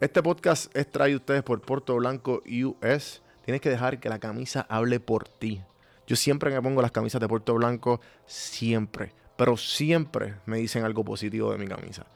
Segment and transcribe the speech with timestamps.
[0.00, 3.20] Este podcast es traído ustedes por Puerto Blanco US.
[3.44, 5.60] Tienes que dejar que la camisa hable por ti.
[6.06, 11.04] Yo siempre me pongo las camisas de Puerto Blanco, siempre, pero siempre me dicen algo
[11.04, 12.06] positivo de mi camisa.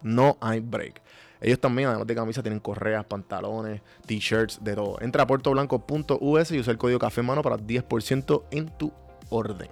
[0.00, 1.02] No hay break.
[1.42, 4.96] Ellos también, además de camisas, tienen correas, pantalones, t-shirts, de todo.
[5.02, 8.90] Entra a puertoblanco.us y usa el código café mano para 10% en tu
[9.28, 9.68] orden.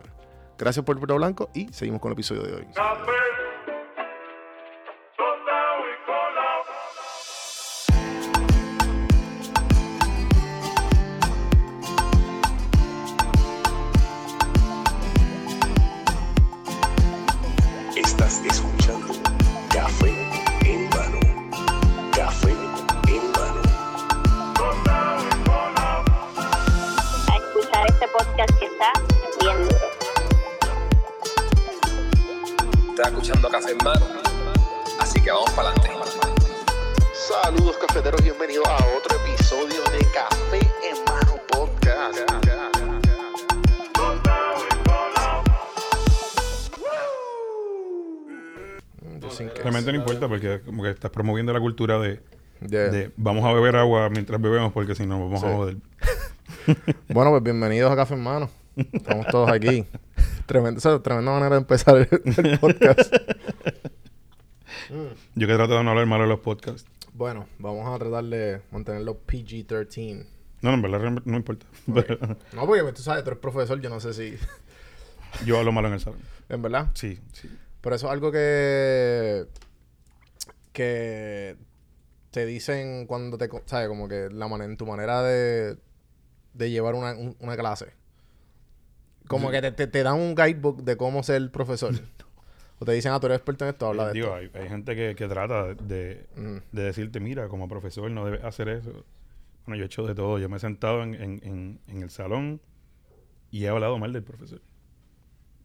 [0.59, 2.67] Gracias por Puerto Blanco y seguimos con el episodio de hoy.
[2.75, 3.22] Café,
[54.73, 55.47] porque si no vamos Sí.
[55.47, 55.77] a joder.
[57.09, 58.49] Bueno, pues bienvenidos a Café en Mano.
[58.77, 59.85] Estamos todos aquí.
[60.47, 62.09] Tremendo, o sea, tremenda manera de empezar el,
[62.47, 63.13] el podcast.
[65.35, 66.87] Yo que trato de no hablar malo de los podcasts.
[67.15, 70.27] Bueno, vamos a tratar de mantenerlo PG-13.
[70.63, 71.67] No, no, en verdad no importa.
[72.53, 74.37] No, porque tú sabes, tú eres profesor, yo no sé si...
[75.45, 76.21] yo hablo malo en el salón.
[76.49, 76.91] En verdad.
[76.95, 77.51] Sí, sí.
[77.81, 79.47] Pero eso es algo que...
[80.73, 81.57] Que
[82.33, 83.49] te dicen cuando te...
[83.67, 83.87] ¿Sabes?
[83.89, 85.77] Como que la manera, en tu manera de...
[86.55, 87.93] De llevar una, un- una clase.
[89.29, 91.95] Como que te, te, te dan un guidebook de cómo ser profesor.
[92.79, 94.57] o te dicen, ah, tú eres experto en esto, habla de Digo, esto.
[94.57, 96.57] hay, hay gente que, que trata de, Mm.
[96.73, 99.05] de decirte, mira, como profesor no debes hacer eso.
[99.65, 100.39] Bueno, yo he hecho de todo.
[100.39, 102.61] Yo me he sentado en, en, en, en el salón
[103.51, 104.61] y he hablado mal del profesor.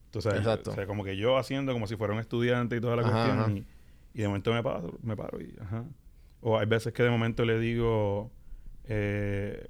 [0.05, 0.71] Entonces, Exacto.
[0.71, 3.11] o sea, como que yo haciendo como si fuera un estudiante y toda la Ajá,
[3.11, 3.39] cuestión.
[3.39, 3.51] ajá.
[3.51, 3.67] Y,
[4.13, 5.83] y de momento me paro, me paro y, ajá.
[6.41, 8.31] O hay veces que de momento le digo,
[8.85, 9.67] eh,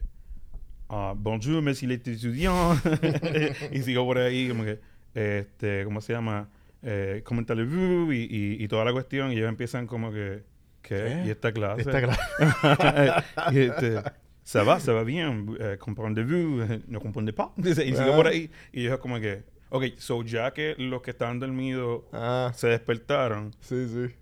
[0.89, 2.77] ah, bonjour, monsieur l'étudiant.
[3.71, 4.79] y sigo por ahí como que,
[5.13, 6.49] este, ¿cómo se llama?
[6.83, 8.13] Eh, ¿Cómo allez-vous?
[8.13, 9.31] Y, y, y toda la cuestión.
[9.31, 10.43] Y ellos empiezan como que,
[10.81, 10.95] ¿qué?
[10.95, 11.27] ¿Qué?
[11.27, 11.81] ¿Y esta clase?
[11.81, 13.23] Esta clase.
[13.51, 14.01] y este,
[14.43, 17.49] ça va, ça va bien, eh, comprendez-vous, Eh, no comprenez pas.
[17.57, 18.49] Y sigo por ahí.
[18.71, 23.53] Y yo como que, ok, so ya que los que estaban dormidos Ah, se despertaron,
[23.59, 24.15] sí, sí.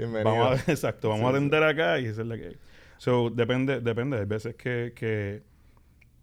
[0.00, 0.34] Bienvenido.
[0.34, 2.56] vamos a, exacto, vamos Sí, a atender acá y esa es la que hay.
[2.96, 4.18] So, depende, depende.
[4.18, 5.42] Hay veces que, que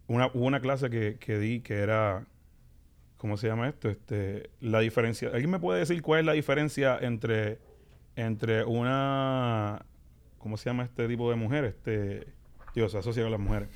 [0.08, 2.26] una, hubo una clase que, que di que era,
[3.16, 3.88] ¿cómo se llama esto?
[3.88, 5.28] Este, la diferencia.
[5.30, 7.58] ¿Alguien me puede decir cuál es la diferencia entre,
[8.16, 9.84] entre una,
[10.38, 11.64] ¿cómo se llama este tipo de mujer?
[11.64, 12.26] Este,
[12.74, 13.68] digo, se asocia con las mujeres.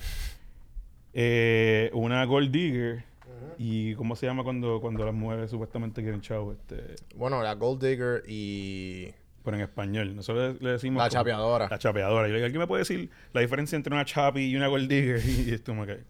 [1.15, 3.05] Eh, una gold digger
[3.59, 6.53] y ¿cómo se llama cuando, cuando las mujeres supuestamente quieren chavo?
[6.53, 9.13] Este, Bueno, la Gold Digger y
[9.45, 10.15] pero en español.
[10.17, 11.03] Nosotros le, decimos...
[11.03, 11.69] la como- chapeadora.
[11.71, 12.27] La chapeadora.
[12.29, 14.69] Y yo le digo, ¿alguien me puede decir la diferencia entre una chapi y una
[14.69, 15.21] gold digger?
[15.47, 16.05] Y esto me cae.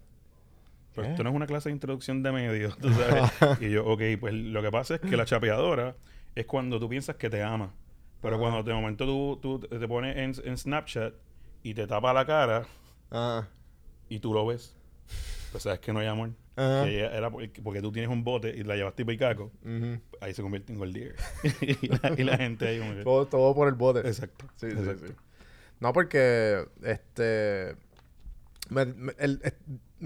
[0.95, 1.11] Pero ¿Qué?
[1.13, 3.31] esto no es una clase de introducción de medios, tú sabes.
[3.61, 5.97] y yo, ok, pues lo que pasa es que la chapeadora
[6.35, 7.73] es cuando tú piensas que te ama.
[8.21, 11.15] Pero cuando de momento tú, tú te pones en, en Snapchat
[11.63, 12.67] y te tapa la cara
[13.11, 13.47] Ah,
[14.09, 14.77] y tú lo ves,
[15.51, 16.31] pues sabes que no hay amor.
[16.57, 16.85] Ajá.
[16.85, 20.01] Que ella era porque, tú tienes un bote y la llevaste para Icaco, ujú.
[20.21, 21.17] ahí se convierte en gold digger.
[21.63, 23.03] y, la, y la gente ahí como que...
[23.05, 24.01] todo, todo por el bote.
[24.01, 24.47] Exacto.
[24.57, 25.07] Sí, sí, exacto.
[25.09, 25.13] sí.
[25.81, 27.75] No, porque este
[28.71, 29.55] me- me- el- es-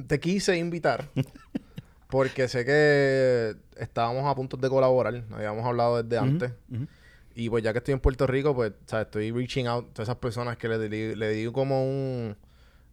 [0.06, 1.08] te quise invitar
[2.08, 6.52] porque sé que estábamos a punto de colaborar, habíamos hablado desde antes.
[6.72, 6.86] Ujú.
[7.34, 10.16] Y pues ya que estoy en Puerto Rico, pues, estoy reaching out a todas esas
[10.16, 12.34] personas que le, di- le digo como un...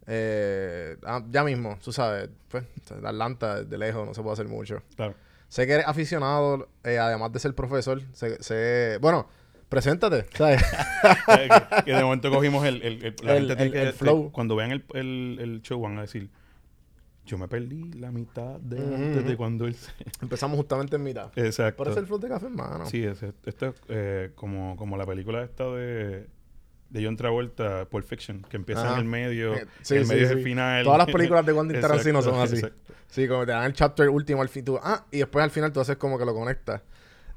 [0.07, 2.63] eh, ah, ya mismo, tú sabes, pues,
[3.03, 4.81] Atlanta, de lejos, no se puede hacer mucho.
[4.95, 5.15] Claro.
[5.47, 8.01] Sé que eres aficionado, eh, además de ser profesor.
[8.13, 9.27] Sé, sé- bueno,
[9.69, 10.61] preséntate, ¿sabes?
[11.27, 13.93] que, que de momento cogimos el, el, el- la El- gente tiene el- que- el
[13.93, 14.31] flow.
[14.31, 16.29] cuando vean el, el, el show van a decir
[17.25, 19.37] yo me perdí la mitad de Ujú, antes de ujú.
[19.37, 19.91] cuando él se...
[20.21, 21.31] Empezamos justamente en mitad.
[21.37, 22.85] exacto Por eso el flow de café, hermano.
[22.85, 26.27] sí es, esto es eh, como, como la película esta de
[26.93, 28.93] de John Travolta Pulp Fiction que empieza Ajá.
[28.93, 30.37] en el medio Eh, sí, el sí, medio es sí.
[30.37, 32.55] el final Todas las películas de Quentin Tarantino son así.
[32.55, 32.93] exacto.
[33.07, 34.63] Sí, como te dan el chapter último al fin.
[34.63, 36.81] Tú, ah, y después al final tú haces como que lo conectas.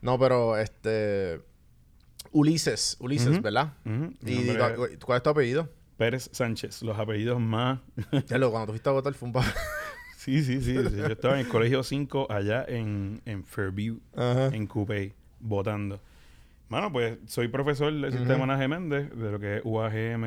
[0.03, 1.41] No, pero este.
[2.33, 3.41] Ulises, Ulises.
[3.41, 3.73] ¿verdad?
[4.21, 5.69] ¿Y es cuál es tu apellido?
[5.97, 7.79] Pérez Sánchez los apellidos más
[8.27, 9.35] Ya lo, cuando tú fuiste a votar fue un
[10.19, 10.97] sí sí sí, sí.
[10.97, 14.49] yo estaba en el colegio 5 allá en, en Fairview Ajá.
[14.49, 16.01] en Coupé votando.
[16.69, 20.25] Mano, pues soy profesor del sistema Naje Méndez, de lo que es UAGM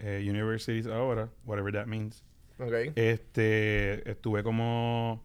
[0.00, 2.24] eh, Universities ahora, whatever that means.
[2.58, 2.72] Ok.
[2.96, 5.22] Este, estuve como...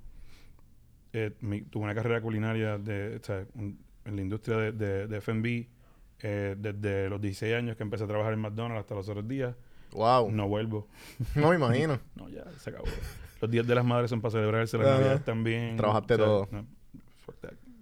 [1.13, 5.07] eh, mi- tuve una carrera culinaria de, o sea, un- en la industria de, de,
[5.07, 5.67] de F&B
[6.23, 9.55] eh, desde los 16 años que empecé a trabajar en McDonald's hasta los otros días.
[9.93, 10.31] Wow.
[10.31, 10.87] No vuelvo.
[11.35, 11.99] No me imagino.
[12.15, 12.85] No, ya se acabó.
[13.41, 15.75] Los días de las madres son para celebrarse, las navidades también.
[15.75, 16.47] Trabajaste o sea, todo.
[16.51, 16.65] no.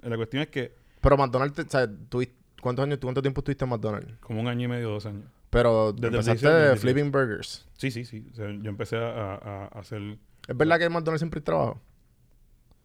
[0.01, 3.69] La cuestión es que Pero McDonald's, o sea, tuviste- ¿cuántos años, cuánto tiempo estuviste en
[3.71, 4.13] McDonald's?
[4.21, 5.25] como un año y medio, dos años.
[5.49, 6.81] Pero Desde empezaste 16, de 16.
[6.81, 7.67] flipping burgers.
[7.77, 8.27] Sí, sí, sí.
[8.31, 10.01] O sea, yo empecé a, a- a hacer...
[10.47, 11.81] ¿Es verdad que en McDonald's siempre hay trabajo?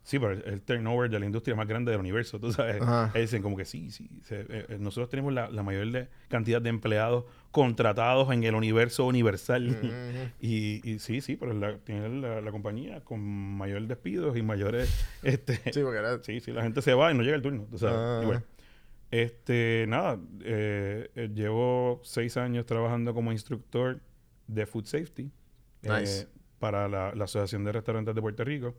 [0.03, 2.82] Sí, pero el, el turnover de la industria más grande del universo, tú sabes.
[3.15, 4.11] Dicen como que sí, sí.
[4.23, 8.55] se- eh, eh, nosotros tenemos la, la mayor de- cantidad de empleados contratados en el
[8.55, 9.75] universo universal.
[10.41, 13.20] Y, y sí, sí, pero la, tiene la, la compañía con
[13.56, 14.91] mayor despidos y mayores...
[15.23, 16.23] este, Sí, porque era...
[16.23, 17.97] Sí, sí, la gente se va y no llega el turno, tú sabes.
[17.99, 18.20] Ah.
[18.23, 18.43] Y bueno,
[19.23, 24.01] este, nada, eh, eh, llevo seis años trabajando como instructor
[24.49, 25.31] de Food Safety
[25.83, 26.27] eh,
[26.59, 28.75] para la, la Asociación de Restaurantes de Puerto Rico.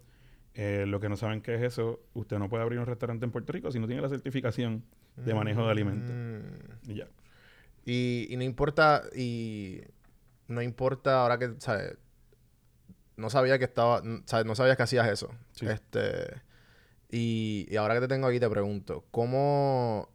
[0.53, 3.31] Eh, lo que no saben qué es eso, usted no puede abrir un restaurante en
[3.31, 4.83] Puerto Rico si no tiene la certificación
[5.15, 6.13] de manejo de alimentos.
[6.13, 6.91] Mm.
[6.91, 7.07] Y ya.
[7.85, 9.81] Y, y no importa, y
[10.47, 11.97] no importa ahora que, ¿sabes?
[13.15, 14.45] No sabía que estaba, ¿sabes?
[14.45, 15.29] No sabías que hacías eso.
[15.51, 15.65] Sí.
[15.65, 16.41] Este,
[17.09, 20.09] y, y ahora que te tengo aquí te pregunto, ¿cómo,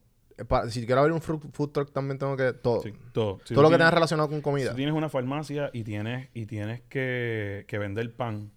[0.45, 3.39] pa- si quiero abrir un food truck también tengo que, todo, Sí, todo.
[3.45, 4.71] Si todo lo que tienes- tenga relacionado con Si comida?
[4.71, 8.51] tú tienes una farmacia y tienes, y tienes que, que vender pan,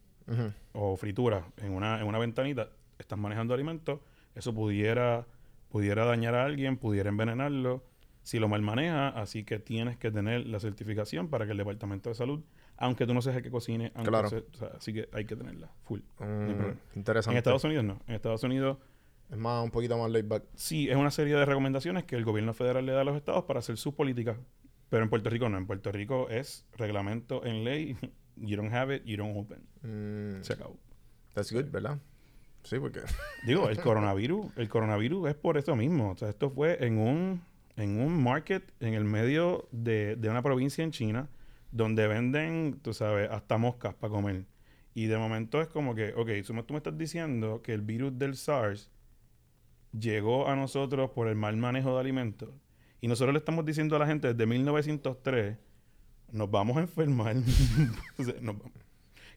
[0.73, 3.99] o fritura en una, en una ventanita, estás manejando alimentos,
[4.35, 5.27] eso pudiera,
[5.69, 7.83] pudiera dañar a alguien, pudiera envenenarlo
[8.23, 12.07] si lo mal maneja, así que tienes que tener la certificación para que el Departamento
[12.09, 12.41] de Salud,
[12.77, 14.29] aunque tú no seas el que cocine, aunque Claro.
[14.29, 15.99] se- o sea, así que hay que tenerla full.
[16.19, 16.79] no hay Mm, problema.
[16.95, 17.33] interesante.
[17.35, 17.99] En Estados Unidos no.
[18.07, 18.77] En Estados Unidos
[19.33, 20.43] Es más, un poquito más laid back.
[20.53, 23.45] sí es una serie de recomendaciones que el gobierno federal le da a los estados
[23.45, 24.37] para hacer sus políticas,
[24.89, 25.57] pero en Puerto Rico no.
[25.57, 27.97] En Puerto Rico es reglamento en ley,
[28.35, 29.65] you don't have it, you don't open.
[29.81, 30.77] Mm, Se acabó.
[31.33, 31.97] that's good, ¿verdad?
[32.63, 32.99] Sí, porque...
[33.47, 36.11] Digo, el coronavirus, el coronavirus es por eso mismo.
[36.11, 37.41] O sea, esto fue en un,
[37.75, 41.27] en un market en el medio de, de una provincia en China
[41.71, 44.45] donde venden, tú sabes, hasta moscas para comer.
[44.93, 47.81] Y de momento es como que, ok, tú me, tú me estás diciendo que el
[47.81, 48.91] virus del SARS
[49.97, 52.49] llegó a nosotros por el mal manejo de alimentos.
[53.01, 55.57] Y nosotros le estamos diciendo a la gente desde 1903,
[56.31, 57.35] nos vamos a enfermar.
[58.17, 58.71] Nos vamos.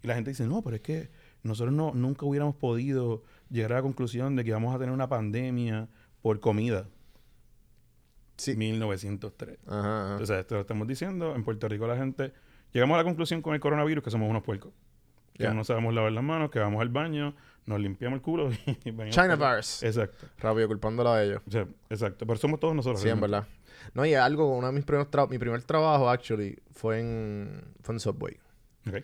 [0.02, 1.10] Y la gente dice, no, pero es que
[1.42, 5.08] nosotros no, nunca hubiéramos podido llegar a la conclusión de que íbamos a tener una
[5.08, 5.88] pandemia
[6.22, 6.86] por comida.
[8.36, 8.54] Sí.
[8.56, 9.58] 1903.
[9.66, 10.12] Ajá, ajá.
[10.12, 11.34] Entonces, esto lo estamos diciendo.
[11.34, 12.32] En Puerto Rico la gente...
[12.72, 14.72] Llegamos a la conclusión con el coronavirus que somos unos puercos.
[15.34, 15.54] Que Ya.
[15.54, 17.34] no sabemos lavar las manos, que vamos al baño,
[17.66, 19.82] nos limpiamos el culo y venimos China para- virus.
[19.82, 20.26] Exacto.
[20.38, 21.42] Rápido, culpándolo a ellos.
[21.90, 22.26] Exacto.
[22.26, 23.00] Pero somos todos nosotros.
[23.00, 23.46] Sí, en verdad.
[23.94, 27.94] No, y algo, uno de mis primeros trabajos, mi primer trabajo, actually, fue en, fue
[27.94, 28.36] en Subway.
[28.88, 28.96] Ok.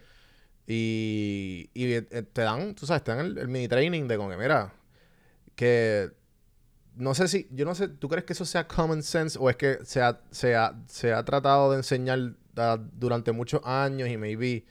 [0.66, 4.30] Y, y eh, te dan, tú sabes, te dan el, el mini training de como
[4.30, 4.72] que, mira,
[5.56, 6.10] que
[6.94, 9.56] no sé si, yo no sé, ¿tú crees que eso sea common sense o es
[9.56, 14.16] que se ha, se ha, se ha tratado de enseñar ah, durante muchos años y
[14.16, 14.64] maybe,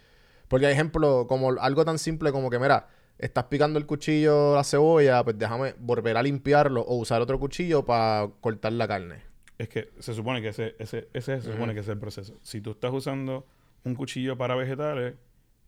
[0.48, 2.88] porque hay ejemplos como algo tan simple como que, mira,
[3.22, 7.86] estás picando el cuchillo la cebolla, pues déjame volver a limpiarlo o usar otro cuchillo
[7.86, 9.24] para cortar la carne.
[9.58, 12.38] Es que se supone que ese, ese, ese se supone que es el proceso.
[12.42, 13.46] Si tú estás usando
[13.84, 15.16] un cuchillo para vegetales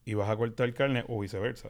[0.04, 1.70] y vas a cortar carne o viceversa,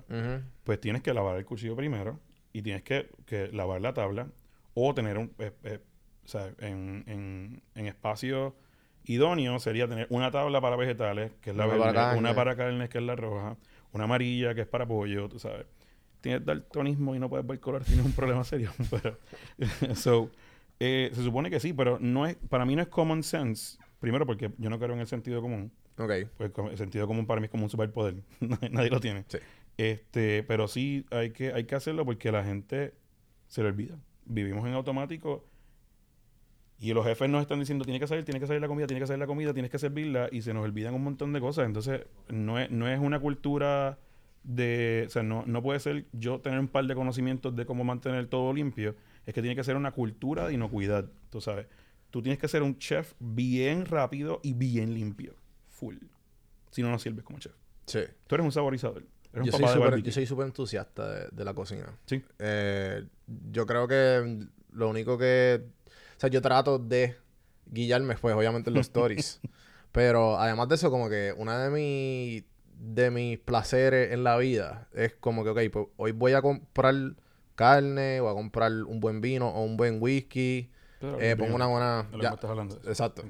[0.64, 2.20] pues tienes que lavar el cuchillo primero
[2.54, 4.28] y tienes que, que lavar la tabla
[4.74, 5.34] o tener un...
[5.38, 5.80] eh, eh,
[6.24, 8.56] o sea, en, en, en espacio
[9.04, 12.56] idóneo sería tener una tabla para vegetales, que es la Una verde, para una para
[12.56, 13.58] carnes, que es la roja,
[13.92, 15.66] una amarilla, que es para pollo, tú sabes.
[16.24, 18.72] Tienes daltonismo y no puedes ver color, tienes un problema serio.
[18.90, 19.20] Pero,
[19.96, 20.32] so,
[20.80, 23.78] eh, se supone que sí, pero no es, para mí no es common sense.
[24.00, 25.72] Primero porque yo no creo en el sentido común.
[25.98, 26.12] Ok.
[26.38, 28.16] Pues el sentido común para mí es como un superpoder.
[28.40, 29.26] Nadie- Nadie lo tiene.
[29.28, 29.38] Sí.
[29.78, 32.94] Este, pero sí hay que, hay que hacerlo porque la gente
[33.48, 33.98] se le olvida.
[34.26, 35.46] Vivimos en automático
[36.80, 39.00] y los jefes nos están diciendo tiene que salir, tiene que salir la comida, tiene
[39.02, 41.66] que salir la comida, tienes que servirla y se nos olvidan un montón de cosas.
[41.66, 43.98] Entonces, no es, no es una cultura
[44.44, 47.84] de, o sea, no, no puede ser yo tener un par de conocimientos de cómo
[47.84, 48.96] mantener todo limpio.
[49.26, 51.68] Es que tiene que ser una cultura de inocuidad, tú sabes.
[52.10, 55.36] Tú tienes que ser un chef bien rápido y bien limpio.
[55.70, 55.98] Full.
[56.70, 57.54] Si no, no sirves como chef.
[57.86, 58.02] Sí.
[58.28, 59.06] Tú eres un saborizador.
[59.32, 60.06] Eres un Yo soy, papá de súper, barbecue.
[60.10, 61.98] yo soy súper entusiasta de, de la cocina.
[62.06, 62.22] Sí.
[62.40, 63.06] Eh,
[63.52, 65.64] yo creo que lo único que...
[66.18, 67.16] O sea, yo trato de
[67.66, 69.40] guiarme, pues, obviamente en los stories.
[69.92, 72.44] Pero además de eso, como que una de mis,
[72.78, 76.96] de mis placeres en la vida es como que, ok, pues hoy voy a comprar
[77.56, 80.70] carne, voy a comprar un buen vino o un buen whisky.
[81.00, 82.10] Claro, Eh, pongo una buena...
[82.22, 82.80] ya, estás hablando.
[82.86, 83.24] Exacto.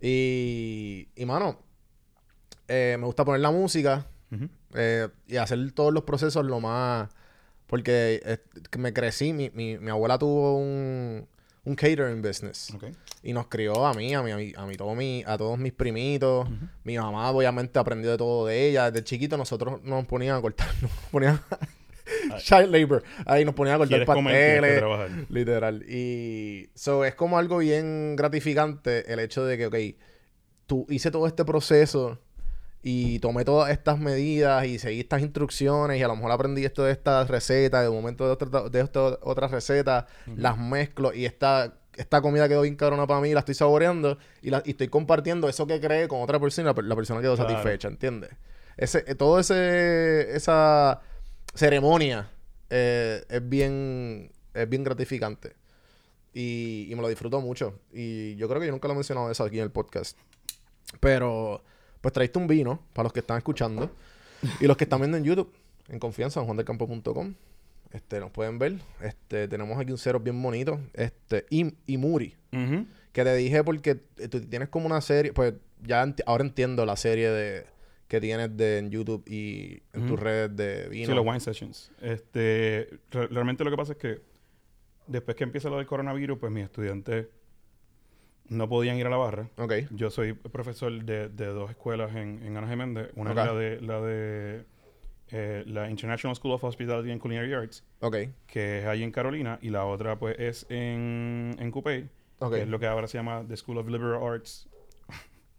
[0.00, 1.58] Y, y mano,
[2.68, 4.06] eh, me gusta poner la música
[4.74, 7.08] eh, y hacer todos los procesos lo más...
[7.66, 8.38] Porque eh,
[8.78, 11.28] me crecí, mi, mi, mi abuela tuvo un,
[11.68, 12.72] un catering business.
[12.74, 12.84] Ok.
[13.22, 15.72] Y nos crió a mí, a mí, a mí, a, todo mi- a todos mis
[15.72, 16.48] primitos.
[16.84, 18.90] Mi mamá obviamente aprendió de todo de ella.
[18.90, 21.40] Desde chiquito nosotros nos ponían a cortar, nos ponían
[22.40, 23.02] child labor.
[23.26, 24.74] Ahí nos ponían a cortar pasteles.
[25.30, 25.84] Literal.
[25.88, 29.76] Y so, es como algo bien gratificante el hecho de que, ok,
[30.66, 32.18] tú hice todo este proceso
[32.90, 36.84] y tomé todas estas medidas y seguí estas instrucciones y a lo mejor aprendí esto
[36.84, 38.82] de estas recetas, de momento de, otra, de
[39.22, 40.04] otras recetas,
[40.36, 44.48] las mezclo y esta, esta comida quedó bien carona para mí, la estoy saboreando y,
[44.50, 47.20] la, y estoy compartiendo eso que creé con otra persona y la, per- la persona
[47.20, 47.50] quedó Claro.
[47.50, 48.30] satisfecha, ¿entiendes?
[48.76, 51.00] Ese, eh, todo ese, esa
[51.54, 52.30] ceremonia
[52.70, 55.56] eh, es bien es bien gratificante.
[56.32, 57.80] Y, y me lo disfruto mucho.
[57.92, 60.16] Y yo creo que yo nunca lo he mencionado eso aquí en el podcast.
[61.00, 61.62] Pero,
[62.00, 63.90] pues traíste un vino para los que están escuchando.
[64.60, 65.52] y los que están viendo en YouTube,
[65.88, 67.34] en confianza, en juandelcampo.com.
[67.92, 68.74] Este, nos pueden ver.
[69.00, 70.78] Este, tenemos aquí un cero bien bonito.
[70.94, 72.34] Este, y, y Muri.
[73.12, 75.32] Que te dije porque eh, tú tienes como una serie.
[75.32, 77.64] Pues ya enti- ahora entiendo la serie de
[78.06, 80.16] que tienes de en YouTube y en tus Ujú.
[80.16, 81.06] redes de vino.
[81.08, 81.90] Sí, los wine sessions.
[82.00, 84.20] Este, re- realmente lo que pasa es que
[85.06, 87.26] después que empieza lo del coronavirus, pues mis estudiantes
[88.48, 89.48] no podían ir a la barra.
[89.58, 89.72] Ok.
[89.90, 93.10] Yo soy profesor de, de dos escuelas en, en Ana Geméndez.
[93.16, 94.64] Una es la de la de
[95.30, 98.16] eh, la International School of Hospitality and Culinary Arts, Ok.
[98.46, 102.08] que es ahí en Carolina, y la otra pues es en, en Coupé,
[102.50, 104.68] que es lo que ahora se llama The School of Liberal Arts.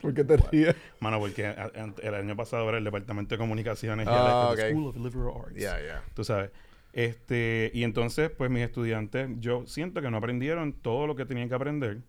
[0.00, 0.74] ¿Por qué te ríes?
[1.00, 1.54] Mano, porque
[2.02, 4.58] el año pasado era el Departamento de Comunicaciones y The ok.
[4.70, 5.56] School of Liberal Arts.
[5.56, 6.02] Ya, ya.
[6.14, 6.50] Tú sabes.
[6.96, 11.46] Este, y entonces, pues mis estudiantes, yo siento que no aprendieron todo lo que tenían
[11.50, 12.00] que aprender.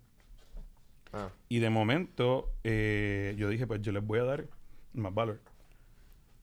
[1.11, 1.29] Ah.
[1.49, 4.47] Y de momento, eh, yo dije, pues yo les voy a dar
[4.93, 5.41] más valor.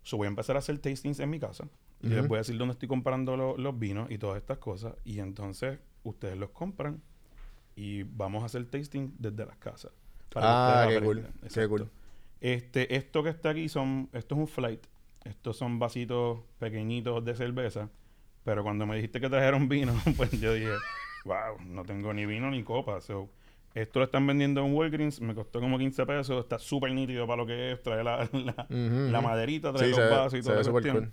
[0.03, 1.67] So voy a empezar a hacer tastings en mi casa.
[2.03, 2.29] Y les Ujú.
[2.29, 4.95] voy a decir dónde estoy comprando lo- los vinos y todas estas cosas.
[5.05, 7.01] Y entonces, ustedes los compran
[7.77, 9.91] y vamos a hacer tasting desde las casas.
[10.29, 11.27] para Ah, qué cool.
[11.55, 11.89] Qué cool.
[12.43, 14.85] Este, esto que está aquí son, esto es un flight.
[15.25, 17.89] Estos son vasitos pequeñitos de cerveza.
[18.45, 20.71] Pero cuando me dijiste que trajeron vino, pues yo dije,
[21.25, 23.01] wow, no tengo ni vino ni copa.
[23.01, 23.31] So,
[23.75, 27.39] esto lo están vendiendo en Walgreens, me costó como 15 pesos, está súper nítido para
[27.43, 28.29] lo que es, trae la,
[28.71, 30.97] la, maderita, trae Sí, los vasos y toda ve la cuestión.
[30.99, 31.13] cool.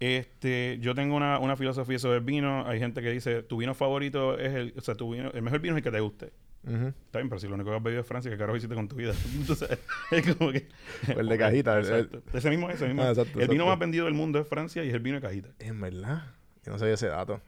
[0.00, 2.66] Este, yo tengo una, una filosofía sobre el vino.
[2.66, 5.60] Hay gente que dice, tu vino favorito es el, o sea, tu vino, el mejor
[5.60, 6.32] vino es el que te guste.
[6.66, 6.88] Ujú.
[6.88, 8.88] Está bien, pero si lo único que has bebido es Francia, ¿qué carajo hiciste con
[8.88, 9.12] tu vida?
[9.34, 9.78] Entonces,
[10.10, 10.66] es como que...
[11.06, 12.22] El de cajita, el- exacto.
[12.36, 13.02] Ese mismo, ese mismo.
[13.02, 15.22] Ah, exacto, el vino más vendido del mundo es Francia y es el vino de
[15.22, 15.50] cajita.
[15.60, 16.24] En verdad.
[16.64, 17.40] Yo no sabía ese dato.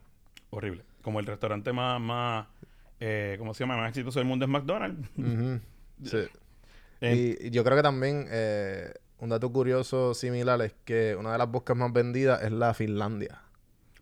[0.50, 0.82] Horrible.
[1.02, 2.46] Como el restaurante más, más
[3.00, 3.76] eh, ¿cómo se llama?
[3.76, 5.08] Más exitoso del mundo es McDonald's.
[6.04, 6.18] Sí.
[7.00, 11.32] Eh, Y, y yo creo que también eh, un dato curioso similar es que una
[11.32, 13.40] de las vodkas más vendidas es la Finlandia.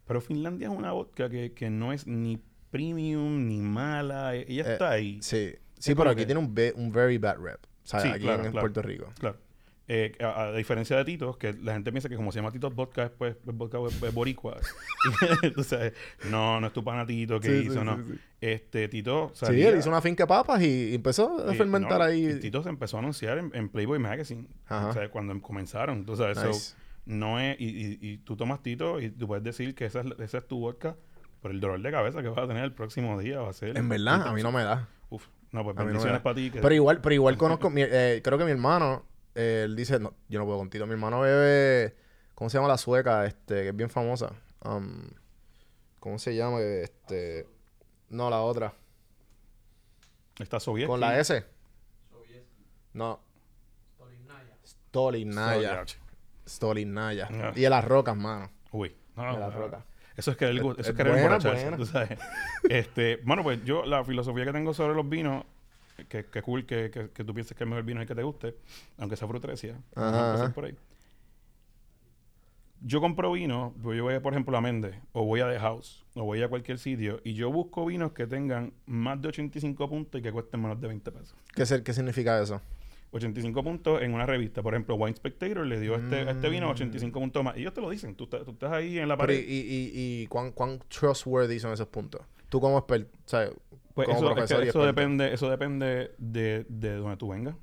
[0.06, 2.40] Pero Finlandia es una vodka que, que no es ni
[2.70, 4.34] premium ni mala.
[4.34, 5.18] e- Ella Eh, está ahí.
[5.22, 5.54] Sí.
[5.78, 7.60] Sí, pero aquí que- tiene un, ve- un very bad rep.
[7.64, 8.62] O sea, Sí, aquí claro, en claro.
[8.64, 9.12] Puerto Rico.
[9.18, 9.36] Claro.
[9.86, 12.70] Eh, a, a diferencia de Tito, que la gente piensa que como se llama Tito
[12.70, 14.56] Vodka, es, pues, es vodka es- es boricua.
[15.62, 15.92] Sabes,
[16.30, 17.96] no, no es tu pana Tito que Sí, sí, hizo, sí, no.
[17.98, 18.18] sí.
[18.40, 21.98] Este, Tito Sí, salía- él hizo una finca de papas y empezó a y- fermentar
[21.98, 22.38] no, ahí.
[22.40, 24.46] Tito se empezó a anunciar en, en Playboy Magazine.
[24.68, 24.88] Ajá.
[24.88, 26.74] O sea, cuando comenzaron, tú sabes, so, Nice.
[27.06, 30.06] no es, y, y, y tú tomas Tito y tú puedes decir que esa es,
[30.18, 30.96] esa es tu vodka,
[31.42, 33.76] pero el dolor de cabeza que vas a tener el próximo día va a ser...
[33.76, 34.88] En verdad, a mí no me da.
[35.10, 36.22] Uf, no, pues no bendiciones da.
[36.22, 36.50] para ti.
[36.50, 39.98] que- Pero igual, pero igual conozco, mi- eh, creo que mi hermano, eh, él dice,
[39.98, 40.86] no, yo no puedo contigo.
[40.86, 41.96] Mi hermano bebe,
[42.34, 43.26] ¿cómo se llama la sueca?
[43.26, 44.32] Este, que es bien famosa.
[44.64, 45.08] Um,
[46.00, 46.60] ¿Cómo se llama?
[46.60, 47.46] Este,
[48.10, 48.74] no, la otra.
[50.38, 50.92] Está soviético.
[50.92, 51.44] Con la S.
[52.92, 53.20] No.
[54.94, 55.84] Stolinaya.
[56.46, 57.28] Stolinaya.
[57.30, 57.52] Ah.
[57.54, 58.50] Y de las rocas, mano.
[58.70, 59.60] Uy, no, De no, las no.
[59.60, 59.84] rocas.
[60.16, 61.76] Eso es querer, eso es es querer buena, buena.
[61.76, 62.18] tú sabes.
[62.70, 65.44] este, bueno, pues yo, la filosofía que tengo sobre los vinos,
[66.08, 68.14] que, que cool que, que, que tú pienses que el mejor vino es el que
[68.14, 68.54] te guste,
[68.98, 69.78] aunque sea frutrecia.
[69.94, 70.74] Ajá, por ahí.
[72.86, 76.04] Yo compro vino, pues yo voy, por ejemplo, a Méndez, o voy a The House,
[76.14, 80.18] o voy a cualquier sitio, y yo busco vinos que tengan más de 85 puntos
[80.18, 81.34] y que cuesten menos de 20 pesos.
[81.54, 82.60] ¿Qué, ser- qué significa eso?
[83.12, 84.60] 85 puntos en una revista.
[84.60, 87.56] Por ejemplo, Wine Spectator le dio este, este vino 85 puntos más.
[87.56, 88.16] Y ellos te lo dicen.
[88.16, 89.18] Tú, estás- tú estás ahí en la Mm.
[89.20, 89.48] Pero, ¿y, pared.
[89.48, 92.20] y, y, y cuán, cuán trustworthy son esos puntos?
[92.48, 93.52] Tú como experto, ¿sabes?
[93.94, 94.86] Pues como eso, es que profesor y eso experto.
[94.86, 97.54] depende, eso depende de, de donde tú vengas.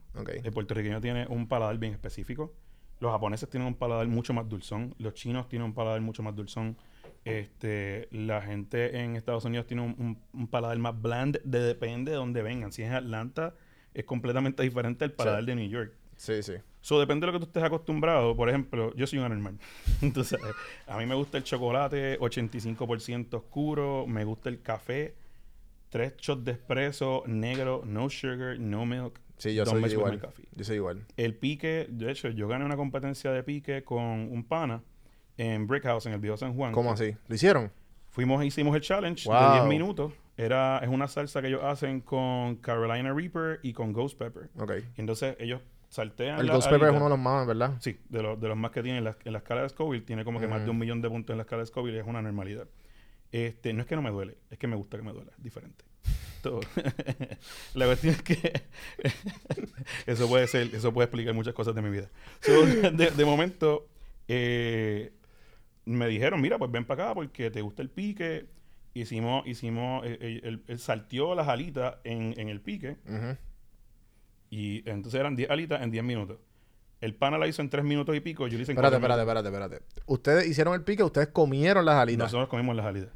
[0.44, 2.54] El puertorriqueño tiene un paladar bien específico.
[3.00, 4.94] Los japoneses tienen un paladar mucho más dulzón.
[5.00, 6.78] Los chinos tienen un paladar mucho más dulzón.
[7.26, 12.12] Este, la gente en Estados Unidos tiene un, un- un paladar más bland, de, depende
[12.12, 12.72] de dónde vengan.
[12.72, 13.54] Si es Atlanta,
[13.94, 15.94] es completamente diferente al paladar de New York.
[16.18, 16.54] Sí, sí.
[16.82, 18.36] So, depende de lo que tú estés acostumbrado.
[18.36, 19.58] Por ejemplo, yo soy un anormal.
[20.02, 20.40] Entonces,
[20.88, 25.16] a mí me gusta el chocolate 85% oscuro, me gusta el café,
[25.92, 29.20] tres shots de espresso, negro, no sugar, no milk.
[29.38, 30.20] Sí, yo soy igual.
[30.56, 31.06] Yo soy igual.
[31.18, 34.82] El pique, de hecho, yo gané una competencia de pique con un pana
[35.38, 36.72] en Brick House, en el Viejo San Juan.
[36.72, 37.16] ¿Cómo así?
[37.28, 37.72] ¿Lo hicieron?
[38.10, 39.54] Fuimos, hicimos el challenge de Wow.
[39.54, 40.14] 10 minutos.
[40.38, 44.50] Era, es una salsa que ellos hacen con Carolina Reaper y con Ghost Pepper.
[44.60, 44.72] Ok.
[44.98, 47.74] Y entonces ellos saltean El Ghost Pepper es uno de los más, ¿verdad?
[47.80, 50.06] Sí, de, los de los más que tiene en la, en la escala de Scoville.
[50.06, 52.00] Tiene como que más de un millón de puntos en la escala de Scoville y
[52.00, 52.68] es una normalidad.
[53.32, 55.32] Este, no es que no me duele, es que me gusta que me duela.
[55.38, 55.86] Es diferente.
[56.42, 56.62] Todo.
[57.74, 58.64] la cuestión es que
[60.06, 62.10] eso puede ser, eso puede explicar muchas cosas de mi vida.
[62.42, 63.88] So, de, de momento,
[64.28, 65.14] eh,
[65.86, 68.48] me dijeron, mira, pues ven para acá porque te gusta el pique.
[68.94, 72.98] Hicimos, hicimos, eh, eh, él, salteó las alitas en, en el pique.
[74.50, 76.38] Y entonces eran 10 alitas en 10 minutos.
[77.00, 79.22] El pana la hizo en 3 minutos y pico, yo le hice en Espérate, espérate,
[79.22, 80.04] espérate, espérate.
[80.06, 82.26] Ustedes hicieron el pique, ustedes comieron las alitas.
[82.26, 83.12] Nosotros comimos las alitas.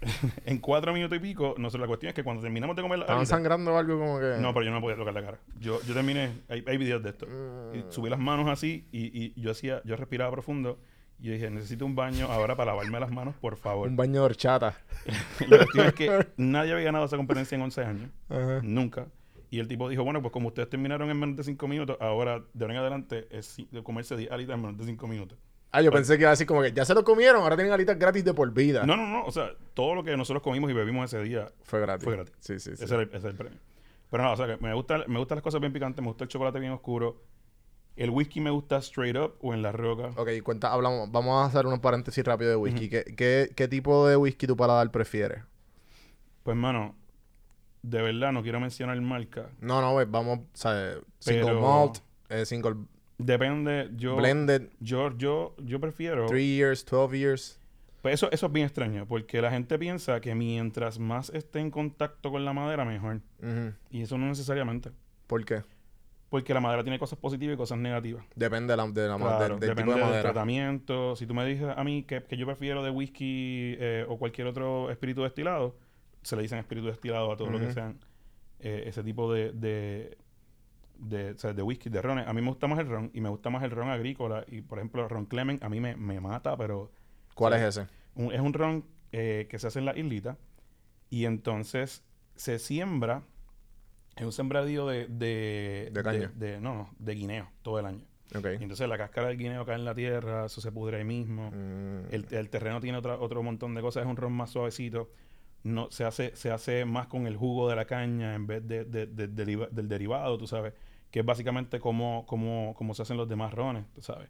[0.44, 3.06] en 4 minutos y pico, nosotros la cuestión es que cuando terminamos de comer las
[3.06, 4.36] Estaban sangrando o algo como que.
[4.40, 5.38] No, pero yo no podía tocar la cara.
[5.58, 7.26] Yo, yo terminé, hay, hay videos de esto.
[7.26, 7.76] Mm.
[7.76, 10.78] Y subí las manos así y, y yo hacía, yo respiraba profundo
[11.18, 13.88] y yo dije, necesito un baño ahora para lavarme las manos, por favor.
[13.88, 14.76] Un baño de horchata.
[15.48, 18.10] la cuestión es que nadie había ganado esa competencia en 11 años.
[18.28, 18.60] Ajá.
[18.62, 19.06] Nunca.
[19.50, 22.42] Y el tipo dijo, bueno, pues como ustedes terminaron en menos de 5 minutos, ahora
[22.52, 25.38] de ahora en adelante es comerse 10 alitas en menos de 5 minutos.
[25.72, 27.72] Ah, yo pensé que iba a decir como que ya se lo comieron, ahora tienen
[27.72, 28.86] alitas gratis de por vida.
[28.86, 29.24] No, no, no.
[29.24, 32.04] O sea, todo lo que nosotros comimos y bebimos ese día Fue gratis.
[32.04, 32.34] fue gratis.
[32.40, 32.84] Sí, sí, sí.
[32.84, 33.58] Ese, era el, ese es el premio.
[34.10, 36.24] Pero no, o sea, que me, gusta, me gustan las cosas bien picantes, me gusta
[36.24, 37.20] el chocolate bien oscuro.
[37.96, 40.10] El whisky me gusta straight up o en la roca.
[40.16, 42.88] Ok, cuenta, hablamos, vamos a hacer unos paréntesis rápido de whisky.
[42.88, 45.42] ¿Qué, qué, qué tipo de whisky tu paladar prefieres?
[46.42, 46.94] Pues, mano,
[47.82, 49.50] de verdad no quiero mencionar marca.
[49.60, 52.76] No, no, güey, vamos, o sea, single Pero- malt, eh, single
[53.18, 54.16] Depende, yo...
[54.16, 56.26] blended, Yo, yo, yo prefiero...
[56.26, 57.60] 3 years, 12 years.
[58.02, 61.70] Pues eso, eso es bien extraño, porque la gente piensa que mientras más esté en
[61.70, 63.20] contacto con la madera, mejor.
[63.90, 64.90] Y eso no necesariamente.
[65.26, 65.62] ¿Por qué?
[66.28, 68.24] Porque la madera tiene cosas positivas y cosas negativas.
[68.34, 70.22] Depende de la, de la Claro, del, del depende tipo de del madera.
[70.22, 71.16] tratamiento.
[71.16, 74.46] Si tú me dices a mí que, que yo prefiero de whisky eh, o cualquier
[74.48, 75.76] otro espíritu destilado,
[76.22, 77.98] se le dicen espíritu destilado a todo lo que sean
[78.60, 80.18] eh, ese tipo de, de,
[80.98, 82.26] de, o sea, de whisky, de rones.
[82.26, 84.44] A mí me gusta más el ron y me gusta más el ron agrícola.
[84.48, 86.90] Y por ejemplo, el ron Clement a mí me, me mata, pero
[87.34, 87.86] ¿Cuál es ese?
[88.14, 90.36] un- es un ron eh, que se hace en la islita
[91.10, 92.02] y entonces
[92.34, 93.22] se siembra
[94.16, 96.32] es un sembradío de de, De caña.
[96.34, 98.04] de- no, no, de guineo todo el año.
[98.34, 98.46] Ok.
[98.58, 101.50] Y entonces la cáscara del guineo cae en la tierra, eso se pudre ahí mismo.
[101.52, 105.10] Mm, El, el terreno tiene otra, otro montón de cosas, es un ron más suavecito.
[105.62, 108.84] No, se, hace, se hace más con el jugo de la caña en vez de,
[108.84, 110.72] de- de- del derivado, tú sabes.
[111.10, 114.28] Que es básicamente como, como, como se hacen los demás rones, tú sabes.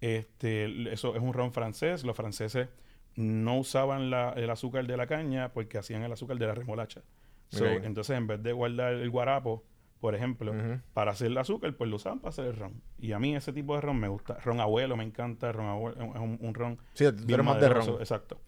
[0.00, 2.04] Este, eso es un ron francés.
[2.04, 2.68] Los franceses
[3.16, 7.02] no usaban la- el azúcar de la caña porque hacían el azúcar de la remolacha.
[7.50, 7.66] So.
[7.66, 9.64] Entonces, en vez de guardar el guarapo,
[10.00, 10.52] por ejemplo,
[10.92, 12.82] para hacer el azúcar, pues lo usaban para hacer el ron.
[12.98, 14.34] Y a mí ese tipo de ron me gusta.
[14.44, 15.52] Ron abuelo me encanta.
[15.52, 17.88] Ron abuelo es un, un ron Sí, tú eres más de ron.
[18.00, 18.40] Exacto.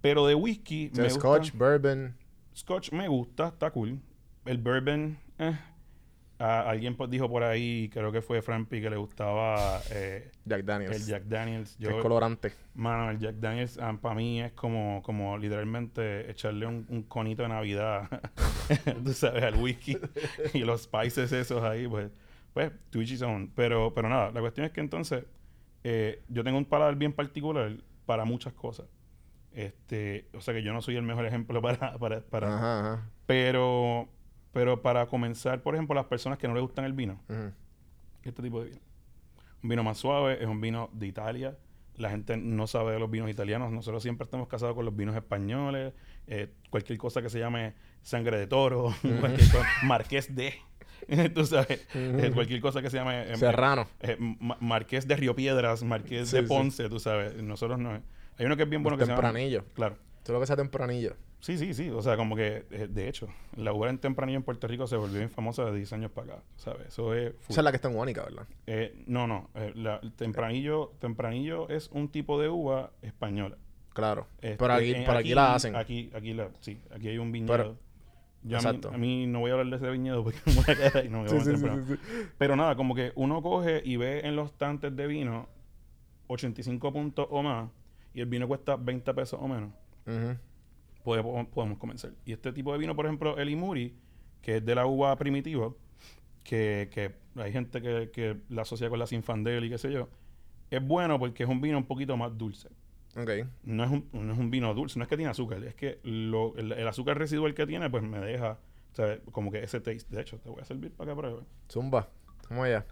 [0.00, 1.58] Pero de whisky O sea, me Scotch, gusta.
[1.58, 2.16] bourbon.
[2.56, 4.00] Scotch me gusta, está cool.
[4.44, 5.58] El bourbon, eh.
[6.44, 10.96] Ah, alguien dijo por ahí, creo que fue Frampy, que le gustaba eh, Jack Daniels.
[10.96, 11.76] el Jack Daniels.
[11.76, 12.52] que es Yo, colorante.
[12.74, 17.48] mano, el Jack Daniels para mí es como, como literalmente echarle un, un conito de
[17.48, 18.08] Navidad,
[19.04, 19.96] tú sabes, al whisky
[20.52, 22.10] y los spices esos ahí, pues,
[22.52, 22.72] pues,
[23.12, 23.52] his own.
[23.54, 25.24] Pero, pero nada, la cuestión es que entonces
[25.84, 28.86] eh, yo tengo un paladar bien particular para muchas cosas.
[29.52, 33.10] Este, o sea que yo no soy el mejor ejemplo para, para, para Ajá, ajá.
[33.26, 34.08] pero,
[34.52, 37.52] pero para comenzar, por ejemplo, las personas que no les gustan el vino, Ujú.
[38.24, 38.80] este tipo de vino.
[39.62, 41.56] Un vino más suave es un vino de Italia.
[41.96, 43.70] La gente no sabe de los vinos italianos.
[43.70, 45.92] Nosotros siempre estamos casados con los vinos españoles.
[46.26, 50.54] eh, cualquier cosa que se llame sangre de toro, cualquier cosa- marqués de.
[51.34, 53.88] Tú sabes, eh, cualquier cosa que se llame eh, Serrano.
[54.38, 56.48] Ma- Marqués de Río Piedras, Marqués Sí, de sí.
[56.48, 57.42] Ponce, tú sabes.
[57.42, 57.90] Nosotros no.
[58.38, 59.20] Hay uno que es bien bueno que se llama.
[59.22, 59.64] Tempranillo.
[59.74, 59.96] Claro.
[60.22, 61.16] Todo lo que sea tempranillo.
[61.42, 61.90] Sí, sí, sí.
[61.90, 64.96] O sea, como que, eh, de hecho, la uva en tempranillo en Puerto Rico se
[64.96, 66.86] volvió bien famosa de 10 años para acá, ¿sabes?
[66.86, 67.32] Eso es...
[67.40, 67.50] full.
[67.52, 68.46] Esa es la que está en Guánica, ¿verdad?
[68.66, 69.50] Eh, no, no.
[69.56, 73.58] eh, la- el tempranillo, tempranillo es un tipo de uva española.
[73.92, 74.28] Claro.
[74.40, 75.74] Este, Pero aquí, en- por aquí, la hacen.
[75.76, 77.52] Aquí, aquí la, sí, aquí hay un viñedo.
[77.52, 77.76] Pero-
[78.44, 78.88] Yo a mí, Exacto.
[78.94, 81.08] a mí no voy a hablar de ese viñedo porque me voy a quedar ahí,
[81.08, 81.98] no me voy a meter en problema.
[82.38, 85.48] Pero nada, como que uno coge y ve en los tantes de vino
[86.28, 87.68] 85 puntos o más
[88.14, 89.70] y el vino cuesta 20 pesos o menos,
[90.06, 90.36] Ujú.
[91.04, 92.12] Podemos, podemos comenzar.
[92.24, 93.94] Y este tipo de vino, por ejemplo, el Imuri,
[94.40, 95.72] que es de la uva primitiva,
[96.44, 100.08] que, que hay gente que, que la asocia con la Sinfandel y qué sé yo,
[100.70, 102.68] es bueno porque es un vino un poquito más dulce.
[103.16, 103.30] Ok.
[103.64, 106.00] No es un, no es un vino dulce, no es que tiene azúcar, es que
[106.02, 108.58] lo- el, el azúcar residual que tiene, pues me deja,
[108.92, 110.06] o sea, como que ese taste.
[110.14, 111.44] De hecho, te voy a servir para que pruebes.
[111.70, 112.08] Zumba.
[112.48, 112.86] Vamos allá.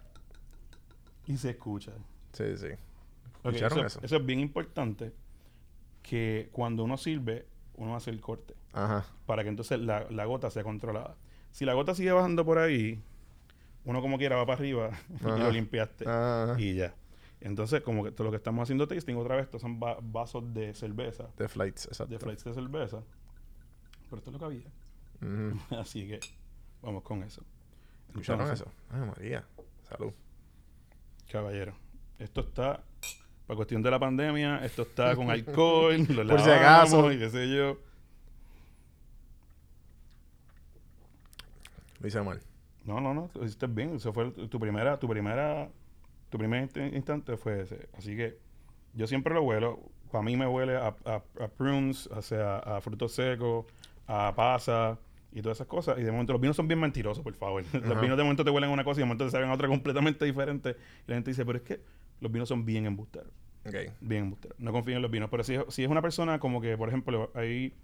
[1.27, 1.93] Y se escucha.
[2.33, 2.67] Sí, sí.
[3.43, 4.01] Ok, ¿Escucharon eso, eso?
[4.03, 5.13] eso es bien importante,
[6.03, 7.47] que cuando uno sirve,
[7.81, 9.05] uno hace el corte, Ajá.
[9.27, 11.17] para que entonces la, la gota sea controlada.
[11.51, 13.03] Si la gota sigue bajando por ahí,
[13.85, 14.91] uno como quiera va para arriba
[15.21, 16.05] y lo limpiaste.
[16.09, 16.55] Ajá.
[16.61, 16.95] Y ya.
[17.41, 20.53] Entonces, como que todo lo que estamos haciendo tasting, otra vez, estos son va- vasos
[20.53, 22.13] de cerveza, De flights, exacto.
[22.13, 23.03] de flights de cerveza.
[24.05, 24.71] Pero esto es lo que había.
[25.81, 26.21] Así que
[26.83, 27.43] vamos con eso.
[28.09, 28.77] ¿Escucharon Entonces, eso?
[28.91, 29.45] Ay, María.
[29.89, 30.13] Salud.
[31.31, 31.73] Caballero,
[32.19, 32.83] esto está,
[33.51, 37.11] para cuestión de la pandemia, esto está con alcohol, lo Por si acaso.
[37.11, 37.79] y qué sé yo.
[41.99, 42.41] Lo hice mal.
[42.85, 43.97] No, no, no, lo hiciste bien.
[43.97, 45.69] Eso fue tu primera, tu primera,
[46.31, 47.89] tu primer inst- instante fue ese.
[47.99, 48.39] Así que
[48.95, 49.81] yo siempre lo huelo.
[50.13, 53.67] Para mí me huele a, a- a prunes, o sea, a frutos secos,
[54.07, 54.97] a pasa
[55.33, 55.99] y todas esas cosas.
[55.99, 57.65] Y de momento los vinos son bien mentirosos, por favor.
[57.73, 59.55] Los vinos de momento te huelen a una cosa y de momento te saben a
[59.55, 60.77] otra completamente diferente.
[61.07, 61.81] Y la gente dice, pero es que
[62.21, 63.33] los vinos son bien embusteros.
[63.67, 63.75] Ok.
[64.01, 64.55] Bien embustero.
[64.59, 65.29] No confío en los vinos.
[65.31, 67.75] Pero si, es- si es una persona como que, por ejemplo, ahí...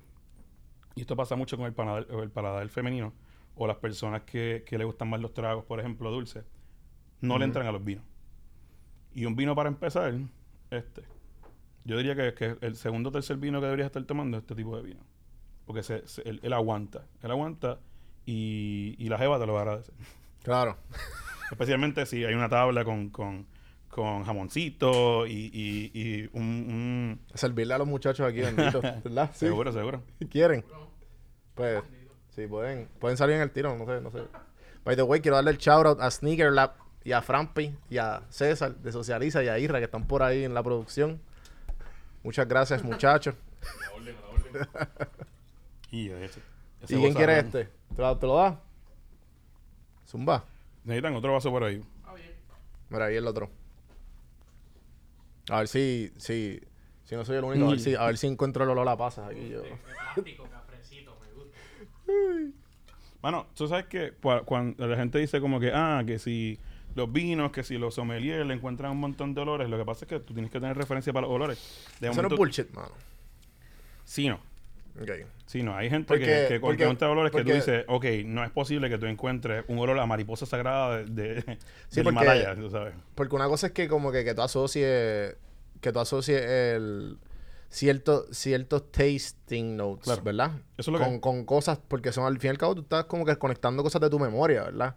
[0.94, 3.12] Y esto pasa mucho con el paladar, el paladar femenino.
[3.54, 6.44] O las personas que, que le gustan más los tragos, por ejemplo, dulces.
[7.20, 8.04] No le entran a los vinos.
[9.14, 10.14] Y un vino para empezar,
[10.70, 11.02] este.
[11.84, 14.54] Yo diría que, que el segundo o tercer vino que deberías estar tomando es este
[14.54, 15.00] tipo de vino.
[15.64, 17.06] Porque se, se- él, él aguanta.
[17.22, 17.78] Él aguanta
[18.26, 19.94] y, y la jeva te lo va a agradecer.
[20.42, 20.76] Claro.
[21.50, 23.46] Especialmente si hay una tabla con, con,
[23.96, 28.82] con jamoncito y, y, y un, un- Servirle a los muchachos aquí, bendito.
[28.82, 29.30] ¿Verdad?
[29.32, 29.46] Sí.
[29.46, 30.02] Seguro, seguro.
[30.30, 30.62] ¿Quieren?
[31.54, 31.82] Pues,
[32.34, 34.18] sí, pueden, pueden salir en el tiro, no sé, no sé.
[34.84, 37.96] By the way, quiero darle el shout out a Sneaker Lab y a Frampi y
[37.96, 41.18] a César de Socializa y a Irra que están por ahí en la producción.
[42.22, 43.34] Muchas gracias, muchachos.
[45.90, 46.40] Y ese,
[46.82, 47.70] ese ¿Y quién quiere este?
[47.94, 48.60] ¿Te lo, te lo da?
[50.06, 50.44] Zumba.
[50.84, 51.82] Necesitan otro vaso por ahí.
[52.90, 53.48] Mira, ahí el otro.
[55.48, 56.60] A ver si, si,
[57.04, 58.96] si no soy el único, a ver si, a ver si encuentro el olor a
[58.96, 59.62] pasas aquí yo.
[60.14, 61.56] Plástico, cafrecito, me gusta.
[63.22, 66.58] Bueno, tú sabes que cua- cuando la gente dice como que, ah, que si
[66.94, 70.04] los vinos, que si los sommeliers le encuentran un montón de olores, lo que pasa
[70.04, 71.58] es que tú tienes que tener referencia para los olores.
[72.00, 72.92] De Eso no es bullshit, mano.
[74.04, 74.38] Sí, no.
[75.00, 75.10] Ok.
[75.46, 75.76] Sí, no.
[75.76, 78.88] Hay gente Porque- que, que porque- encuentra olores que tú dices, ok, no es posible
[78.88, 81.42] que tú encuentres un olor a mariposa sagrada de, de,
[81.88, 82.94] Sí, porque- Himalaya, tú sabes.
[83.14, 85.36] Porque una cosa es que como que, que tú asocies
[85.80, 87.18] que tú asocies el
[87.68, 90.22] cierto, ciertos tasting notes, Claro.
[90.22, 90.50] ¿verdad?
[90.78, 92.80] Eso es lo que- con, con cosas, porque son al fin y al cabo tú
[92.82, 94.96] estás como que conectando cosas de tu memoria, ¿verdad?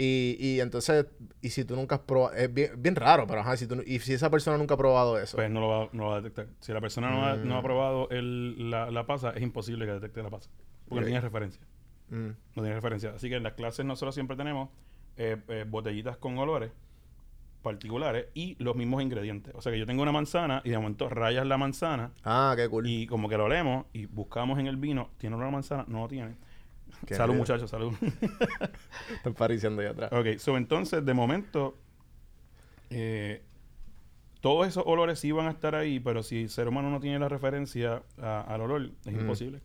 [0.00, 1.06] Y, y entonces,
[1.42, 3.98] y si tú nunca has probado, es bien, bien raro, pero ajá, si tú, y
[3.98, 5.36] si esa persona nunca ha probado eso.
[5.36, 6.46] Pues no lo va, no lo va a detectar.
[6.60, 7.58] Si la persona no, ha, no Mm.
[7.58, 10.50] ha probado el, la, la pasa, es imposible que detecte la pasa.
[10.88, 11.60] Porque no tiene referencia.
[12.10, 13.10] Mm, No tiene referencia.
[13.10, 14.68] Así que en las clases nosotros siempre tenemos
[15.16, 16.70] eh, eh, botellitas con olores
[17.62, 19.52] particulares y los mismos ingredientes.
[19.56, 22.68] O sea que yo tengo una manzana y de momento rayas la manzana Ah, qué
[22.68, 22.86] cool.
[22.86, 25.84] y como que lo olemos y buscamos en el vino, ¿tiene olor a manzana?
[25.88, 26.36] No lo tiene.
[27.10, 27.92] Salud muchachos, salud.
[29.16, 30.10] Están pariciando ahí atrás.
[30.12, 31.76] ok, so entonces de momento
[32.90, 33.42] eh,
[34.40, 37.18] todos esos olores sí van a estar ahí, pero si el ser humano no tiene
[37.18, 39.20] la referencia a- al olor, es Mm.
[39.20, 39.60] imposible.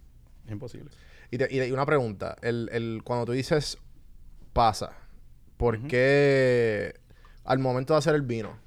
[0.45, 0.89] Es imposible.
[1.31, 3.77] Y, te- y te- y una pregunta, el, el, cuando tú dices
[4.53, 4.93] pasa,
[5.57, 6.93] ¿por qué
[7.43, 8.57] al momento de hacer el vino,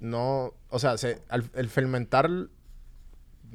[0.00, 2.30] no, o sea, se, al- el fermentar,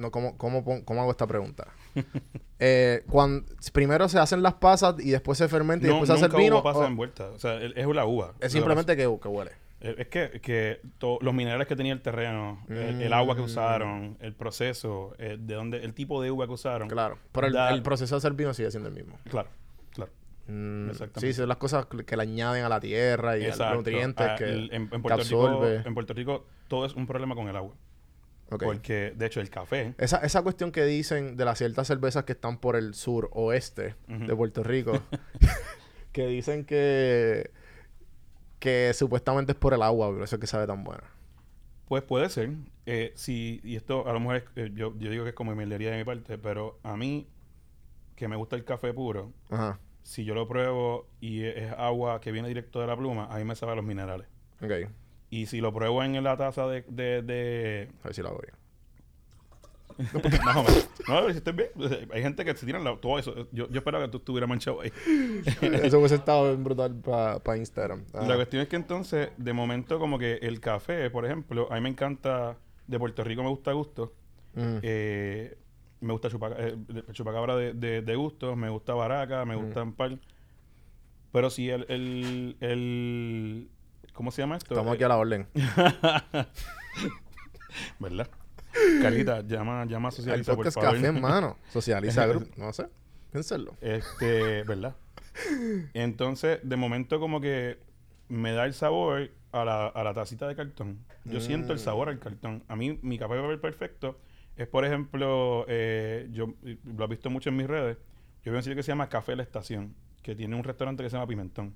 [0.02, 1.68] no, ¿cómo, cómo, cómo hago esta pregunta?
[2.60, 6.26] eh, cuando, primero se hacen las pasas y después se fermenta y No, después se
[6.26, 6.56] hace el vino.
[6.58, 7.30] hubo pasa o envuelta.
[7.30, 8.34] O sea, el- es la uva.
[8.40, 9.52] es simplemente que, que huele.
[9.80, 13.46] Es que, que to- los minerales que tenía el terreno, el, el agua que Mm.
[13.46, 16.88] usaron, el proceso, eh, de dónde, el tipo de uva que usaron.
[16.88, 17.18] Claro.
[17.32, 19.18] Pero el, Da- el proceso de hacer vino sigue siendo el mismo.
[19.28, 19.50] Claro,
[19.92, 20.12] claro.
[20.48, 21.22] Mm, Exactamente.
[21.22, 23.76] sí, son las cosas que le añaden a la tierra y a los Exacto.
[23.78, 25.82] nutrientes Ah, que, el- en, en que Puerto Rico, absorbe.
[25.84, 27.74] en Puerto Rico todo es un problema con el agua.
[28.58, 29.94] Porque, de hecho, el café...
[29.98, 33.96] Esa, esa cuestión que dicen de las ciertas cervezas que están por el sur oeste
[34.08, 35.02] de Puerto Rico,
[36.12, 37.52] que dicen que
[38.62, 41.04] que supuestamente es por el agua, por eso es que sabe tan buena.
[41.88, 42.52] Pues puede ser.
[42.86, 45.56] Eh, si, y esto a lo mejor es, eh, yo, yo digo que es como
[45.56, 47.28] milería de mi parte, pero a mí,
[48.16, 49.80] que me gusta el café puro, Ajá.
[50.04, 53.46] si yo lo pruebo y es agua que viene directo de la pluma, a mí
[53.46, 54.28] me sabe a los minerales.
[54.62, 54.92] Ok.
[55.32, 56.84] Y si lo pruebo en la taza de...
[56.88, 58.54] de, de- A ver si lo hago bien.
[60.46, 60.90] más o menos.
[61.08, 61.70] No, a ver si estoy bien.
[62.14, 63.48] Hay gente que se tiran la- todo eso.
[63.52, 64.92] Yo, yo esperaba que tú estuvieras manchado ahí.
[65.62, 68.04] Eso hubiese estado brutal para Instagram.
[68.14, 68.26] Ah.
[68.28, 71.82] La cuestión es que entonces, de momento, como que el café, por ejemplo, a mí
[71.82, 72.58] me encanta...
[72.88, 74.12] De Puerto Rico me gusta gusto.
[74.56, 74.78] Mm.
[74.82, 75.58] Eh,
[76.02, 76.76] me gusta eh,
[77.14, 80.18] chupacabra de, de, de gusto, me gusta baraca, me gusta ampar.
[81.32, 83.70] Pero si el, el, el-
[84.14, 84.74] ¿Cómo se llama esto?
[84.74, 85.48] Estamos aquí a la orden.
[88.00, 88.30] ¿Verdad?
[89.02, 90.94] Carlita, llama, llama a El Socializa, por favor.
[90.94, 91.58] café, hermano.
[91.72, 92.52] Socializa Group.
[92.58, 92.88] No sé.
[93.32, 93.76] Piénsenlo.
[93.82, 94.96] Este, ¿verdad?
[95.94, 97.80] Entonces, de momento como que
[98.28, 101.00] me da el sabor a la, a la tacita de cartón.
[101.26, 102.64] Yo siento el sabor al cartón.
[102.68, 104.20] A mí, mi café beber perfecto
[104.56, 107.98] es, por ejemplo, eh, yo lo he visto mucho en mis redes.
[108.44, 111.10] Yo veo un sitio que se llama Café La Estación, que tiene un restaurante que
[111.10, 111.76] se llama Pimentón.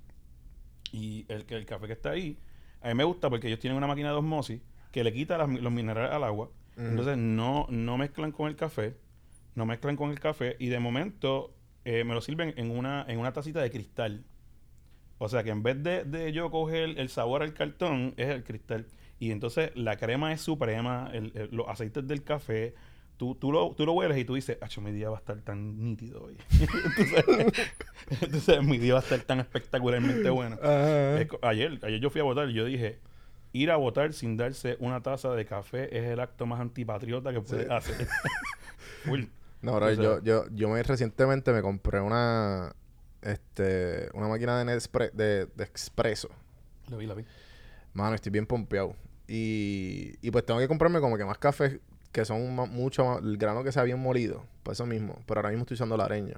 [0.95, 2.37] Y el, el café que está ahí,
[2.81, 5.49] a mí me gusta porque ellos tienen una máquina de osmosis que le quita las
[5.49, 6.49] los minerales al agua.
[6.77, 8.95] Entonces no, no mezclan con el café,
[9.55, 11.53] no mezclan con el café y de momento
[11.85, 14.23] eh, me lo sirven en una, en una tacita de cristal.
[15.17, 18.43] O sea que en vez de, de yo coger el sabor al cartón, es el
[18.43, 18.87] cristal.
[19.19, 22.73] Y entonces la crema es suprema, el- el- los aceites del café.
[23.17, 25.39] Tú, tú, lo, tú lo hueles y tú dices, acho, mi día va a estar
[25.41, 26.37] tan nítido hoy.
[26.51, 27.25] entonces,
[28.21, 30.57] entonces, mi día va a estar tan espectacularmente bueno.
[31.41, 32.99] Ayer, ayer yo fui a votar y yo dije,
[33.53, 37.39] ir a votar sin darse una taza de café es el acto más antipatriota que
[37.41, 38.07] puedes hacer.
[39.61, 42.75] No, bro, yo, yo, yo me recientemente me compré una
[43.21, 46.29] este una máquina de, Nespre- de, de expreso.
[46.89, 47.23] Lo vi, lo vi.
[47.93, 48.95] Mano, estoy bien pompeado.
[49.27, 51.79] Y, y pues tengo que comprarme como que más cafés
[52.15, 55.19] que son mucho más, el grano que sea bien molido, por eso mismo.
[55.25, 56.35] Pero ahora mismo estoy usando la areña.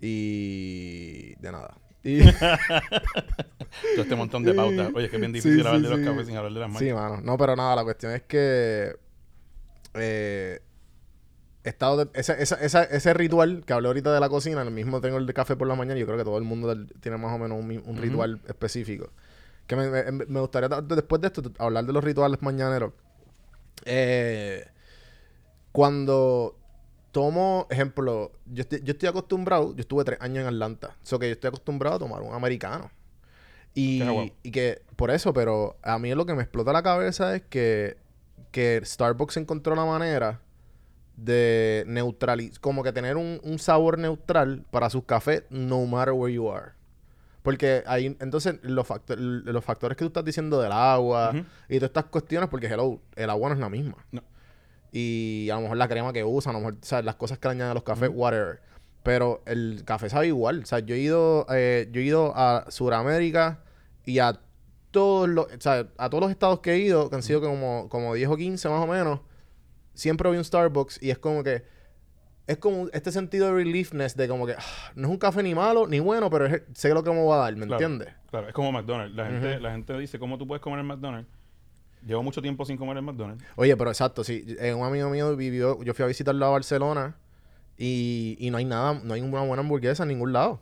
[0.00, 1.76] Y de nada.
[2.02, 2.20] Y,
[3.94, 4.90] Todo este montón de pautas.
[4.94, 6.68] Oye, es que es bien difícil sí, hablar de los cafés sin hablar de las
[6.70, 6.88] marcas.
[6.88, 7.20] sí, mano.
[7.22, 8.96] No, pero nada, la cuestión es que
[9.94, 10.60] eh,
[11.64, 15.02] estado de- esa- esa- esa- ese ritual que hablé ahorita de la cocina, el mismo
[15.02, 17.32] tengo el de café por la mañana, yo creo que todo el mundo tiene más
[17.34, 19.10] o menos un, ritual específico.
[19.66, 22.92] Que me, me- me gustaría ta- después de esto hablar de los rituales mañaneros.
[23.84, 24.66] Eh,
[25.72, 26.56] cuando
[27.12, 31.26] tomo, ejemplo, yo estoy, yo estoy acostumbrado, yo estuve tres años en Atlanta, so que
[31.26, 32.90] yo estoy acostumbrado a tomar un americano.
[33.74, 34.02] Y,
[34.42, 37.96] y que, por eso, pero a mí lo que me explota la cabeza es que,
[38.50, 40.40] que Starbucks encontró la manera
[41.16, 46.32] de neutralizar, como que tener un, un sabor neutral para sus cafés, no matter where
[46.32, 46.72] you are.
[47.42, 51.32] Porque ahí, entonces, los, factor- los factores que tú estás diciendo del agua
[51.68, 53.96] y todas estas cuestiones, porque hello, el agua no es la misma.
[54.12, 54.22] No.
[54.92, 57.04] Y a lo mejor la crema que usan, a lo mejor, ¿sabes?
[57.04, 58.60] las cosas que le añaden a los cafés, whatever.
[59.02, 60.60] Pero el café sabe igual.
[60.62, 63.64] O sea, yo he ido, eh, yo he ido a Sudamérica
[64.04, 64.38] y a
[64.92, 67.88] todos los, o sea, a todos los estados que he ido, que han sido como,
[67.88, 69.20] como 10 o 15 más o menos,
[69.94, 71.64] siempre vi un Starbucks y es como que
[72.52, 74.62] es como este sentido de reliefness de como que ah,
[74.94, 77.34] no es un café ni malo ni bueno, pero es- sé lo que me va
[77.36, 78.14] a dar, ¿me Claro, entiendes?
[78.30, 79.14] Claro, es como McDonald's.
[79.16, 81.28] La gente, la gente dice, ¿cómo tú puedes comer en McDonald's?
[82.06, 83.44] Llevo mucho tiempo sin comer en McDonald's.
[83.56, 84.44] Oye, pero exacto, sí.
[84.58, 87.16] eh, un amigo mío vivió, yo fui a visitarlo a Barcelona
[87.76, 90.52] y, y no hay nada, no hay una buena hamburguesa en ningún lado.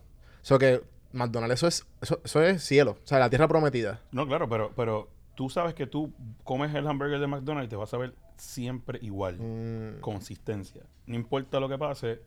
[0.41, 0.81] O sea que
[1.13, 4.01] McDonald's eso es, eso, eso es cielo, o sea, la tierra prometida.
[4.11, 7.75] No, claro, pero, pero tú sabes que tú comes el hamburger de McDonald's y te
[7.75, 9.37] vas a ver siempre igual.
[9.39, 10.83] Mm, Consistencia.
[11.05, 12.21] No importa lo que pase.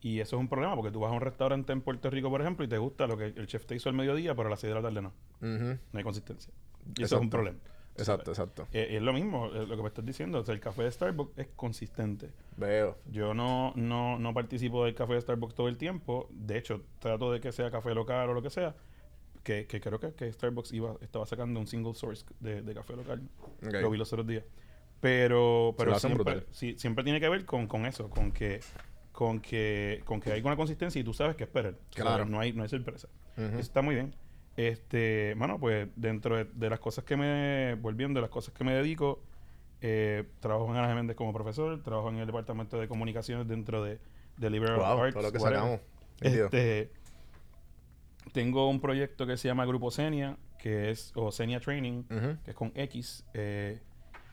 [0.00, 2.40] Y eso es un problema porque tú vas a un restaurante en Puerto Rico, por
[2.40, 4.60] ejemplo, y te gusta lo que el chef te hizo al mediodía, pero a las
[4.60, 5.12] 6 de la tarde no.
[5.40, 6.52] No hay consistencia.
[6.96, 7.58] Y eso es un problema.
[7.96, 8.68] Exacto, exacto.
[8.72, 10.38] Eh, es lo mismo, eh, lo que me estás diciendo.
[10.38, 12.30] O sea, el café de Starbucks es consistente.
[12.56, 12.96] Veo.
[13.10, 16.28] Yo no, no, no participo del café de Starbucks todo el tiempo.
[16.30, 18.76] De hecho, trato de que sea café local o lo que sea.
[19.42, 22.94] Que, que creo que, que Starbucks iba, estaba sacando un single source de, de café
[22.94, 23.28] local.
[23.66, 23.72] Ok.
[23.80, 24.44] Lo vi los otros días.
[25.00, 28.60] Pero, pero siempre, sí, siempre tiene que ver con, con eso, con que,
[29.12, 31.74] con que, con que hay una consistencia y tú sabes qué esperar.
[31.74, 32.24] O sea, Claro.
[32.24, 33.08] no hay, no hay sorpresa.
[33.36, 33.46] Ujú.
[33.46, 34.14] Eso está muy bien.
[34.56, 38.64] Este, mano, pues dentro de, de las cosas que me, volviendo, de las cosas que
[38.64, 39.22] me dedico,
[39.80, 44.00] eh, trabajo en Ana Méndez como profesor, trabajo en el departamento de comunicaciones dentro de,
[44.36, 45.14] de Liberal Wow, Arts.
[45.14, 45.80] todo lo que sacamos.
[46.20, 46.90] Este,
[48.32, 52.36] tengo un proyecto que se llama Grupo Senia, que es, o Senia Training, Ujú.
[52.44, 53.78] que es con X, eh,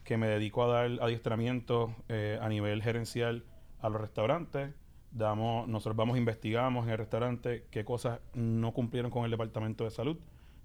[0.06, 3.44] que me dedico a dar adiestramiento eh, a nivel gerencial
[3.82, 4.74] a los restaurantes.
[5.12, 9.90] Damos, nosotros vamos, investigamos en el restaurante qué cosas no cumplieron con el departamento de
[9.92, 10.18] salud.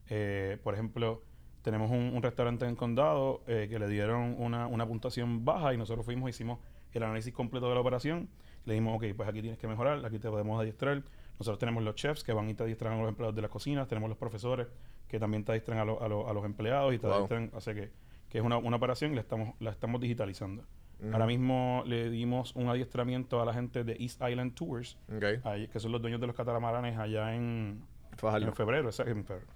[0.08, 1.22] Eh, por ejemplo,
[1.62, 5.76] tenemos un, un restaurante en Condado eh, que le dieron una, una puntuación baja y
[5.78, 6.58] nosotros fuimos, hicimos
[6.92, 8.28] el análisis completo de la operación.
[8.66, 11.02] Le dijimos, ok, pues aquí tienes que mejorar, aquí te podemos adiestrar.
[11.38, 13.88] Nosotros tenemos los chefs que van y te adiestran a los empleados de las cocinas,
[13.88, 14.66] tenemos los profesores
[15.08, 17.14] que también te adiestran a, lo- a lo- a los empleados y te Wow.
[17.16, 17.90] adiestran, así que,
[18.30, 20.64] que es una, una operación y la estamos, la estamos digitalizando.
[21.12, 24.98] Ahora mismo le dimos un adiestramiento a la gente de East Island Tours,
[25.44, 27.82] ahí- que son los dueños de los catamaranes allá en,
[28.18, 28.46] Fajardo.
[28.48, 28.90] en febrero,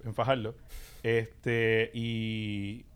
[0.04, 0.54] en, Fajardo.
[1.02, 2.86] Este, y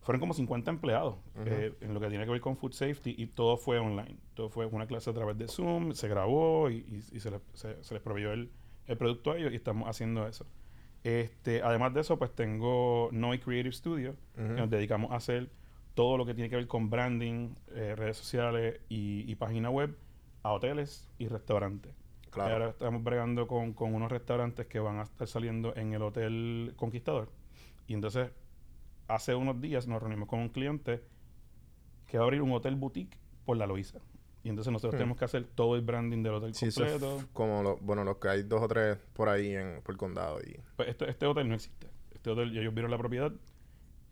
[0.00, 3.26] fueron como 50 empleados eh, en lo que tiene que ver con food safety y
[3.26, 4.16] todo fue online.
[4.32, 7.42] Todo fue una clase a través de Zoom, se grabó y, y- y se, les,
[7.52, 8.50] se- se les proveyó el,
[8.86, 10.46] el producto a ellos y estamos haciendo eso.
[11.02, 15.50] Este, además de eso, pues tengo Noi Creative Studio, que nos dedicamos a hacer
[15.94, 19.96] todo lo que tiene que ver con branding, eh, redes sociales y, y página web
[20.42, 21.92] a hoteles y restaurantes.
[22.30, 22.52] Claro.
[22.52, 26.74] Ahora estamos bregando con, con unos restaurantes que van a estar saliendo en el Hotel
[26.76, 27.30] Conquistador.
[27.86, 28.30] Y entonces,
[29.08, 31.02] hace unos días nos reunimos con un cliente
[32.06, 33.98] que va a abrir un hotel boutique por la Loíza.
[34.42, 36.54] Y entonces nosotros tenemos que hacer todo el branding del hotel Hmm.
[36.54, 37.28] Sí, eso es completo.
[37.32, 40.38] como lo- bueno, los que hay dos o tres por ahí en, por el condado.
[40.40, 41.88] Y, Pues este, este hotel no existe.
[42.12, 43.32] Este hotel, ellos vieron la propiedad,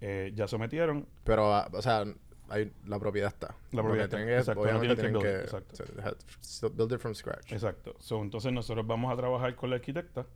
[0.01, 1.07] eh, ya sometieron.
[1.25, 2.05] pero, ah, o sea,
[2.51, 3.55] hay, la propiedad está.
[3.73, 5.77] La propiedad está, que- exacto, no obviamente tienen que tienen que, build, exacto.
[5.77, 6.14] so they had
[6.61, 7.53] to build it from scratch.
[7.53, 7.95] Exacto.
[7.99, 10.27] So, entonces nosotros vamos a trabajar con la arquitecta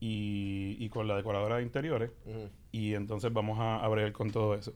[0.00, 2.10] y, y con la decoradora de interiores.
[2.26, 2.48] Ujú.
[2.72, 4.72] Y entonces vamos a, a bregar con todo eso.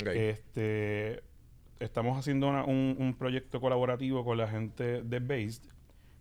[0.00, 0.06] Ok.
[0.14, 1.22] Este,
[1.80, 5.62] estamos haciendo una- un, un proyecto colaborativo con la gente de Based,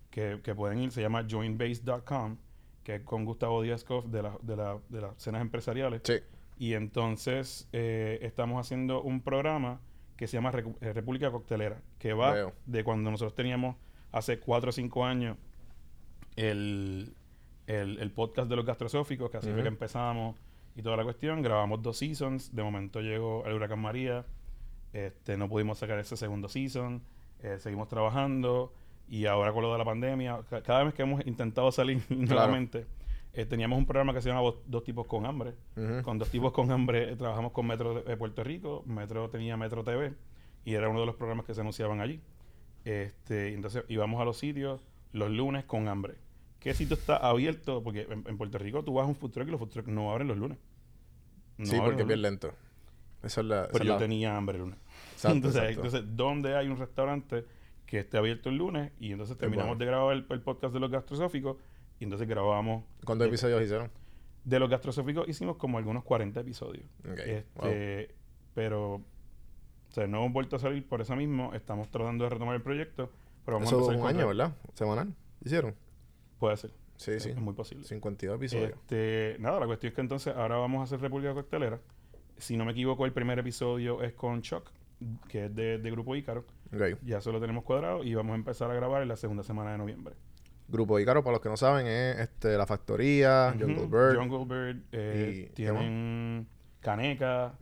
[0.09, 2.37] que, que pueden ir, se llama joinbased.com,
[2.83, 6.01] que es con Gustavo Díaz Koff de, la- de, la- de las cenas empresariales.
[6.03, 6.15] Sí.
[6.57, 9.79] Y entonces eh, estamos haciendo un programa
[10.17, 12.53] que se llama eh, República Coctelera, que va Veo.
[12.65, 13.75] de cuando nosotros teníamos
[14.11, 15.37] hace 4 o 5 años
[16.35, 17.13] el,
[17.67, 19.63] el, el podcast de los gastrosóficos, que así fue Ujú.
[19.63, 20.35] que empezamos
[20.75, 21.41] y toda la cuestión.
[21.41, 24.25] Grabamos dos seasons, de momento llegó el huracán María,
[24.93, 27.01] este, no pudimos sacar ese segundo season,
[27.41, 28.73] eh, seguimos trabajando
[29.09, 32.85] y ahora con lo de la pandemia, ca- cada vez que hemos intentado salir nuevamente,
[33.33, 35.55] eh, teníamos un programa que se llama Dos Tipos con Hambre.
[35.75, 36.03] Ujú.
[36.03, 39.57] Con Dos Tipos con Hambre eh, trabajamos con Metro de de Puerto Rico, Metro tenía
[39.57, 40.13] Metro TV
[40.65, 42.21] y era uno de los programas que se anunciaban allí.
[42.85, 46.15] Este, entonces íbamos a los sitios los lunes con hambre.
[46.59, 47.83] ¿Qué sitio está abierto?
[47.83, 49.87] Porque en, en Puerto Rico tú vas a un food truck y los food trucks
[49.89, 50.57] no abren los lunes.
[51.57, 52.51] No sí, porque es bien lento.
[53.21, 53.67] Esa es la.
[53.71, 54.79] Pero yo la- tenía hambre el lunes.
[55.23, 55.87] Exacto, entonces, exacto.
[55.87, 57.45] entonces, ¿dónde hay un restaurante
[57.85, 58.91] que esté abierto el lunes?
[58.99, 59.79] Y entonces terminamos bueno.
[59.79, 61.57] de grabar el, el podcast de los gastrosóficos
[61.99, 63.89] y entonces grabamos ¿Cuántos episodios hicieron?
[64.43, 66.85] de los gastrosóficos hicimos como algunos 40 episodios.
[67.09, 68.13] Ok, Este,
[68.53, 69.03] Pero, o
[69.89, 71.53] sea, no hemos vuelto a salir por eso mismo.
[71.53, 73.09] Estamos tratando de retomar el proyecto.
[73.45, 74.55] Pero vamos Eso a un año, ¿verdad?
[74.73, 75.13] Semanal.
[75.43, 75.75] ¿Hicieron?
[76.39, 76.71] Puede ser.
[76.97, 77.29] Sí, sí.
[77.29, 77.85] Es muy posible.
[77.85, 78.71] 52 episodios.
[78.71, 81.79] Este, nada, la cuestión es que entonces ahora vamos a hacer República Coctelera.
[82.37, 84.69] Si no me equivoco, el primer episodio es con Chuck,
[85.27, 86.45] que es de, de Grupo Ícaro.
[87.03, 89.71] Ya eso lo tenemos cuadrado y vamos a empezar a grabar en la segunda semana
[89.71, 90.15] de noviembre.
[90.67, 94.17] Grupo Ícaro, para los que no saben, es este, La Factoría, Jungle Bird.
[94.17, 94.81] Jungle Bird.
[94.91, 96.47] eh, tienen
[96.79, 97.53] Caneca.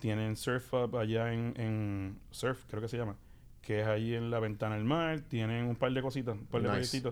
[0.00, 3.16] Tienen Surf Up allá en, en Surf, creo que se llama,
[3.62, 5.20] que es ahí en la ventana del mar.
[5.28, 7.02] Tienen un par de cositas, un par de Nice.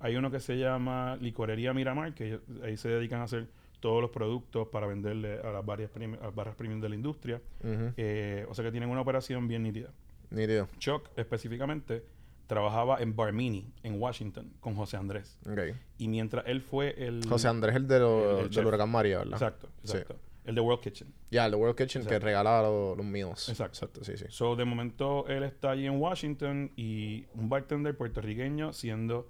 [0.00, 3.46] Hay uno que se llama Licorería Miramar, que ahí se dedican a hacer
[3.84, 7.42] todos los productos para venderle a las varias a las barras premium de la industria.
[7.62, 9.90] Eh, o sea que tienen una operación bien nítida.
[10.30, 10.68] Nítido.
[10.78, 12.02] Chuck específicamente
[12.46, 15.38] trabajaba en Barmini, en Washington, con José Andrés.
[15.46, 15.76] Ok.
[15.98, 17.26] Y mientras él fue el...
[17.28, 19.34] José Andrés, el, de lo- el- el del huracán María, ¿verdad?
[19.34, 19.92] Exacto, Sí.
[19.98, 20.16] exacto.
[20.46, 21.08] El de World Kitchen.
[21.30, 22.08] Ya, el de World Kitchen Exacto.
[22.20, 23.48] que regalaba los, los meals.
[23.50, 24.02] Exacto.
[24.02, 24.24] sí, sí.
[24.30, 29.28] So, de momento él está allí en Washington y un bartender puertorriqueño siendo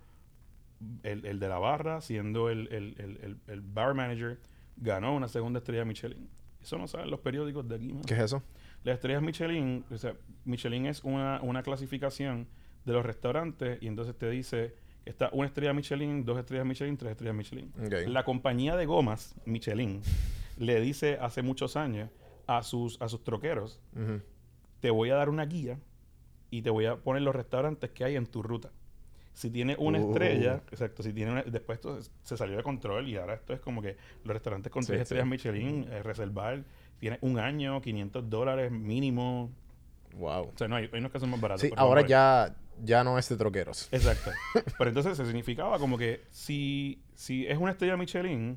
[1.03, 4.39] el, el de la barra, siendo el, el, el, bar manager,
[4.77, 6.29] ganó una segunda estrella Michelin.
[6.63, 7.95] Eso no saben los periódicos de aquí.
[8.07, 8.43] ¿Qué es eso?
[8.83, 12.49] Las estrellas Michelin, o sea, Michelin es una, una clasificación
[12.85, 17.13] de los restaurantes y entonces te dice está una estrella Michelin, dos estrellas Michelin, tres
[17.13, 17.73] estrellas Michelin.
[18.09, 20.01] La compañía de gomas, Michelin,
[20.59, 22.11] le dice hace muchos años
[22.47, 23.81] a sus, a sus troqueros,
[24.81, 25.79] te voy a dar una guía
[26.51, 28.71] y te voy a poner los restaurantes que hay en tu ruta.
[29.35, 33.16] Si tiene una estrella, exacto, si tiene una, después esto se- salió de control y
[33.16, 35.03] ahora esto es como que los restaurantes con Sí, tres sí.
[35.03, 36.64] estrellas Michelin, eh, reservar,
[37.01, 39.51] tiene un año, 500 dólares mínimo.
[40.16, 40.53] Wow.
[40.55, 41.62] O sea, no hay, hay unos que son más baratos.
[41.62, 42.55] Sí, ahora ya,
[42.85, 43.89] ya no es de troqueros.
[43.91, 44.30] Exacto.
[44.78, 48.57] Pero entonces se significaba como que si, si es una estrella Michelin,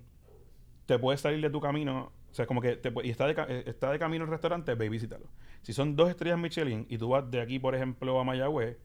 [0.86, 2.12] te puedes salir de tu camino.
[2.32, 4.86] O sea, como que te, y está de, eh, está de camino al restaurante, ve
[4.86, 5.26] y visítalo.
[5.64, 8.78] Si son dos estrellas Michelin y tú vas de aquí, por ejemplo, a Mayagüez,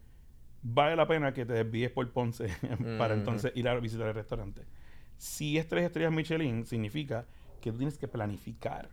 [0.63, 2.47] vale la pena que te desvíes por Ponce
[2.99, 4.63] para entonces ir a visitar el restaurante.
[5.17, 7.27] Si es tres estrellas Michelin, significa
[7.61, 8.91] que tú tienes que planificar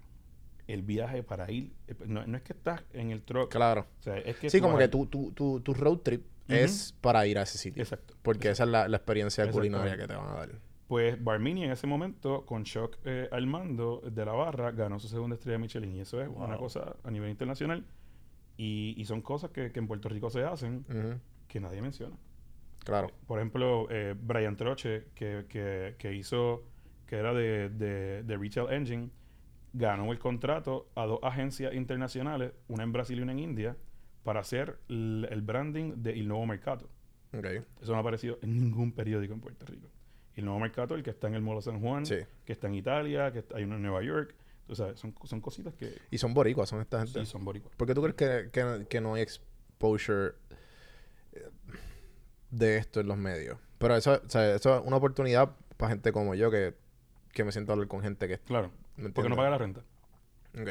[0.67, 1.74] el viaje para ir.
[1.88, 3.49] Eh, No, no es que estás en el truck.
[3.51, 3.88] Claro.
[3.99, 7.26] O sea, es que Sí, como que tu, tu, tu, tu road trip es para
[7.28, 7.82] ir a ese sitio.
[7.82, 8.15] Exacto.
[8.22, 10.49] Porque esa es la, la experiencia culinaria que te van a dar.
[10.88, 15.07] Pues Barmini en ese momento, con Shock eh, al mando de la barra, ganó su
[15.07, 15.95] segunda estrella Michelin.
[15.95, 17.86] Y eso es una cosa a nivel internacional.
[18.57, 21.20] Y, y son cosas que, que en Puerto Rico se hacen Ujú,
[21.50, 22.16] que nadie menciona.
[22.86, 23.12] Claro.
[23.28, 26.64] Por ejemplo, eh, Brian Troche, que, que, que hizo,
[27.06, 29.10] que era de, de, de Retail Engine,
[29.74, 33.76] ganó el contrato a dos agencias internacionales, una en Brasil y una en India,
[34.24, 36.88] para hacer el branding de El Nuevo Mercado.
[37.34, 37.45] Ok.
[37.82, 39.89] Eso no ha aparecido en ningún periódico en Puerto Rico.
[40.36, 42.16] El Nuevo Mercado, el que está en el Molo San Juan, Sí.
[42.45, 44.36] que está en Italia, que está- hay uno en Nueva York.
[44.72, 47.20] Sabes, son, son cositas que Y son boricuas, son esta gente.
[47.20, 47.76] sí son boricuas.
[47.76, 50.49] ¿Por qué tú crees que, que- que no hay exposure eh,
[52.52, 53.58] de esto en los medios?
[53.78, 56.76] Pero eso, o sea, eso es una oportunidad para gente como yo que,
[57.32, 58.40] que me siento a hablar con gente que...
[58.40, 59.82] Claro, ¿me porque no paga la renta.
[60.60, 60.70] Ok,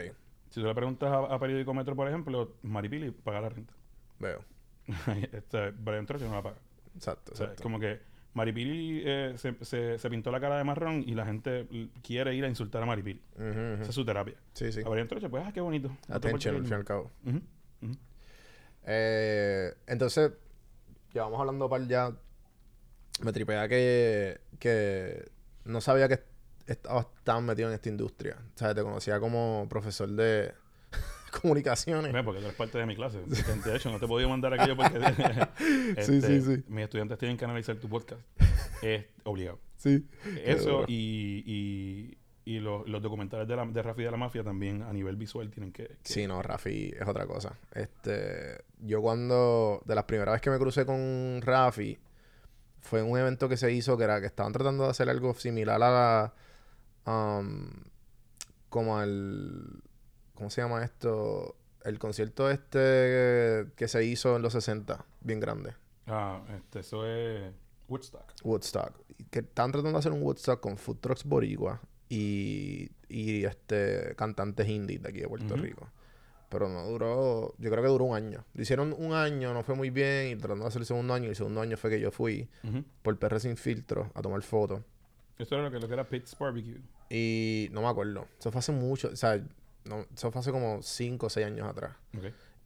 [0.50, 3.72] Si tú le preguntas a, a Periódico Metro, por ejemplo, Maripili paga la renta.
[4.18, 4.44] veo.
[5.32, 6.56] este, Brian Troche no la paga.
[6.94, 8.00] Exacto, O sea, es como que
[8.34, 11.66] Maripili eh, se, se, se pintó la cara de marrón y la gente
[12.02, 13.22] quiere ir a insultar a Maripili.
[13.36, 14.34] Esa es su terapia.
[14.52, 14.82] Sí, sí.
[14.84, 15.96] A Brian Troche, pues, ah, qué bonito.
[16.08, 17.10] Attention, al fin y al cabo.
[18.84, 20.32] Eh, entonces,
[21.12, 22.12] ya vamos hablando para ya.
[23.22, 25.28] Me tripea que, que
[25.64, 26.22] no sabía que
[26.66, 28.36] estabas tan metido en esta industria.
[28.54, 30.52] O sea, te conocía como profesor de
[31.40, 32.12] comunicaciones.
[32.24, 33.20] Porque tú eres parte de mi clase.
[33.20, 34.98] De hecho, no te podido mandar aquello porque
[35.58, 36.64] Sí, este, sí, sí.
[36.68, 38.20] mis estudiantes tienen que analizar tu podcast.
[38.82, 39.58] Es obligado.
[39.76, 40.06] Sí.
[40.44, 42.16] Eso y,
[42.48, 45.50] y los, los documentales de, la, de Rafi de la Mafia también a nivel visual
[45.50, 45.86] tienen que...
[45.86, 47.58] que- Sí, no, Rafi es otra cosa.
[47.74, 51.98] Este, yo cuando, de las primeras veces que me crucé con Rafi,
[52.80, 55.34] fue en un evento que se hizo que era que estaban tratando de hacer algo
[55.34, 56.32] similar a
[57.04, 57.68] la, um,
[58.68, 59.82] como al,
[60.34, 61.54] ¿cómo se llama esto?
[61.84, 65.74] El concierto este que se hizo en los 60, bien grande,
[66.06, 67.52] Ah, este, eso es
[67.88, 68.32] Woodstock.
[68.42, 68.94] Woodstock.
[69.30, 74.68] Que estaban tratando de hacer un Woodstock con food trucks boricua y, y este cantantes
[74.68, 75.56] indies de aquí de Puerto.
[75.56, 75.88] Rico.
[76.50, 78.42] Pero no duró, yo creo que duró un año.
[78.54, 81.26] Lo hicieron un año, no fue muy bien, y tratando de hacer el segundo año,
[81.26, 82.84] y el segundo año fue que yo fui Ujú.
[83.02, 84.80] por PR Sin Filtro a tomar fotos.
[85.38, 86.80] Esto era lo que, lo que era Pitts Barbecue.
[87.10, 88.26] Y no me acuerdo.
[88.38, 89.44] Eso fue hace mucho, o sea,
[89.84, 91.94] no, eso fue hace como 5 o 6 años atrás.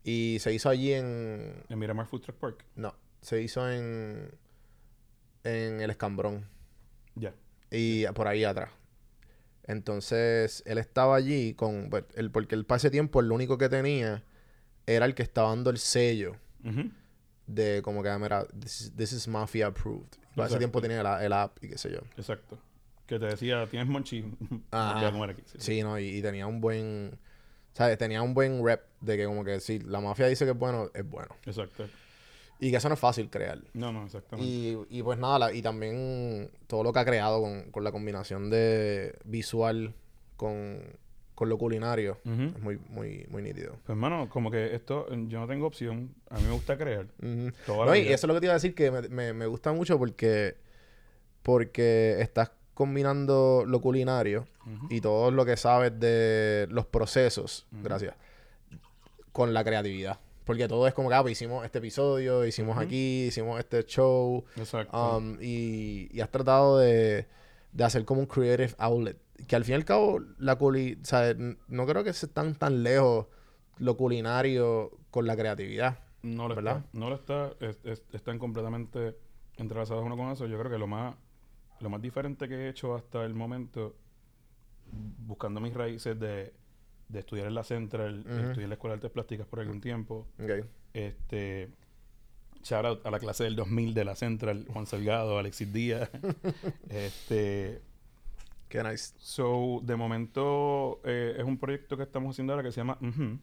[0.04, 2.64] Y se hizo allí en, En Miramar Food Truck Park.
[2.76, 4.30] no, se hizo en,
[5.42, 6.46] en el Escambrón.
[7.16, 7.34] Ya.
[7.70, 8.70] y por ahí atrás.
[9.64, 13.68] Entonces, él estaba allí con, pues, él, porque él para ese tiempo el único que
[13.68, 14.24] tenía
[14.86, 16.36] era el que estaba dando el sello
[17.46, 20.16] de como que, ah, mira, this is, this is Mafia approved.
[20.34, 21.98] Para ese tiempo tenía el, el app y qué sé yo.
[22.16, 22.58] Exacto.
[23.06, 24.24] Que te decía, tienes monchi.
[24.70, 24.94] Ajá.
[24.98, 25.42] Voy a comer aquí.
[25.46, 25.58] Sí.
[25.58, 27.18] Sí, no, y, y tenía un buen,
[27.74, 27.98] ¿sabes?
[27.98, 30.90] Tenía un buen rep de que como que si la mafia dice que es bueno,
[30.94, 31.36] es bueno.
[31.44, 31.86] Exacto.
[32.64, 33.58] Y que eso no es fácil crear.
[33.74, 34.48] No, no, exactamente.
[34.50, 37.90] Y, y pues nada, la- y también todo lo que ha creado con, con la
[37.90, 39.94] combinación de visual
[40.36, 40.80] con,
[41.34, 43.72] con lo culinario es muy, muy, muy nítido.
[43.72, 46.14] Pues, hermano, como que esto, yo no tengo opción.
[46.30, 47.06] A mí me gusta crear.
[47.66, 48.14] Toda No, la y vida.
[48.14, 50.56] eso es lo que te iba a decir, que me, me- me gusta mucho porque,
[51.42, 54.46] porque estás combinando lo culinario
[54.88, 58.14] y todo lo que sabes de los procesos, gracias,
[59.32, 60.20] con la creatividad.
[60.44, 62.84] Porque todo es como que, ah, pues hicimos este episodio, hicimos Ujú.
[62.84, 65.18] aquí, hicimos este show, Exacto.
[65.18, 67.26] Um, y, y has tratado de,
[67.72, 69.18] de hacer como un creative outlet.
[69.46, 71.34] Que al fin y al cabo, la culi o sea,
[71.68, 73.26] no creo que se están tan lejos
[73.78, 75.98] lo culinario con la creatividad.
[76.22, 76.78] no lo ¿verdad?
[76.78, 76.88] está.
[76.98, 77.52] No lo está.
[77.60, 79.16] es- es- están completamente
[79.56, 80.46] entrelazados uno con eso.
[80.46, 81.14] Yo creo que lo más,
[81.80, 83.94] lo más diferente que he hecho hasta el momento,
[85.26, 86.52] buscando mis raíces de,
[87.12, 88.30] de estudiar en la Central, Ujú.
[88.34, 90.66] estudiar en la Escuela de Artes Plásticas por algún tiempo, Ok.
[90.94, 91.68] este
[92.62, 96.10] shout out a la clase del 2000 de la Central, Juan Salgado, Alexis Díaz.
[96.88, 97.82] este,
[98.68, 99.14] Qué nice.
[99.18, 102.98] so, de momento eh, es un proyecto que estamos haciendo ahora que se llama.
[103.00, 103.40] ¿En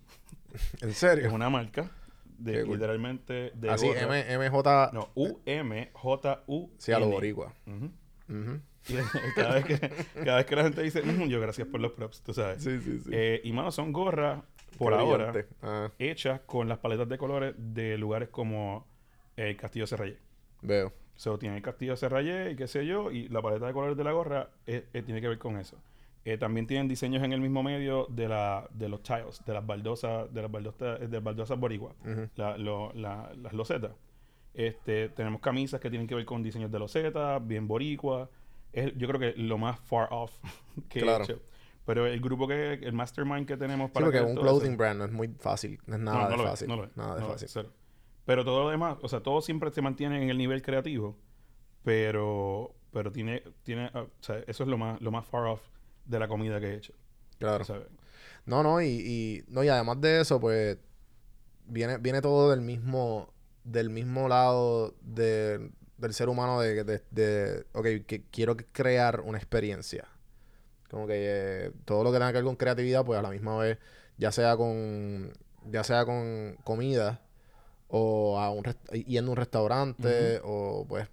[0.82, 1.34] Es serio?
[1.34, 1.92] una marca
[2.38, 3.88] de Qué literalmente de Así.
[3.88, 4.92] M, MJ.
[4.94, 7.54] No, U M J U Sí, a lo boricua.
[7.68, 7.92] Ujú.
[8.30, 8.60] Ujú.
[9.36, 9.80] Cada vez que
[10.24, 12.64] cada vez que la gente dice, "Ujú", yo gracias por los props, tú sabes.
[12.64, 13.10] Sí, sí, sí.
[13.14, 14.42] Eh, y mano, son gorras
[14.78, 15.34] por Qué ahora.
[15.62, 18.88] Ah, hechas con las paletas de colores de lugares como
[19.36, 20.18] el Castillo Serrayé.
[20.62, 20.94] veo.
[21.16, 24.04] So, tiene el Castillo Serrayé y qué sé yo, y la paleta de colores de
[24.06, 25.78] la gorra eh, eh, tiene que ver con eso.
[26.24, 29.66] Eh, también tienen diseños en el mismo medio de la de los tiles, de las
[29.66, 32.30] baldosas, de las baldosas, de las baldosas boricua, Ujú.
[32.36, 33.92] la- lo- la- las losetas.
[34.54, 38.30] Este, tenemos camisas que tienen que ver con diseños de losetas, bien boricua.
[38.74, 40.32] Es, yo creo que lo más far off
[40.90, 41.22] que Claro.
[41.24, 41.42] he hecho.
[41.86, 44.78] Pero el grupo que, el mastermind que tenemos Sí, para porque crear un eso- clothing
[44.78, 45.80] brand no es muy fácil.
[45.88, 46.68] No es nada no, no de lo es, fácil.
[46.68, 47.72] no lo es, Nada de es, fácil.
[48.26, 51.18] Pero todo lo demás, o sea, todo siempre se mantiene en el nivel creativo,
[51.84, 55.62] pero pero tiene tiene ah, o sea, eso es lo más lo más far off
[56.06, 56.94] de la comida que he hecho,
[57.38, 57.64] Claro.
[57.64, 57.88] ¿sabes?
[58.46, 60.78] No, no, y, y, no, y además de eso, pues,
[61.68, 63.32] viene, viene todo del mismo,
[63.64, 65.70] del mismo lado de-
[66.00, 70.06] del ser humano de, de, de, ok, que quiero crear una experiencia.
[70.90, 73.58] Como que eh, todo lo que tenga que ver con creatividad, pues a la misma
[73.58, 73.78] vez,
[74.18, 75.32] ya sea con,
[75.70, 77.22] ya sea con comida,
[77.90, 78.64] o a un
[79.06, 81.08] yendo a un restaurante, o pues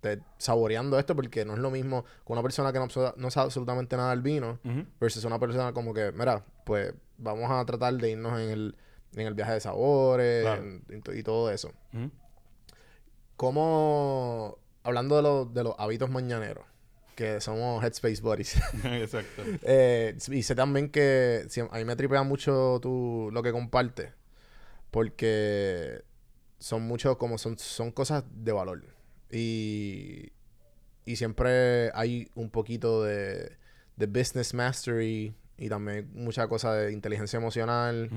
[0.00, 2.86] te- saboreando esto, porque no es lo mismo con una persona que no,
[3.16, 4.86] no sabe absolutamente nada del vino, Ujú.
[5.00, 8.76] versus una persona como que, mira, pues vamos a tratar de irnos en el,
[9.14, 10.62] en el viaje de sabores Claro.
[10.62, 11.72] en- y, to- y todo eso.
[11.92, 12.10] Ujú.
[13.40, 16.66] Como, hablando de, los de los hábitos mañaneros,
[17.14, 19.42] que somos Headspace Buddies, Exacto.
[19.62, 24.10] eh, y sé también que si- a mí me tripea mucho tú, lo que compartes,
[24.90, 26.02] porque
[26.58, 28.84] son muchos, como son, son cosas de valor.
[29.30, 30.32] Y,
[31.06, 33.56] y siempre hay un poquito de,
[33.96, 38.10] de business mastery y también mucha cosa de inteligencia emocional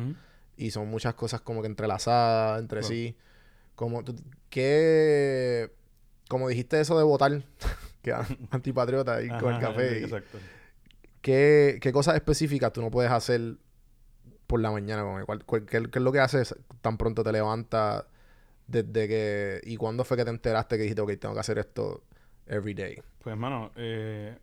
[0.58, 3.16] y son muchas cosas como que entrelazadas entre sí.
[3.76, 4.16] Como tú,
[4.50, 5.72] ¿qué,
[6.30, 7.44] como dijiste eso de votar,
[8.02, 8.14] que
[8.52, 10.38] antipatriota y con el café, y- Exacto.
[11.22, 13.56] ¿qué, qué cosas específicas tú no puedes hacer
[14.48, 15.04] por la mañana?
[15.26, 18.06] Cuál- cuál- ¿Qué, qué es lo que haces tan pronto te levantas
[18.68, 19.62] desde que...
[19.64, 22.04] ¿Y cuándo fue que te enteraste que dijiste, ok, tengo que hacer esto
[22.48, 22.96] every day?
[23.24, 24.38] Pues, hermano, eh,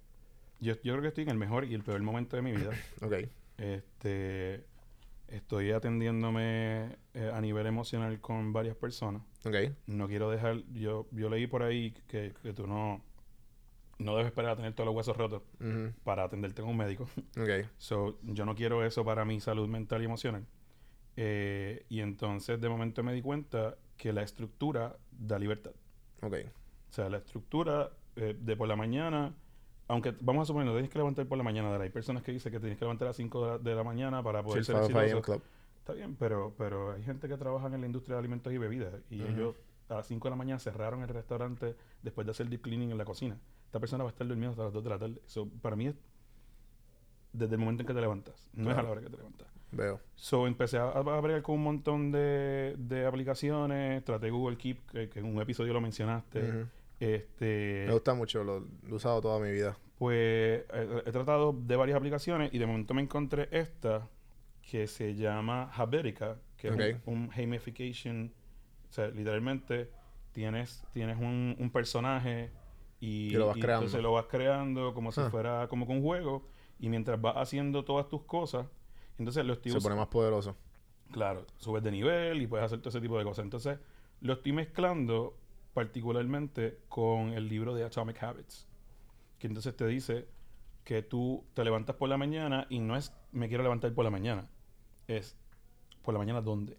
[0.60, 2.70] yo, yo creo que estoy en el mejor y el peor momento de mi vida.
[3.02, 3.14] Ok,
[3.58, 4.64] Este,
[5.30, 9.22] estoy atendiéndome eh, a nivel emocional con varias personas.
[9.44, 9.54] ok,
[9.86, 13.02] No quiero dejar, yo, yo leí por ahí que, que tú no,
[13.98, 15.42] no debes esperar a tener todos los huesos rotos
[16.04, 17.08] para atenderte con un médico.
[17.36, 20.46] ok, So, yo no quiero eso para mi salud mental y emocional.
[21.16, 25.72] Eh, y entonces de momento me di cuenta que la estructura da libertad.
[26.22, 26.34] ok,
[26.88, 29.34] O sea, la estructura eh, de por la mañana,
[29.90, 31.74] aunque vamos a suponer, no tienes que levantar por la mañana.
[31.82, 33.82] Hay personas que dicen que tienes que levantar a las 5 de la, de la
[33.84, 35.10] mañana para Sí, poder el ser 5 a.m.
[35.10, 35.22] exitoso.
[35.32, 35.42] Club.
[35.80, 38.94] Está bien, pero, pero hay gente que trabaja en la industria de alimentos y bebidas
[39.10, 39.56] y ellos
[39.88, 42.98] a las 5 de la mañana cerraron el restaurante después de hacer deep cleaning en
[42.98, 43.36] la cocina.
[43.66, 45.20] Esta persona va a estar durmiendo hasta las 2 de la tarde.
[45.26, 45.94] So, para mí es
[47.32, 49.48] desde el momento en que te levantas, no es a la hora que te levantas.
[49.72, 50.00] Veo.
[50.14, 55.08] So, empecé a, a bregar con un montón de, de aplicaciones, traté Google Keep, que,
[55.08, 56.66] que en un episodio lo mencionaste.
[57.00, 59.76] Este, Me gusta mucho, lo, lo he usado toda mi vida.
[59.98, 64.08] pues he, he tratado de varias aplicaciones y de momento me encontré esta
[64.62, 68.32] que se llama Habitica, que es un, un gamification.
[68.88, 69.90] O sea, literalmente
[70.32, 72.50] tienes, tienes un, un personaje
[73.00, 73.84] y, Y lo vas creando.
[73.86, 75.30] entonces lo vas creando como si Ah.
[75.30, 76.46] fuera como que un juego
[76.78, 78.66] y mientras vas haciendo todas tus cosas,
[79.18, 80.56] entonces lo estoy Se pone más poderoso.
[81.12, 83.44] Claro, subes de nivel y puedes hacer todo ese tipo de cosas.
[83.44, 83.78] Entonces,
[84.20, 85.36] lo estoy mezclando
[85.74, 88.66] particularmente con el libro de Atomic Habits,
[89.38, 90.26] que entonces te dice
[90.84, 94.10] que tú te levantas por la mañana y no es me quiero levantar por la
[94.10, 94.48] mañana,
[95.08, 95.36] es
[96.02, 96.76] por la mañana dónde.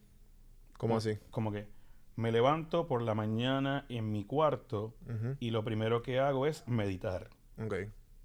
[0.77, 1.17] ¿Cómo así?
[1.29, 1.67] Como que
[2.15, 4.93] me levanto por la mañana en mi cuarto
[5.39, 7.29] y lo primero que hago es meditar
[7.63, 7.73] Ok.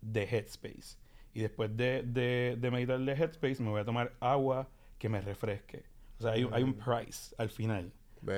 [0.02, 0.98] de Headspace.
[1.34, 5.20] Y después de, de, de meditar de Headspace, me voy a tomar agua que me
[5.20, 5.84] refresque.
[6.18, 7.92] O sea, hay, un- hay un price al final.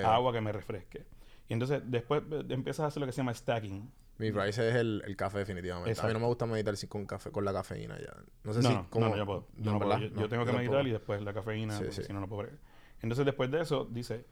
[0.05, 1.07] Agua que me refresque.
[1.49, 3.91] Y entonces después eh, empiezas a hacer lo que se llama stacking.
[4.19, 5.91] Mi price es el, el café, definitivamente.
[5.91, 6.13] A mí Exacto.
[6.15, 8.15] no me gusta meditar sin- con café, con la cafeína ya.
[8.45, 8.75] No sé No, si.
[8.75, 9.47] no, cómo- no, yo puedo.
[9.57, 9.99] Yo, no, no puedo.
[9.99, 12.03] Yo- yo No, tengo que meditar y después la cafeína, Sí, sí.
[12.05, 12.59] si no, no puedo bregar.
[13.01, 14.25] Entonces después de eso, dice,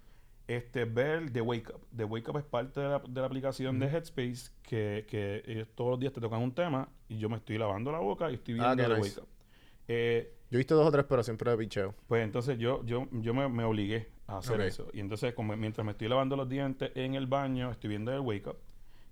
[0.49, 1.87] este, ver The Wake Up.
[1.97, 5.69] The Wake Up es parte de la, de la aplicación de Headspace que, que ellos
[5.77, 8.35] todos los días te tocan un tema y yo me estoy lavando la boca y
[8.35, 9.01] estoy viendo Ah, The nice.
[9.01, 9.29] Wake Up.
[9.89, 11.95] Eh, Yo he visto dos o tres, pero siempre de picheo.
[12.09, 14.89] Pues entonces yo, yo, yo me, me obligué a hacer eso.
[14.93, 18.21] Y entonces, como mientras me estoy lavando los dientes en el baño, estoy viendo el
[18.21, 18.57] wake up.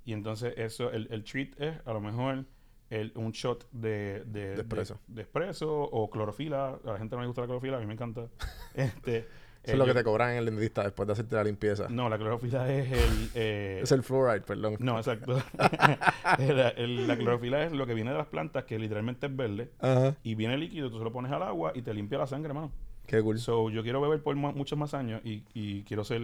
[0.04, 2.44] Y entonces eso, el, el treat es a lo mejor
[2.90, 4.98] el, un shot de, de, De espresso.
[5.06, 6.78] de, de espresso o clorofila.
[6.84, 8.26] A la gente no le gusta la clorofila, a mí me encanta.
[8.74, 9.26] este, Eso
[9.62, 11.88] eh, es lo que yo- te cobran en el dentista después de hacerte la limpieza.
[11.88, 13.30] No, la clorofila es el...
[13.34, 14.76] eh, Es el fluoride, perdón.
[14.80, 15.40] No, exacto.
[16.38, 19.70] El- el- la clorofila es lo que viene de las plantas, que literalmente es verde.
[19.80, 20.16] Ajá.
[20.22, 22.72] Y viene líquido, tú se lo pones al agua y te limpia la sangre, hermano.
[23.06, 23.38] Qué cool.
[23.38, 26.20] So, yo quiero beber por mu- muchos más años y, y quiero ser...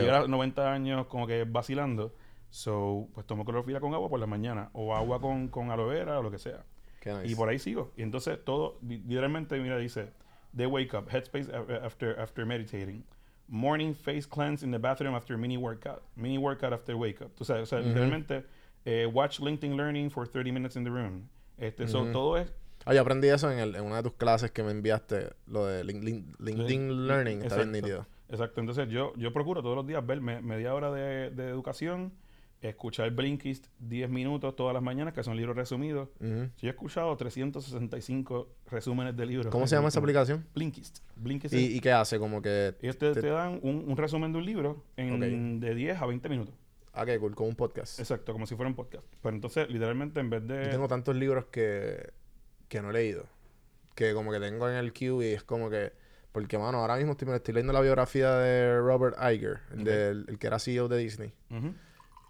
[0.00, 2.12] Llegar a 90 años como que vacilando.
[2.50, 4.70] So, pues tomo clorofila con agua por la mañana.
[4.72, 6.64] O agua con, con aloe vera o lo que sea.
[7.00, 7.28] Qué nice.
[7.28, 7.92] Y por ahí sigo.
[7.96, 10.12] Y entonces todo, li- literalmente, mira, dice...
[10.56, 11.48] They wake up, headspace
[11.84, 13.04] after, after meditating.
[13.46, 16.02] Morning face cleanse in the bathroom after mini workout.
[16.16, 17.30] Mini workout after wake up.
[17.40, 18.44] O sea, literalmente...
[18.84, 21.28] eh, watch LinkedIn Learning for 30 minutes in the room.
[21.58, 22.52] Este, so, todo es
[22.90, 25.64] Ah, yo aprendí eso en, el- en una de tus clases que me enviaste, lo
[25.66, 27.86] de Lin- Lin- LinkedIn Sí, Learning, está bien exacto.
[27.86, 28.06] nítido.
[28.28, 28.60] Exacto.
[28.60, 32.12] Entonces yo, yo procuro todos los días ver me- media hora de, de educación,
[32.62, 36.08] escuchar Blinkist 10 minutos todas las mañanas, que son libros resumidos.
[36.20, 36.48] Ujú.
[36.58, 39.46] Yo he escuchado 365 resúmenes de libros.
[39.52, 40.46] ¿Cómo se llama esa aplicación?
[40.54, 40.98] Blinkist.
[41.16, 42.18] Blinkist ¿Y, y qué hace?
[42.18, 42.74] Como que...
[42.82, 46.06] ellos te, te- te dan un, un resumen de un libro en, de 10 a
[46.06, 46.54] 20 minutos.
[46.92, 48.00] Ah, qué cool, como un podcast.
[48.00, 49.04] Exacto, como si fuera un podcast.
[49.22, 50.64] Pero entonces, literalmente, en vez de...
[50.64, 52.10] Yo tengo tantos libros que,
[52.70, 53.26] que no he leído.
[53.94, 55.92] Que como que tengo en el queue y es como que...
[56.32, 59.84] Porque, mano, ahora mismo estoy, estoy leyendo la biografía de Robert Iger, el, Ok.
[59.86, 61.32] del- el que era CEO de Disney.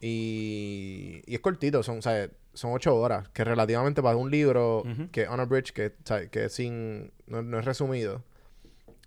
[0.00, 4.78] Y, y es cortito, son, o sea, son ocho horas, que relativamente para un libro
[4.80, 5.10] Ujú.
[5.12, 8.24] que on a bridge, que, o sea, que sin, no, no es resumido,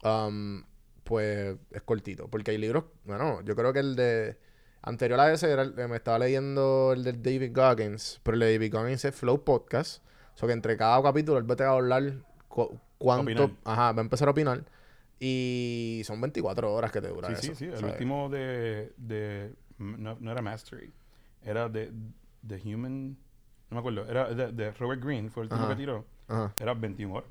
[0.04, 0.64] um,
[1.04, 2.28] pues es cortito.
[2.28, 4.38] Porque hay libros, bueno, yo creo que el de
[4.84, 8.52] anterior a ese era el- me estaba leyendo el de David Goggins, pero el de
[8.54, 10.04] David Goggins es Flow Podcast.
[10.36, 12.14] O sea que entre cada capítulo él va a hablar
[12.48, 13.52] cu- cuánto, Opinar.
[13.66, 14.64] ajá, va a empezar a opinar.
[15.20, 17.42] Y son 24 horas que te dura Sí, eso.
[17.42, 17.66] sí, sí.
[17.66, 17.94] El ¿sabes?
[17.94, 18.92] último de...
[18.98, 20.92] de no, no era Mastery.
[21.44, 21.92] Era de
[22.48, 23.12] The Human...
[23.70, 24.06] No me acuerdo.
[24.10, 25.30] Era de, de Robert Greene.
[25.30, 25.70] Fue el último Ajá.
[25.76, 26.06] que tiró.
[26.28, 26.54] Ajá.
[26.62, 27.30] Era 21 horas.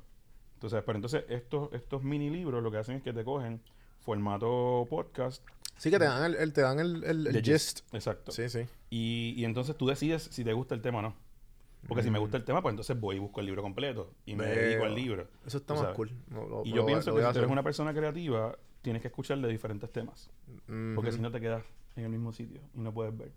[0.55, 3.61] Entonces, pero entonces estos, estos mini libros lo que hacen es que te cogen
[3.99, 5.43] formato podcast.
[5.77, 7.81] Sí que te dan el, el- te dan el, el- el gist.
[7.93, 8.31] Exacto.
[8.31, 8.65] Sí, sí.
[8.89, 11.15] Y, y entonces tú decides si te gusta el tema o no.
[11.87, 14.13] Porque si me gusta el tema, pues entonces voy y busco el libro completo.
[14.25, 15.27] Y me dedico al libro.
[15.45, 15.95] Eso está más sabes.
[15.97, 16.11] cool.
[16.27, 19.09] No, lo- Y yo pienso lo que si tú eres una persona creativa, tienes que
[19.09, 20.29] escuchar de diferentes temas.
[20.95, 21.63] Porque si no te quedas
[21.95, 23.31] en el mismo sitio y no puedes ver.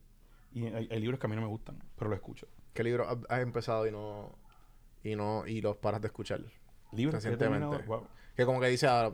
[0.52, 2.46] Y hay, hay libros que a mí no me gustan, pero lo escucho.
[2.72, 4.32] ¿Qué libro has- has empezado y no
[5.02, 6.40] y no y los paras de escuchar?
[6.92, 7.78] Libros Recientemente.
[7.86, 8.06] wow.
[8.36, 9.12] Que como que dice, ah,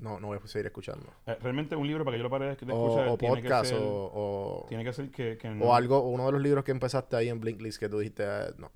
[0.00, 1.06] no, no voy a seguir escuchando.
[1.26, 3.34] Eh, realmente un libro para que yo lo pare de de O, escuchar o tiene
[3.36, 6.40] podcast que ser, o, o, tiene que ser que, que o algo, uno de los
[6.40, 8.70] libros que empezaste ahí en Blinklist que tú dijiste, ah, no.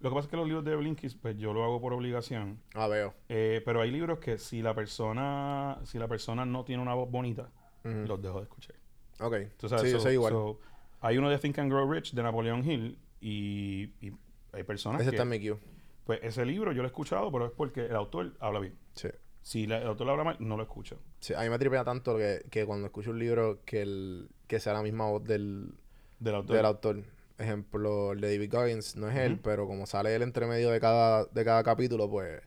[0.00, 2.58] Lo que pasa es que los libros de Blinkist, pues yo lo hago por obligación.
[2.74, 3.12] Ah, veo.
[3.28, 7.10] Eh, pero hay libros que si la persona si la persona no tiene una voz
[7.10, 7.50] bonita,
[7.82, 8.76] los dejo de escuchar.
[9.20, 9.34] Ok.
[9.68, 10.32] Sabes, sí, yo so- soy igual.
[10.32, 10.58] so,
[11.00, 14.12] hay uno de Think and Grow Rich de Napoleon Hill y, y
[14.52, 15.16] hay personas Ese que...
[15.16, 15.58] está en mi queue.
[16.04, 18.74] Pues ese libro yo lo he escuchado, pero es porque el autor habla bien.
[18.94, 19.08] Sí.
[19.44, 20.98] Si la- el autor habla mal, no lo escucho.
[21.20, 24.58] Sí, a mí me tripea tanto que, que cuando escucho un libro que, el, que
[24.58, 25.74] sea la misma voz del,
[26.18, 26.56] Del autor.
[26.56, 27.02] del autor.
[27.38, 30.80] Ejemplo, el de David Goggins no es él, pero como sale él entre medio de
[30.80, 32.40] cada, de cada capítulo, pues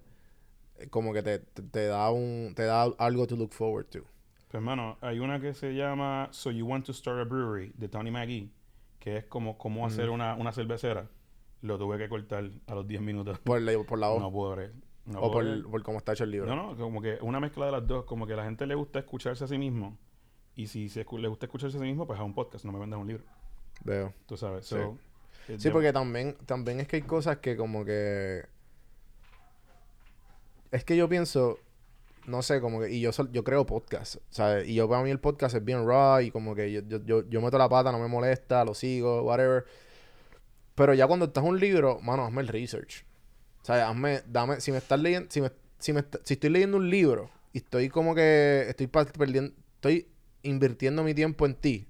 [0.79, 3.99] eh, como que te, te, te da un te da algo to look forward to.
[3.99, 7.89] Pues hermano, hay una que se llama So You Want to Start a Brewery de
[7.89, 8.49] Tony McGee,
[8.99, 11.09] que es como cómo hacer una, una cervecera.
[11.61, 13.37] Lo tuve que cortar a los 10 minutos.
[13.39, 14.21] Por la, por la voz.
[14.21, 14.71] No puedo creer.
[15.07, 16.53] No o por, por cómo está hecho el libro.
[16.53, 18.05] No, no, como que una mezcla de las dos.
[18.05, 19.97] Como que a la gente le gusta escucharse a sí mismo.
[20.55, 22.79] Y si se le gusta escucharse a sí mismo, pues a un podcast, no me
[22.79, 23.23] vendas un libro.
[23.83, 24.13] Veo.
[24.25, 24.65] Tú sabes.
[24.65, 24.75] Sí.
[24.75, 24.97] So,
[25.47, 28.43] Sí, de- porque también, también es que hay cosas que como que...
[30.71, 31.57] Es que yo pienso,
[32.25, 32.91] no sé, como que...
[32.91, 34.67] Y yo, sol- yo creo podcast, ¿sabes?
[34.67, 37.29] Y yo para mí el podcast es bien raw y como que yo, yo, yo,
[37.29, 39.63] yo meto la pata, no me molesta, lo sigo, whatever.
[40.75, 43.05] Pero ya cuando estás un libro, mano, hazme el research.
[43.67, 43.83] ¿Sabes?
[43.83, 44.61] Hazme, dame...
[44.61, 45.29] Si me estás leyendo...
[45.29, 48.65] Si, me, si, me si estoy leyendo un libro y estoy como que...
[48.69, 49.53] Estoy perdiendo...
[49.75, 50.07] Estoy
[50.43, 51.85] invirtiendo mi tiempo en ti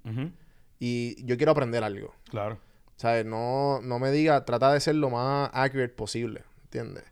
[0.80, 2.12] y yo quiero aprender algo.
[2.30, 2.58] Claro.
[2.96, 3.24] ¿Sabes?
[3.24, 7.04] No, no me diga, trata de ser lo más accurate posible, ¿entiendes?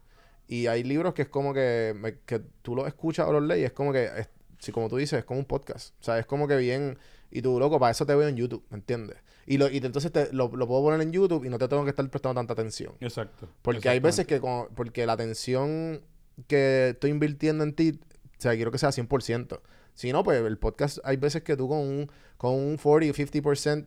[0.48, 3.66] Y hay libros que es como que, me- que tú los escuchas o los lees,
[3.66, 5.94] es como que, es- si como tú dices, es como un podcast.
[6.00, 6.98] O sea, es como que bien,
[7.30, 9.16] y tú, loco, para eso te veo en YouTube, ¿me entiendes?
[9.46, 11.84] Y, lo, y entonces te, lo, lo puedo poner en YouTube y no te tengo
[11.84, 12.94] que estar prestando tanta atención.
[13.00, 13.48] Exacto.
[13.62, 16.02] Porque hay veces que, como- porque la atención
[16.48, 19.60] que estoy invirtiendo en ti, o sea, quiero que sea 100%.
[19.94, 23.14] Si no, pues el podcast, hay veces que tú con un, con un 40 o
[23.26, 23.86] 50%,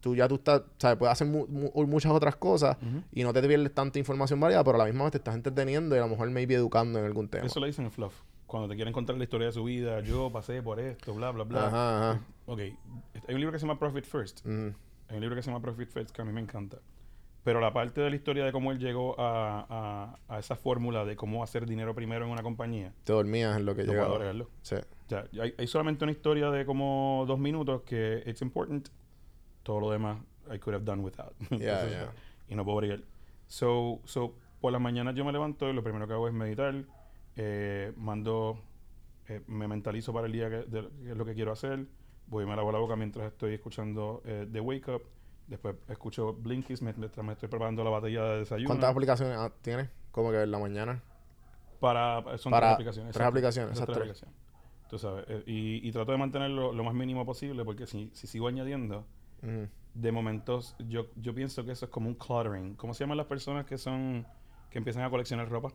[0.00, 0.96] tú ya tú estás, ¿sabes?
[0.96, 2.78] Puedes hacer mu- mu- muchas otras cosas
[3.12, 5.94] y no te pierdes tanta información válida, pero a la misma vez te estás entreteniendo
[5.94, 7.44] y a lo mejor maybe educando en algún tema.
[7.46, 8.14] Eso le dicen el fluff.
[8.46, 11.44] Cuando te quieren contar la historia de su vida, yo pasé por esto, bla, bla,
[11.44, 11.66] bla.
[11.66, 12.20] Ajá, ajá.
[12.46, 14.46] Ok, hay un libro que se llama Profit First.
[14.46, 14.72] Ujú.
[15.10, 16.78] Hay un libro que se llama Profit First que a mí me encanta.
[17.42, 21.04] Pero la parte de la historia de cómo él llegó a, a- a esa fórmula
[21.04, 24.46] de cómo hacer dinero primero en una compañía, Te dormías en lo que puedo llegaba.
[24.62, 24.76] Sí.
[25.08, 28.88] Sea, hay, hay solamente una historia de como dos minutos que it's important.
[29.62, 30.18] Todo lo demás
[30.52, 31.32] I could have done without.
[31.50, 32.12] Yeah, Entonces, yeah.
[32.48, 33.00] Y no puedo bregar.
[33.46, 36.74] So, so, por las mañanas yo me levanto y lo primero que hago es meditar.
[37.36, 38.60] eh, mando,
[39.28, 41.86] eh, me mentalizo para el día que, de, lo que quiero hacer.
[42.30, 45.02] Voy y me lavo la boca mientras estoy escuchando eh, The Wake Up.
[45.48, 48.68] Después escucho Blinkies mientras me estoy preparando la batalla de desayuno.
[48.68, 49.88] ¿Cuántas aplicaciones ah, tienes?
[50.12, 51.02] Como que en la mañana.
[51.80, 53.12] Para, son Para tres aplicaciones.
[53.14, 54.10] tres aplicaciones, esas tres tres.
[54.10, 54.36] aplicaciones.
[54.88, 55.24] Tú sabes.
[55.28, 59.04] eh, y, y trato de mantenerlo lo más mínimo posible porque si, si sigo añadiendo,
[59.42, 59.66] Ujú.
[59.94, 62.74] de momentos, yo, yo pienso que eso es como un cluttering.
[62.76, 64.24] ¿Cómo se llaman las personas que son
[64.70, 65.72] que empiezan a coleccionar ropa?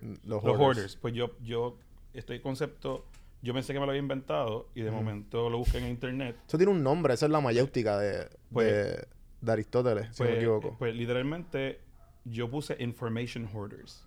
[0.00, 0.58] Los, Los hoarders.
[0.60, 0.96] hoarders.
[0.96, 1.76] Pues yo, yo
[2.14, 3.04] estoy concepto
[3.42, 6.36] yo pensé que me lo había inventado y de momento lo busqué en internet.
[6.46, 9.06] Eso tiene un nombre, esa es la mayéutica de, Pues- de,
[9.40, 10.76] de Aristóteles, si no me Pues, equivoco.
[10.78, 11.80] pues literalmente
[12.24, 14.06] yo puse information hoarders.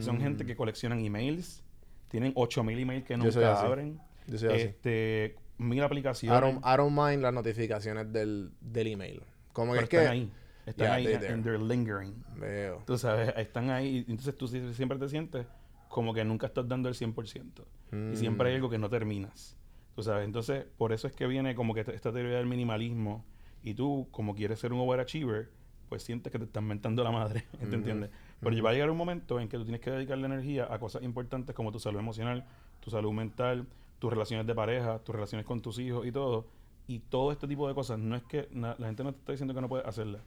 [0.00, 1.62] Son gente que coleccionan emails,
[2.08, 3.20] tienen 8000 emails que Mm.
[3.24, 3.66] Nunca así.
[3.66, 4.60] abren, Yo soy así.
[4.62, 6.40] este, mil I aplicaciones.
[6.40, 9.22] don't, I don't mind las notificaciones del, del email.
[9.52, 9.96] Como que pero es que...
[9.98, 10.32] están ahí.
[10.64, 12.14] Están Yeah, ahí and, they're lingering.
[12.36, 12.84] Veo.
[12.86, 14.04] Tú sabes, están ahí.
[14.08, 15.44] Entonces tú sie- siempre te sientes
[15.92, 17.66] como que nunca estás dando el 100%.
[18.12, 18.48] Y siempre Mm.
[18.48, 19.58] hay algo que no terminas.
[19.94, 23.26] Tú sabes, entonces por eso es que viene como que esta teoría del minimalismo.
[23.62, 25.50] Y tú, como quieres ser un overachiever,
[25.90, 27.44] pues sientes que te están mentando la madre.
[27.70, 28.10] ¿Te entiendes?
[28.40, 31.02] Pero va a llegar un momento en que tú tienes que dedicarle energía a cosas
[31.02, 32.46] importantes como tu salud emocional,
[32.80, 33.66] tu salud mental,
[33.98, 36.46] tus relaciones de pareja, tus relaciones con tus hijos y todo.
[36.88, 39.52] Y todo este tipo de cosas, no es que la gente no te está diciendo
[39.54, 40.22] que no puedes hacerlas.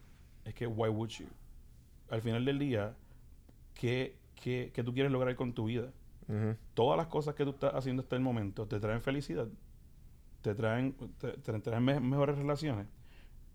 [0.46, 1.26] Es que, why would you?
[2.12, 2.96] Al final del día,
[3.74, 5.92] ¿qué, qué, qué tú quieres lograr con tu vida?
[6.74, 9.48] Todas las cosas que tú estás haciendo hasta el momento te traen felicidad,
[10.42, 12.88] te traen, te, te traen me- mejores relaciones.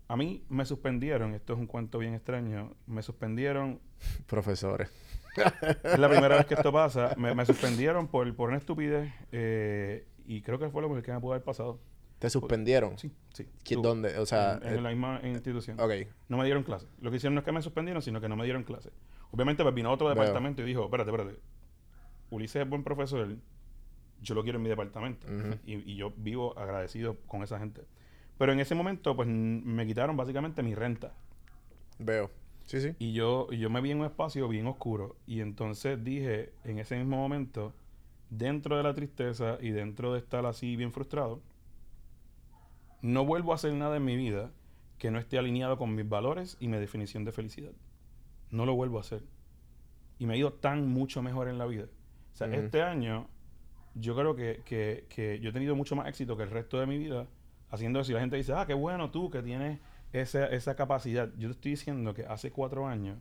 [0.07, 3.79] A mí me suspendieron, esto es un cuento bien extraño, me suspendieron
[4.27, 4.89] Profesores.
[5.83, 7.13] es la primera vez que esto pasa.
[7.17, 11.11] Me, me suspendieron por, por una estupidez eh, y creo que fue lo mejor que
[11.11, 11.79] me pudo haber pasado.
[12.19, 12.97] ¿Te suspendieron?
[12.99, 13.47] Sí, sí.
[13.65, 14.17] ¿Qui- Tú, ¿Dónde?
[14.19, 15.79] O sea, en, en eh, la misma institución.
[15.79, 15.91] ok.
[16.29, 16.87] No me dieron clase.
[17.01, 18.91] Lo que hicieron no es que me suspendieron, sino que no me dieron clase.
[19.31, 20.15] Obviamente pues, vino otro Veo.
[20.15, 21.39] departamento y dijo, espérate, espérate.
[22.29, 23.35] Ulises es buen profesor,
[24.21, 25.27] yo lo quiero en mi departamento.
[25.65, 27.81] Y, y yo vivo agradecido con esa gente.
[28.37, 31.13] Pero en ese momento, pues me quitaron básicamente mi renta.
[31.99, 32.31] Veo.
[32.65, 32.95] Sí, sí.
[32.99, 35.15] Y yo, y yo me vi en un espacio bien oscuro.
[35.27, 37.73] Y entonces dije, en ese mismo momento,
[38.29, 41.41] dentro de la tristeza y dentro de estar así bien frustrado,
[43.01, 44.51] no vuelvo a hacer nada en mi vida
[44.97, 47.73] que no esté alineado con mis valores y mi definición de felicidad.
[48.51, 49.23] No lo vuelvo a hacer.
[50.19, 51.85] Y me ha ido tan mucho mejor en la vida.
[52.33, 53.27] O sea, este año
[53.95, 56.85] yo creo que, que, que yo he tenido mucho más éxito que el resto de
[56.85, 57.27] mi vida
[57.69, 58.11] haciendo eso.
[58.11, 59.79] Y la gente dice, ah, qué bueno tú que tienes
[60.13, 61.29] esa, esa capacidad.
[61.37, 63.17] Yo te estoy diciendo que hace cuatro años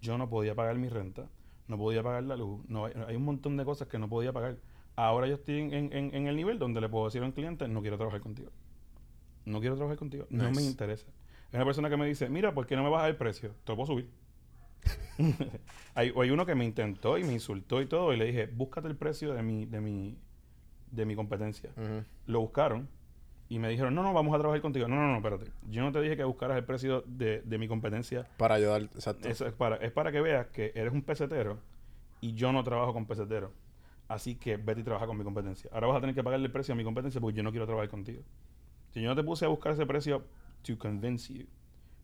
[0.00, 1.28] yo no podía pagar mi renta,
[1.68, 4.56] no podía pagar la luz, no, hay- un montón de cosas que no podía pagar.
[4.94, 7.32] Ahora yo estoy en, en- en- en el nivel donde le puedo decir a un
[7.32, 8.50] cliente, no quiero trabajar contigo.
[9.44, 10.26] No quiero trabajar contigo.
[10.30, 11.06] No me interesa.
[11.52, 13.54] Hay una persona que me dice, mira, ¿por qué no me bajas el precio?
[13.64, 14.10] Te lo puedo subir.
[15.94, 18.88] hay, hay uno que me intentó y me insultó y todo, y le dije, búscate
[18.88, 20.18] el precio de mi, de mi,
[20.90, 21.70] de mi competencia.
[21.76, 22.04] Ujú.
[22.26, 22.88] Lo buscaron
[23.48, 24.88] y me dijeron, no, no, vamos a trabajar contigo.
[24.88, 25.50] No, no, no, espérate.
[25.70, 28.26] Yo no te dije que buscaras el precio de, de mi competencia.
[28.36, 29.28] Para ayudar, exacto.
[29.28, 31.58] Eso es para, es para que veas que eres un pesetero
[32.20, 33.52] y yo no trabajo con peseteros.
[34.08, 35.70] Así que vete y trabaja con mi competencia.
[35.72, 37.66] Ahora vas a tener que pagarle el precio a mi competencia porque yo no quiero
[37.66, 38.22] trabajar contigo.
[38.90, 40.24] Si yo no te puse a buscar ese precio
[40.62, 41.46] to convince you,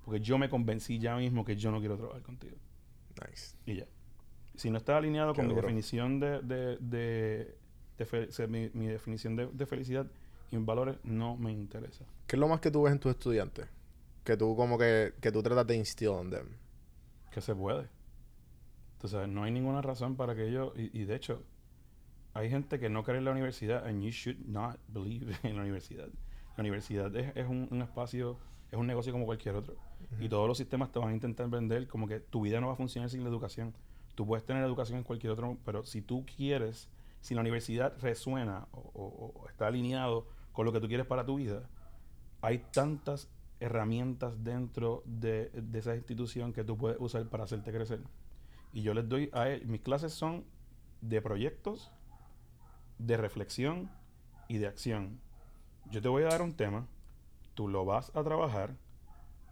[0.04, 2.56] porque yo me convencí ya mismo que yo no quiero trabajar contigo.
[3.28, 3.56] Nice.
[3.66, 3.86] Y ya.
[4.54, 7.56] Si no está alineado Qué con mi definición de, de, de,
[7.98, 10.06] de fe- o sea, mi, mi definición de, de felicidad
[10.50, 12.04] y mis valores, no me interesa.
[12.26, 13.66] ¿Qué es lo más que tú ves en tus estudiantes?
[14.24, 16.46] Que tú como que, que tú tratas de instill en them.
[17.30, 17.88] Que se puede.
[18.94, 20.72] Entonces, no hay ninguna razón para que ellos...
[20.76, 21.42] Y, y de hecho,
[22.34, 25.62] hay gente que no cree en la universidad and you should not believe en la
[25.62, 26.08] universidad.
[26.56, 28.38] La universidad es, es un, un espacio,
[28.70, 29.76] es un negocio como cualquier otro.
[30.20, 32.74] Y todos los sistemas te van a intentar vender como que tu vida no va
[32.74, 33.74] a funcionar sin la educación.
[34.14, 36.88] Tú puedes tener educación en cualquier otro, pero si tú quieres,
[37.20, 41.68] si la universidad resuena o, está alineado con lo que tú quieres para tu vida,
[42.40, 43.30] hay tantas
[43.60, 48.00] herramientas dentro de, de esa institución que tú puedes usar para hacerte crecer.
[48.72, 50.44] Y yo les doy a ellos, mis clases son
[51.00, 51.90] de proyectos,
[52.98, 53.90] de reflexión
[54.48, 55.20] y de acción.
[55.90, 56.86] Yo te voy a dar un tema,
[57.54, 58.76] tú lo vas a trabajar,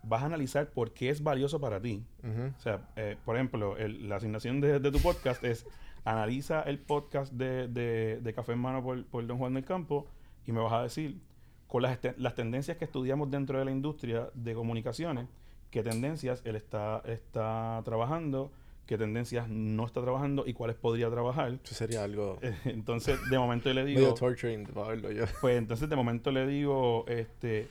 [0.02, 2.04] vas a analizar por qué es valioso para ti.
[2.22, 2.52] Ujú.
[2.56, 5.66] O sea, eh, por ejemplo, el- la asignación de, de tu podcast es
[6.04, 10.06] analiza el podcast de, de- de Café en Mano por, por Don Juan del Campo
[10.46, 11.20] y me vas a decir
[11.66, 15.26] con las, este- las tendencias que estudiamos dentro de la industria de comunicaciones,
[15.70, 18.50] qué tendencias él está, está trabajando,
[18.86, 21.58] qué tendencias no está trabajando y cuáles podría trabajar.
[21.62, 24.00] Eso sería algo Entonces, de momento le digo...
[24.00, 25.24] medio torturing verlo yo.
[25.40, 27.68] Pues entonces de momento le digo, este,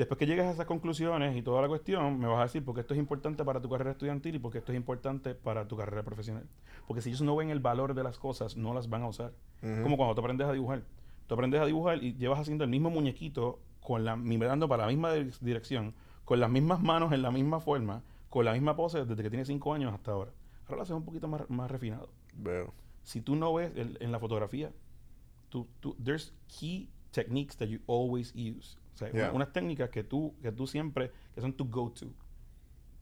[0.00, 2.80] después que llegues a esas conclusiones y toda la cuestión, me vas a decir porque
[2.80, 6.02] esto es importante para tu carrera estudiantil y porque esto es importante para tu carrera
[6.02, 6.44] profesional.
[6.86, 9.32] Porque si ellos no ven el valor de las cosas, no las van a usar.
[9.82, 10.82] Como cuando tú aprendes a dibujar.
[11.26, 14.88] Tú aprendes a dibujar y llevas haciendo el mismo muñequito, con la, mirando para la
[14.88, 15.94] misma dir- dirección,
[16.24, 19.46] con las mismas manos en la misma forma, con la misma pose desde que tienes
[19.48, 20.32] cinco años hasta ahora.
[20.66, 22.72] Ahora lo haces un poquito más, más refinado Veo.
[23.02, 24.70] si tú no ves el- en la fotografía,
[25.48, 28.76] tú, tú, there's key techniques that you always use.
[29.00, 29.24] Sea, Yeah.
[29.28, 32.06] una- unas técnicas que tú, que tú siempre, que son tu go-to.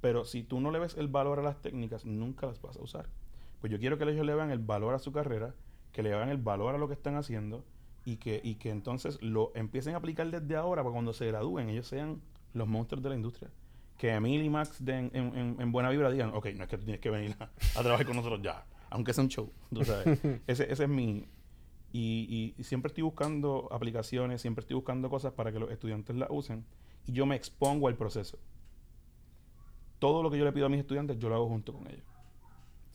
[0.00, 2.82] Pero si tú no le ves el valor a las técnicas, nunca las vas a
[2.82, 3.06] usar.
[3.60, 5.54] Pues yo quiero que ellos le vean el valor a su carrera,
[5.92, 7.64] que le vean el valor a lo que están haciendo
[8.04, 11.68] y que, y que entonces lo empiecen a aplicar desde ahora para cuando se gradúen,
[11.68, 12.20] ellos sean
[12.54, 13.50] los monstruos de la industria.
[13.96, 16.68] Que Emil y Max de en, en- en- en Buena Vibra digan, ok, no es
[16.70, 19.50] que tú tienes que venir a, a trabajar con nosotros ya, aunque sea un show.
[19.74, 20.06] tú sabes.
[20.46, 21.26] ese, ese es mi...
[21.92, 22.26] Y,
[22.56, 26.28] y- y siempre estoy buscando aplicaciones, siempre estoy buscando cosas para que los estudiantes las
[26.30, 26.64] usen.
[27.06, 28.38] Y yo me expongo al proceso.
[29.98, 32.04] Todo lo que yo le pido a mis estudiantes, yo lo hago junto con ellos.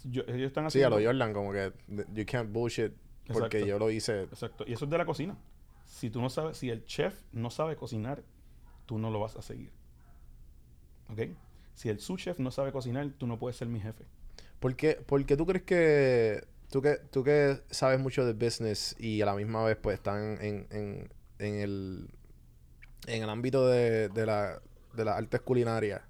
[0.06, 1.00] Yo- ellos están Sí, a haciendo...
[1.00, 1.74] lo Jordan, como que
[2.14, 2.92] you can't bullshit
[3.28, 3.66] porque Exacto.
[3.66, 4.24] yo lo hice.
[4.24, 4.64] Exacto.
[4.68, 5.38] Y eso es de la cocina.
[5.86, 8.24] Si tú no sabes, si el chef no sabe cocinar,
[8.86, 9.72] tú no lo vas a seguir.
[11.10, 11.22] ¿Ok?
[11.74, 14.06] Si el sous chef no sabe cocinar, tú no puedes ser mi jefe.
[14.60, 16.44] ¿Por qué, por qué tú crees que
[16.74, 20.40] tú, que tú que sabes mucho de business y a la misma vez pues están
[20.42, 22.10] en, en, en el
[23.06, 24.60] en el ámbito de, de la
[24.96, 26.02] de las artes culinarias?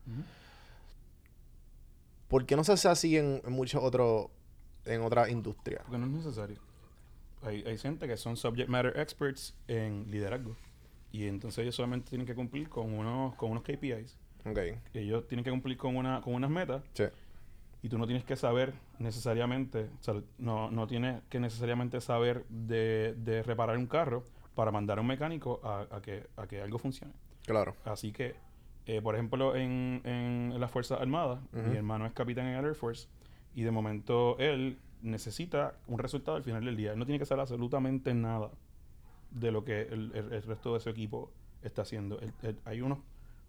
[2.30, 4.28] ¿Por qué no se hace así en, en muchos otros
[4.86, 5.82] en otras industrias?
[5.84, 6.57] Porque no es necesario.
[7.41, 10.55] Hay, hay gente que son subject matter experts en liderazgo.
[11.11, 14.18] Y entonces ellos solamente tienen que cumplir con unos, con unos KPIs.
[14.45, 14.59] Ok.
[14.93, 16.84] Ellos tienen que cumplir con, una, con unas metas.
[16.93, 17.03] Sí.
[17.84, 22.45] Y tú no tienes que saber necesariamente, o sea, no, no tienes que necesariamente saber
[22.49, 24.23] de, de reparar un carro
[24.55, 27.13] para mandar a un mecánico a, a que, a que algo funcione.
[27.45, 27.75] Claro.
[27.86, 28.36] Así que,
[28.86, 32.75] eh, por ejemplo, en, en las Fuerzas Armadas, mi hermano es capitán en el Air
[32.75, 33.07] Force
[33.53, 36.93] y de momento él necesita un resultado al final del día.
[36.93, 38.49] Él no tiene que saber absolutamente nada
[39.31, 41.31] de lo que el, el- el resto de su equipo
[41.61, 42.19] está haciendo.
[42.65, 42.99] Hay unos,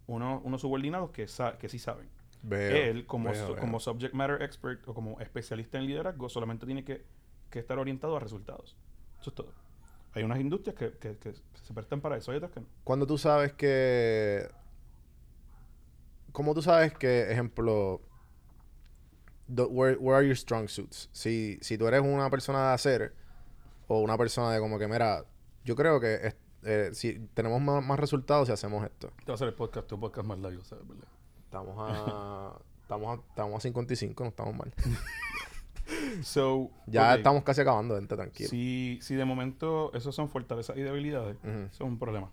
[0.08, 2.08] unos, unos subordinados que, sa- que sí saben.
[2.46, 2.76] Veo.
[2.76, 3.60] él, como, veo, so- veo.
[3.60, 7.04] como subject matter expert o como especialista en liderazgo, solamente tiene que,
[7.50, 8.76] que estar orientado a resultados.
[9.20, 9.52] Eso es todo.
[10.12, 12.66] Hay unas industrias que, que- que se prestan para eso, hay otras que no.
[12.84, 14.46] Cuando tú sabes que.
[16.32, 18.00] ¿Cómo tú sabes que, ejemplo.
[19.54, 21.08] the- where, where are your strong suits?
[21.12, 23.14] Si, si tú eres una persona de hacer.
[23.86, 25.24] O una persona de como que, mira,
[25.64, 29.08] yo creo que es- eh, si tenemos más, más resultados si hacemos esto.
[29.18, 30.88] Te va a hacer el podcast, tu podcast más largo, ¿sabes?
[30.88, 31.08] ¿Verdad?
[31.62, 32.58] Estamos a.
[32.82, 34.72] estamos a, estamos a 55, no estamos mal.
[36.22, 38.48] So, Ya ok, estamos casi acabando, gente, tranquilo.
[38.48, 41.48] Si, si de momento esos son fortalezas y debilidades, Ujú.
[41.50, 42.30] eso es un problema.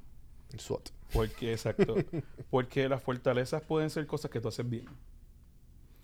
[0.57, 0.89] SWAT.
[1.13, 1.95] Porque, exacto.
[2.49, 4.85] porque las fortalezas pueden ser cosas que tú haces bien.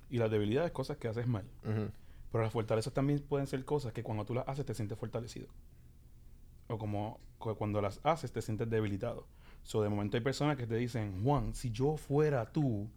[0.09, 1.45] Y las debilidades, cosas que haces mal.
[1.63, 1.89] Ujú.
[2.31, 5.47] Pero las fortalezas también pueden ser cosas que cuando tú las haces te sientes fortalecido.
[6.67, 9.25] O como cu- cuando las haces te sientes debilitado.
[9.63, 12.89] So, de momento hay personas que te dicen, Juan, si yo fuera tú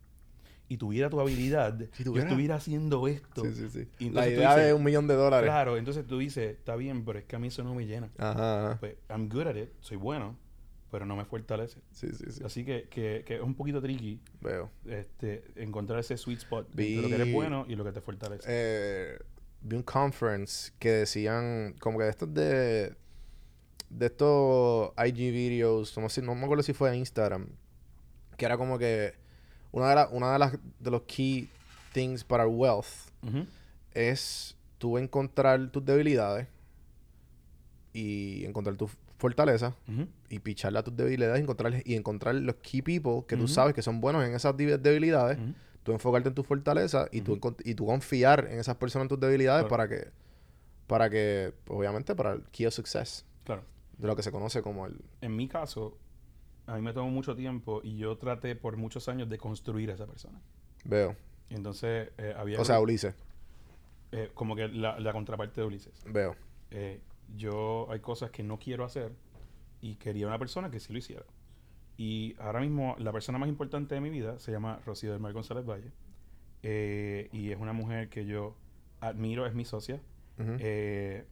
[0.70, 3.44] y tuviera tu habilidad, Si yo tuviera- estuviera haciendo esto.
[3.44, 3.88] Sí, sí, sí.
[3.98, 5.46] Y La idea dices, de un millón de dólares.
[5.48, 8.10] Claro, entonces tú dices, está bien, pero es que a mí eso no me llena.
[8.16, 8.80] Ajá, ajá.
[8.80, 10.36] Pues, I'm good at it, soy bueno,
[10.90, 11.80] pero no me fortalece.
[11.92, 12.42] Sí, sí, sí.
[12.44, 14.70] Así que, que, que es un poquito tricky Veo.
[14.86, 18.00] este, encontrar ese sweet spot Vi- entre lo que eres bueno y lo que te
[18.00, 18.44] fortalece.
[18.48, 19.18] eh,
[19.62, 22.94] vi un conference que decían como que de estos de
[23.90, 27.48] de estos IG videos, no, sé, no me acuerdo si fue en Instagram,
[28.36, 29.14] que era como que
[29.72, 31.48] una de, la- una de las de los key
[31.92, 32.86] things para el wealth
[33.92, 36.46] es tú encontrar tus debilidades
[37.92, 39.74] y encontrar tus fortalezas
[40.28, 43.52] y picharle a tus debilidades y encontrar, y encontrar los key people que tú Ujú.
[43.52, 45.38] sabes que son buenos en esas debi- debilidades
[45.82, 49.20] tú enfocarte en tus fortalezas y, tú, y tú confiar en esas personas en tus
[49.20, 49.68] debilidades Claro.
[49.70, 50.08] para que,
[50.86, 53.62] para que, obviamente, para el key of success, Claro.
[53.98, 55.00] de lo que se conoce como el...
[55.20, 55.96] En mi caso,
[56.70, 59.94] a mí me tomó mucho tiempo y yo traté por muchos años de construir a
[59.94, 60.40] esa persona.
[60.84, 61.16] Veo.
[61.48, 63.14] Y entonces eh, había O sea, Ulises.
[64.12, 66.04] eh, como que la, la contraparte de Ulises.
[66.06, 66.36] Veo.
[66.70, 67.00] Eh,
[67.36, 69.12] yo hay cosas que no quiero hacer
[69.80, 71.24] y quería una persona que sí lo hiciera.
[71.96, 75.32] Y ahora mismo la persona más importante de mi vida se llama Rocío del Mar
[75.32, 75.90] González Valle.
[76.62, 78.56] Eh, y es una mujer que yo
[79.00, 80.00] admiro, es mi socia.
[80.38, 80.56] Ujú.
[80.60, 81.24] Eh,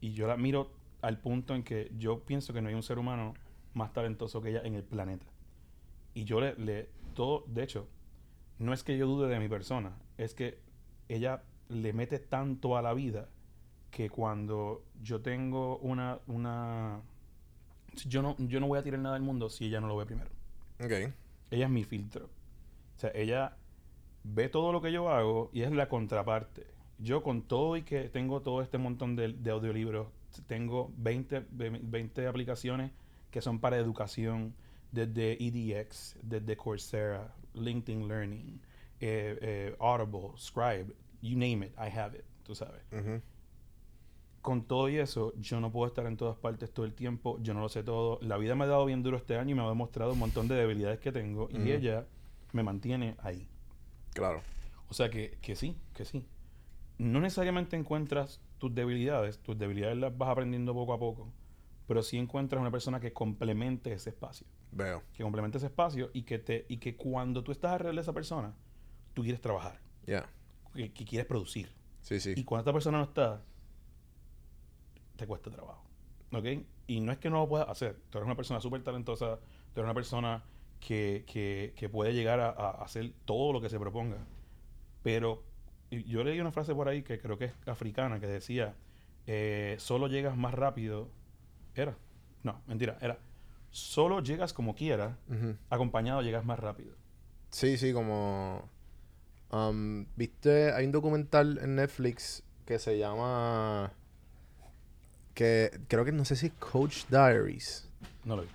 [0.00, 0.70] y yo la admiro
[1.00, 3.34] al punto en que yo pienso que no hay un ser humano
[3.74, 5.26] más talentoso que ella en el planeta.
[6.14, 7.88] Y yo le, le todo, de hecho,
[8.58, 10.58] no es que yo dude de mi persona, es que
[11.08, 13.28] ella le mete tanto a la vida
[13.90, 17.00] que cuando yo tengo una, una
[18.06, 20.06] yo no, yo no voy a tirar nada del mundo si ella no lo ve
[20.06, 20.30] primero.
[20.82, 21.12] Ok.
[21.50, 22.26] Ella es mi filtro.
[22.26, 23.56] O sea, ella
[24.24, 26.66] ve todo lo que yo hago y es la contraparte.
[26.98, 30.08] Yo con todo y que tengo todo este montón de, de audiolibros,
[30.46, 32.92] tengo 20, ve- 20 aplicaciones
[33.32, 34.54] que son para educación,
[34.92, 38.60] desde EDX, desde Coursera, LinkedIn Learning,
[39.00, 42.84] eh, eh, Audible, Scribe, you name it, I have it, tú sabes
[44.42, 47.54] con todo y eso, yo no puedo estar en todas partes todo el tiempo, yo
[47.54, 48.18] no lo sé todo.
[48.20, 50.48] La vida me ha dado bien duro este año y me ha demostrado un montón
[50.48, 52.06] de debilidades que tengo y ella
[52.52, 53.48] me mantiene ahí.
[54.12, 54.42] Claro.
[54.88, 56.26] O sea que, que sí, que sí.
[56.98, 61.32] No necesariamente encuentras tus debilidades, tus debilidades las vas aprendiendo poco a poco,
[61.86, 64.46] pero sí encuentras una persona que complemente ese espacio.
[64.70, 65.02] Veo.
[65.12, 68.12] Que complemente ese espacio y que, te, y que cuando tú estás alrededor de esa
[68.12, 68.54] persona,
[69.14, 70.28] tú quieres trabajar, Ya.
[70.74, 71.70] que, que quieres producir.
[72.00, 72.34] Sí, sí.
[72.36, 73.42] Y cuando esta persona no está,
[75.16, 75.84] te cuesta trabajo.
[76.32, 76.44] ¿Ok?
[76.86, 78.00] Y no es que no lo puedas hacer.
[78.10, 79.38] Tú eres una persona súper talentosa,
[79.74, 80.42] tú eres una persona
[80.80, 84.18] que, que- que puede llegar a, a hacer todo lo que se proponga.
[85.02, 85.44] Pero
[85.90, 88.74] yo leí una frase por ahí que creo que es africana, que decía,
[89.26, 91.10] eh, solo llegas más rápido.
[91.74, 91.96] Era.
[92.42, 93.18] No, mentira, era.
[93.70, 95.56] Solo llegas como quieras, Ujú.
[95.70, 96.94] acompañado llegas más rápido.
[97.50, 98.68] Sí, sí, como...
[99.50, 100.72] um, ¿Viste?
[100.72, 103.92] Hay un documental en Netflix que se llama...
[105.34, 107.88] Que creo que no sé si es Coach Diaries.
[108.24, 108.48] No lo vi.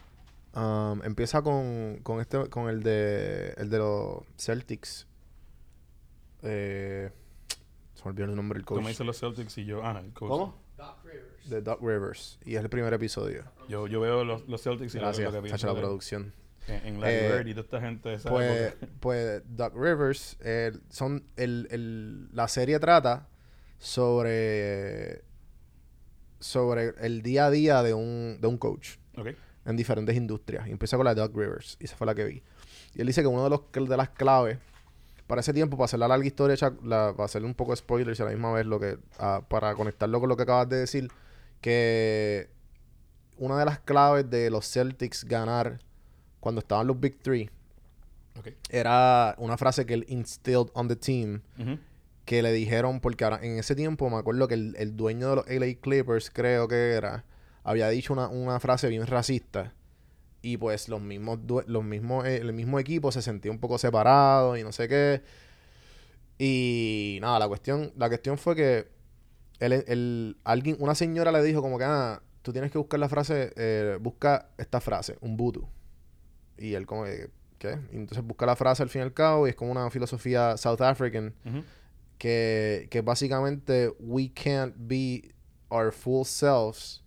[0.53, 5.07] Um, empieza con, con este con el de el de los Celtics.
[6.43, 7.11] Eh,
[7.95, 8.83] se me olvidó el nombre del Tú coach.
[8.83, 10.29] me dices los Celtics y yo, ah, el coach.
[10.29, 10.55] ¿Cómo?
[11.49, 12.39] De Doc Rivers.
[12.45, 13.43] Y es el primer episodio.
[13.69, 16.33] Yo, yo veo los, los Celtics y Gracias, lo que la producción.
[16.67, 18.87] en, en Larry Eh, Bird y toda esta gente de esa Pues, época.
[18.99, 23.27] pues Doc Rivers, eh, son el, el- la serie trata
[23.79, 25.23] sobre
[26.39, 28.97] sobre el día a día de un, de un coach
[29.65, 30.67] en diferentes industrias.
[30.67, 32.43] Y empieza con la de Doc Rivers, y esa fue la que vi.
[32.93, 34.59] Y él dice que uno de los de las claves
[35.25, 38.19] para ese tiempo, para hacer la larga historia, la- para hacerle un poco de spoilers
[38.19, 40.77] y a la misma vez lo que ah, para conectarlo con lo que acabas de
[40.77, 41.09] decir,
[41.61, 42.49] que
[43.37, 45.79] una de las claves de los Celtics ganar
[46.39, 47.49] cuando estaban los Big Three
[48.69, 51.41] era una frase que él instilled on the team
[52.25, 55.35] que le dijeron, porque ahora en ese tiempo me acuerdo que el, el dueño de
[55.37, 57.23] los LA Clippers, creo que era,
[57.63, 59.73] había dicho una, una frase bien racista.
[60.41, 64.55] Y pues los mismos, los mismos, eh, el mismo equipo se sentía un poco separado
[64.57, 65.21] y no sé qué.
[66.37, 68.87] Y nada, la cuestión, la cuestión fue que
[69.59, 73.09] el, el- alguien, una señora le dijo como que, ah, tú tienes que buscar la
[73.09, 75.67] frase, eh, busca esta frase, un butu.
[76.57, 77.29] Y él como que,
[77.59, 77.77] ¿qué?
[77.91, 80.57] Y entonces busca la frase al fin y al cabo y es como una filosofía
[80.57, 81.33] South African
[82.17, 85.33] que, que básicamente we can't be
[85.69, 87.03] our full selves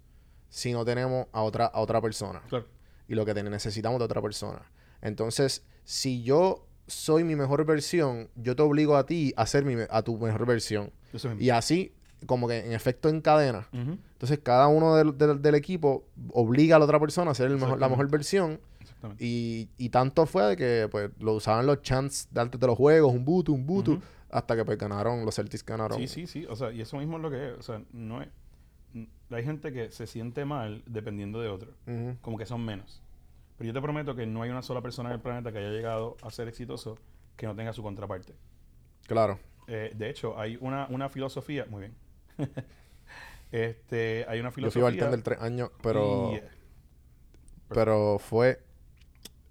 [0.48, 2.42] si no tenemos a otra, a otra persona.
[2.48, 2.66] Claro.
[3.08, 4.70] Y lo que necesitamos de otra persona.
[5.00, 9.74] Entonces, si yo soy mi mejor versión, yo te obligo a ti a ser mi,
[9.88, 10.92] a tu mejor versión.
[11.12, 11.32] Eso.
[11.38, 11.92] Y así,
[12.26, 13.68] como que en efecto en cadena.
[13.72, 17.56] Entonces, cada uno del, del- del equipo obliga a la otra persona a ser el
[17.58, 18.60] mejor, la mejor versión.
[18.80, 19.24] Exactamente.
[19.24, 22.76] Y, y tanto fue de que pues lo usaban los chants de antes de los
[22.76, 24.00] juegos, un butu, un butu,
[24.30, 25.98] hasta que pues ganaron, los Celtics ganaron.
[25.98, 26.46] Sí, sí, sí.
[26.46, 27.58] O sea, y eso mismo es lo que es.
[27.58, 28.28] O sea, no es.
[29.30, 31.72] Hay gente que se siente mal dependiendo de otro.
[32.20, 33.02] Como que son menos.
[33.56, 35.68] Pero yo te prometo que no hay una sola persona en el planeta que haya
[35.70, 36.96] llegado a ser exitoso
[37.36, 38.34] que no tenga su contraparte.
[39.06, 39.38] Claro.
[39.68, 41.66] Eh, de hecho, hay una, una filosofía.
[41.70, 41.94] Muy bien.
[43.52, 44.82] este, hay una Yo fui filosofía.
[44.84, 46.32] bartender tres años, pero,
[47.68, 48.62] pero fue...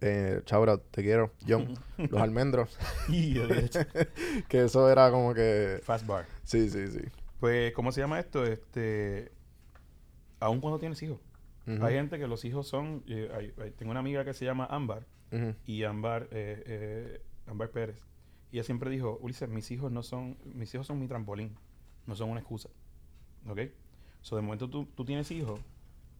[0.02, 1.34] Eh, Chabra, te quiero.
[1.46, 2.78] John, los almendros.
[4.48, 5.82] que eso era como que...
[5.84, 6.26] Fast bar.
[6.44, 7.02] Sí, sí, sí.
[7.40, 8.46] Pues, ¿cómo se llama esto?
[8.46, 9.32] Este,
[10.40, 11.20] aún cuando tienes hijos.
[11.82, 13.04] Hay gente que los hijos son...
[13.08, 15.06] eh, hay- hay- tengo una amiga que se llama Ámbar.
[15.68, 18.04] y Ámbar, eh, eh, Ámbar Pérez.
[18.52, 21.56] Y ella siempre dijo, Ulises, mis hijos no son, mis hijos son mi trampolín,
[22.10, 22.70] no son una excusa.
[23.48, 23.60] ¿Ok?
[24.22, 25.62] So, de momento tú, tú tienes hijos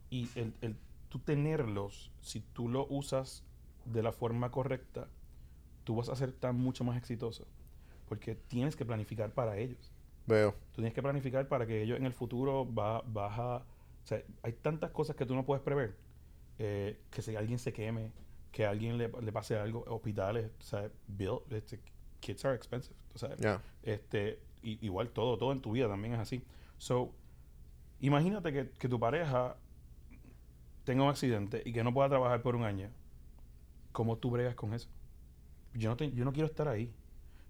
[0.08, 0.76] y el, el
[1.10, 3.44] tú tenerlos, si tú lo usas
[3.84, 5.08] de la forma correcta,
[5.84, 7.46] tú vas a ser tan mucho más exitoso.
[8.08, 9.92] Porque tienes que planificar para ellos.
[10.26, 10.52] Veo.
[10.72, 13.56] Tú tienes que planificar para que ellos en el futuro va, vas a...
[13.56, 15.96] O sea, hay tantas cosas que tú no puedes prever.
[16.58, 18.12] Eh, que si alguien se queme,
[18.52, 21.80] que a alguien le, le pase algo, hospitales, o sea, bill, este,
[22.20, 23.38] kids are expensive, tú sabes.
[23.38, 23.62] Ya.
[23.82, 26.42] Este, y- igual todo, todo en tu vida también es así.
[26.78, 27.12] So,
[28.00, 29.56] imagínate que, que tu pareja
[30.84, 32.90] tenga un accidente y que no pueda trabajar por un año.
[33.92, 34.88] ¿Cómo tú bregas con eso?
[35.74, 36.92] Yo no, te- yo no quiero estar ahí.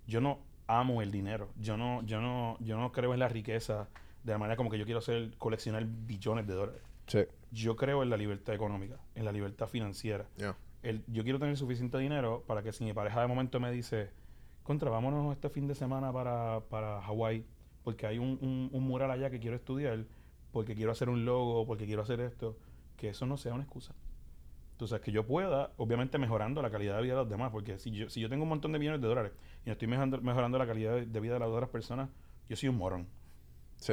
[0.07, 1.51] Yo no amo el dinero.
[1.59, 3.89] Yo no, yo no, yo no creo en la riqueza
[4.25, 6.83] de la manera como que yo quiero hacer, coleccionar billones de dólares.
[7.07, 7.21] Sí.
[7.53, 10.27] Yo creo en la libertad económica, en la libertad financiera.
[10.37, 10.57] Ya.
[10.83, 14.11] El- yo quiero tener suficiente dinero para que si mi pareja de momento me dice,
[14.63, 17.45] contra, vámonos este fin de semana para, para Hawái,
[17.83, 20.05] porque hay un, un- un mural allá que quiero estudiar,
[20.53, 22.57] porque quiero hacer un logo, porque quiero hacer esto,
[22.97, 23.95] que eso no sea una excusa.
[24.73, 27.91] Entonces, que yo pueda, obviamente mejorando la calidad de vida de los demás, porque si
[27.91, 29.33] yo, si yo tengo un montón de millones de dólares
[29.65, 32.09] y no estoy mejorando, mejorando la calidad de, vida de las otras personas,
[32.49, 33.07] yo soy un morón.
[33.77, 33.93] Sí.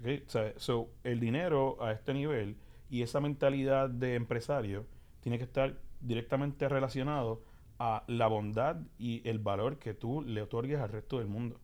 [0.00, 0.06] ¿ok?
[0.26, 2.56] O sea, so, el dinero a este nivel
[2.88, 4.86] y esa mentalidad de empresario
[5.20, 7.42] tiene que estar directamente relacionado
[7.78, 11.60] a la bondad y el valor que tú le otorgues al resto del mundo.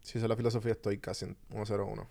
[0.00, 2.06] Sí, esa es la filosofía estoica, 101.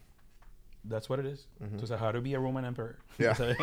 [0.87, 1.49] That's what it is.
[1.59, 2.97] Entonces, how to be a Roman emperor.
[3.17, 3.35] Yeah.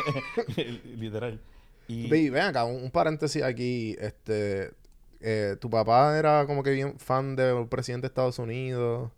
[0.96, 1.40] Literal.
[1.86, 3.94] Y Ve, ven acá, un, un paréntesis aquí.
[4.00, 4.72] Este,
[5.20, 9.10] eh, ¿Tu papá era como que bien fan del presidente de Estados Unidos?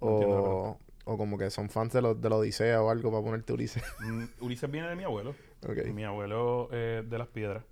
[0.00, 3.24] No O, o como que son fans de, los de la Odisea o algo para
[3.24, 3.82] ponerte Ulises.
[3.98, 5.34] mm, Ulises viene de mi abuelo.
[5.66, 5.86] ok.
[5.92, 7.64] Mi abuelo eh, de las piedras.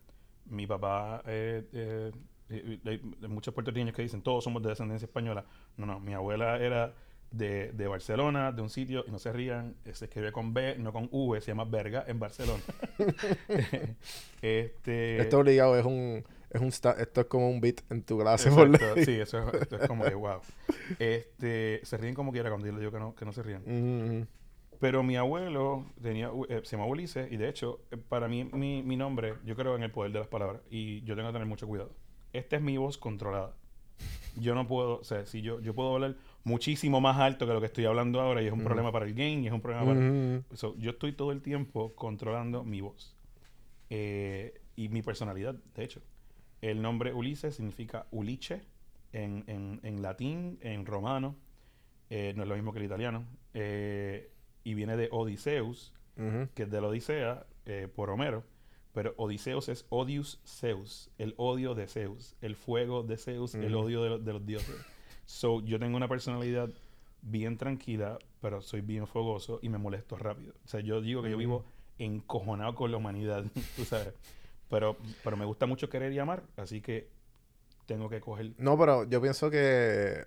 [0.46, 2.12] Mi papá, eh, eh,
[2.48, 2.78] eh,
[3.22, 5.44] hay muchos puertorriqueños que dicen todos somos de descendencia española.
[5.76, 6.92] No, no, mi abuela era
[7.30, 10.76] de, de Barcelona, de un sitio, y no se rían, eh, se escribe con B,
[10.78, 12.60] no con V, se llama Verga en Barcelona.
[14.42, 18.18] este, Esto obligado es un, es un sta- esto es como un beat en tu
[18.18, 20.40] clase por sí, eso es, esto es como de wow.
[20.98, 23.62] Este, se ríen como quiera cuando yo les digo que no, que no se rían.
[23.62, 24.26] Ujú, ujú.
[24.80, 28.82] Pero mi abuelo tenía, eh, se llamaba Ulises y de hecho, eh, para mí, mi,
[28.82, 31.46] mi nombre, yo creo en el poder de las palabras y yo tengo que tener
[31.48, 31.92] mucho cuidado.
[32.32, 33.54] Esta es mi voz controlada.
[34.36, 37.60] Yo no puedo, o sea, si yo, yo puedo hablar muchísimo más alto que lo
[37.60, 39.84] que estoy hablando ahora y es un problema para el game y es un problema
[39.84, 40.00] para...
[40.00, 43.14] Ujú, So, yo estoy todo el tiempo controlando mi voz
[43.90, 46.00] eh, y mi personalidad, de hecho.
[46.62, 48.62] El nombre Ulises significa Uliche
[49.12, 51.36] en, en- en latín, en romano.
[52.08, 53.24] eh, no es lo mismo que el italiano.
[53.54, 54.30] eh,
[54.64, 55.92] y viene de Odiseus,
[56.54, 58.44] que es de la Odisea, eh, por Homero.
[58.92, 64.02] Pero Odiseus es Odius Zeus, el odio de Zeus, el fuego de Zeus, el odio
[64.02, 64.74] de, los- de los dioses.
[65.26, 66.68] So, yo tengo una personalidad
[67.22, 70.54] bien tranquila, pero soy bien fogoso y me molesto rápido.
[70.64, 71.64] O sea, yo digo que yo vivo
[71.98, 73.44] encojonado con la humanidad,
[73.76, 74.12] tú sabes.
[74.68, 77.08] Pero, pero me gusta mucho querer y amar, así que
[77.86, 78.52] tengo que coger...
[78.58, 80.24] No, pero yo pienso que.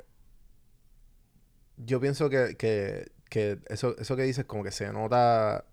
[1.77, 5.65] Yo pienso que, que, que eso, eso que dices, como que se nota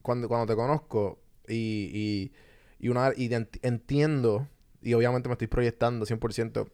[0.00, 1.18] cuando, cuando te conozco
[1.48, 2.32] y, y,
[2.78, 3.28] y, una, y
[3.62, 4.46] entiendo,
[4.80, 6.68] y obviamente me estoy proyectando 100%,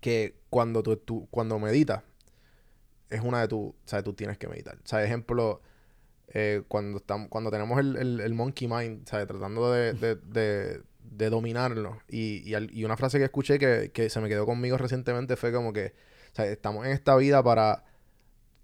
[0.00, 2.04] que cuando tú, tú- cuando meditas,
[3.10, 3.72] es una de tus.
[3.86, 4.76] Sea, tú tienes que meditar.
[4.76, 5.60] O sea, ejemplo,
[6.28, 9.26] eh, cuando, estamos, cuando tenemos el, el, el monkey mind, ¿sabes?
[9.26, 11.98] Tratando de, de, de, de dominarlo.
[12.08, 15.34] Y, y, al- y una frase que escuché que, que se me quedó conmigo recientemente
[15.34, 15.94] fue como que,
[16.34, 17.82] sea, estamos en esta vida para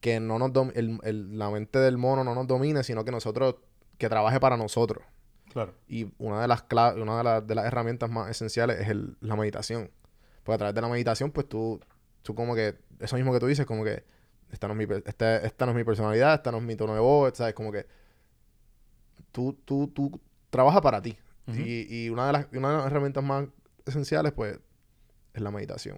[0.04, 3.10] que no nos dom- el, el- la mente del mono no nos domine, sino que
[3.10, 3.54] nosotros,
[3.96, 5.02] que trabaje para nosotros.
[5.50, 5.72] Claro.
[5.88, 9.34] Y una de las cla- una de, de las herramientas más esenciales es el- la
[9.34, 9.90] meditación.
[10.42, 11.80] Porque a través de la meditación, pues tú,
[12.20, 14.04] tú como que, eso mismo que tú dices, como que
[14.50, 16.92] esta no es mi, este- esta no es mi personalidad, esta no es mi tono
[16.92, 17.54] de voz, ¿sabes?
[17.54, 17.86] Como que
[19.32, 21.16] tú, tú, tú trabajas para ti.
[21.46, 23.46] Y, y una, de las, una de las herramientas más
[23.86, 24.58] esenciales, pues,
[25.32, 25.96] es la meditación.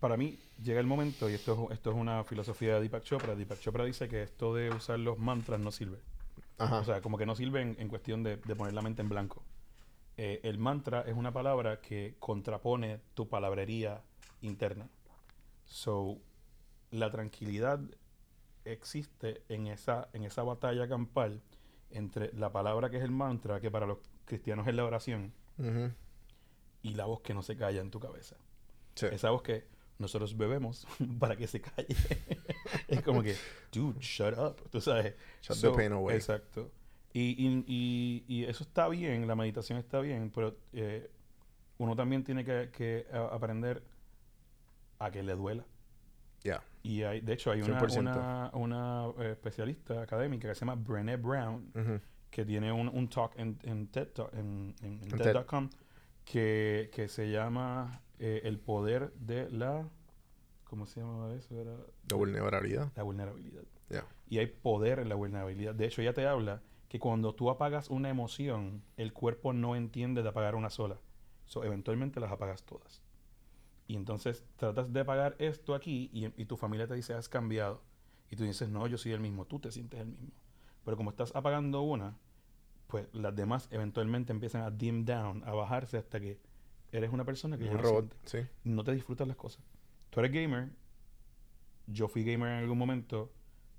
[0.00, 3.34] Para mí llega el momento, y esto es, esto es una filosofía de Deepak Chopra.
[3.34, 5.98] Deepak Chopra dice que esto de usar los mantras no sirve.
[6.58, 6.78] Ajá.
[6.78, 9.08] O sea, como que no sirve en, en cuestión de, de poner la mente en
[9.08, 9.42] blanco.
[10.16, 14.02] Eh, el mantra es una palabra que contrapone tu palabrería
[14.42, 14.88] interna.
[15.64, 16.18] So,
[16.90, 17.80] la tranquilidad
[18.64, 21.42] existe en esa, en esa batalla campal
[21.90, 25.92] entre la palabra que es el mantra, que para los cristianos es la oración, Ujú.
[26.82, 28.36] y la voz que no se calla en tu cabeza.
[28.94, 29.06] Sí.
[29.06, 29.66] Esa voz que
[29.98, 30.86] nosotros bebemos
[31.18, 31.96] para que se calle.
[32.88, 33.36] es como que,
[33.72, 34.68] dude, shut up.
[34.70, 35.14] Tú sabes.
[35.42, 36.16] Shut the pain away.
[36.16, 36.70] Exacto.
[37.12, 41.08] Y, y, y, y eso está bien, la meditación está bien, pero eh,
[41.78, 43.82] uno también tiene que, que a- aprender
[44.98, 45.64] a que le duela.
[46.42, 46.62] Ya.
[46.82, 47.98] Y hay, de hecho, hay una, 100%.
[47.98, 52.00] una, una, eh, especialista académica que se llama Brené Brown, Ujú.
[52.30, 55.70] que tiene un, un talk en, en TED Talk- en, en- En TED.com
[56.24, 59.88] que, que se llama eh, El poder de la...
[60.64, 61.60] ¿Cómo se llamaba eso?
[61.60, 62.90] Era De vulnerabilidad.
[62.96, 63.62] la vulnerabilidad.
[63.90, 64.06] Ya.
[64.28, 65.74] Y hay poder en la vulnerabilidad.
[65.74, 70.22] De hecho, ella te habla que cuando tú apagas una emoción, el cuerpo no entiende
[70.22, 70.98] de apagar una sola.
[71.44, 73.02] So, eventualmente las apagas todas.
[73.86, 77.82] Y entonces tratas de apagar esto aquí y, y tu familia te dice, has cambiado.
[78.30, 79.44] Y tú dices, no, yo soy el mismo.
[79.44, 80.30] Tú te sientes el mismo.
[80.84, 82.16] Pero como estás apagando una,
[82.86, 86.40] pues las demás eventualmente empiezan a dim down, a bajarse hasta que
[86.96, 88.14] eres una persona que ya Un no robot.
[88.24, 88.38] Sí.
[88.64, 89.62] no te disfrutas las cosas.
[90.10, 90.70] Tú eres gamer,
[91.86, 93.30] yo fui gamer en algún momento,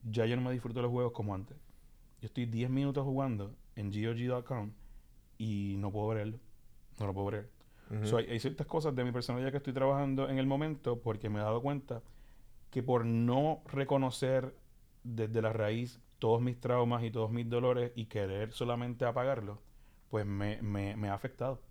[0.04, 1.58] ya yo no me disfruto los juegos como antes.
[2.22, 4.72] Yo estoy 10 minutos jugando en GOG.com
[5.38, 6.40] y no puedo verlo.
[7.00, 7.50] No lo puedo ver.
[7.92, 8.06] Ujú.
[8.08, 11.30] So, hay, hay ciertas cosas de mi personalidad que estoy trabajando en el momento porque
[11.30, 12.02] me he dado cuenta
[12.72, 14.56] que por no reconocer
[15.04, 19.60] desde la raíz todos mis traumas y todos mis dolores y querer solamente apagarlos,
[20.10, 21.62] pues me, me- me ha afectado.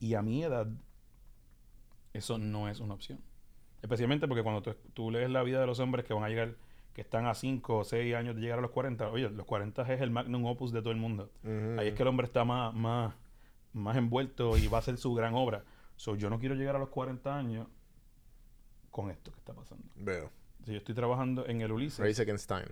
[0.00, 0.68] Y a mi edad,
[2.12, 3.20] eso no es una opción.
[3.82, 6.56] Especialmente porque cuando tú, tú lees la vida de los hombres que van a llegar,
[6.94, 9.82] que están a 5 o 6 años de llegar a los 40, oye, los 40
[9.92, 11.30] es el magnum opus de todo el mundo.
[11.78, 13.14] Ahí es que el hombre está más, más,
[13.72, 15.64] más envuelto y va a hacer su gran obra.
[15.96, 17.68] So, yo no quiero llegar a los 40 años
[18.90, 19.84] con esto que está pasando.
[19.96, 20.30] Veo.
[20.64, 22.04] Si yo estoy trabajando en el Ulises.
[22.04, 22.66] Race Against Time.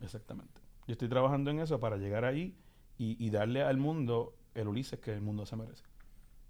[0.00, 0.60] Exactamente.
[0.86, 2.56] Yo estoy trabajando en eso para llegar ahí
[2.98, 5.84] y, y darle al mundo el Ulises que el mundo se merece.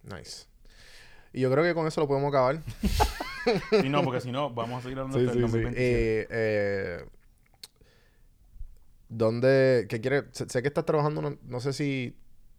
[0.03, 0.47] Nice.
[1.33, 2.61] Y yo creo que con eso lo podemos acabar.
[3.81, 5.59] Si no, porque si no, vamos a seguir hablando Sí, hasta el sí, sí.
[5.63, 6.21] 2027.
[6.23, 7.05] Eh, eh,
[9.09, 9.87] ¿Dónde?
[9.89, 10.25] ¿Qué quiere?
[10.33, 12.17] Sé, sé que estás trabajando, no, no sé si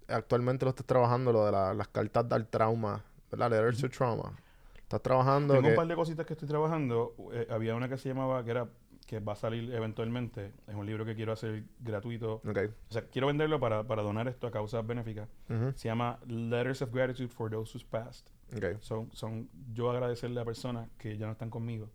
[0.07, 3.49] actualmente lo estás trabajando, lo de la- las cartas del trauma, ¿verdad?
[3.51, 4.37] Letters to Trauma.
[4.77, 5.53] Estás trabajando.
[5.55, 7.15] Tengo que- un par de cositas que estoy trabajando.
[7.33, 8.67] Eh, había una que se llamaba, que era
[9.07, 10.51] que va a salir eventualmente.
[10.67, 12.35] Es un libro que quiero hacer gratuito.
[12.47, 12.57] Ok.
[12.89, 15.27] O sea, quiero venderlo para, para donar esto a causas benéficas.
[15.75, 18.27] Se llama Letters of Gratitude for Those Who's Passed.
[18.55, 18.79] Ok.
[18.81, 21.89] Son, son yo agradecerle a personas que ya no están conmigo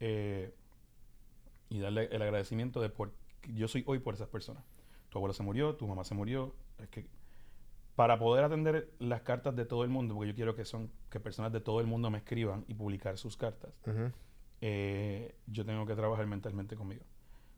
[0.00, 0.54] eh,
[1.68, 3.12] y darle el agradecimiento de por
[3.48, 4.62] yo soy hoy por esas personas.
[5.08, 6.54] Tu abuelo se murió, tu mamá se murió.
[6.78, 7.06] Es que
[7.96, 11.20] para poder atender las cartas de todo el mundo, porque yo quiero que son que
[11.20, 14.10] personas de todo el mundo me escriban y publicar sus cartas, Ujú.
[14.60, 17.04] eh, yo tengo que trabajar mentalmente conmigo.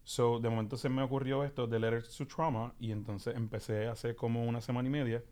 [0.02, 4.14] So, de momento se me ocurrió esto de Letters to Trauma y entonces empecé hace
[4.14, 5.22] como una semana y media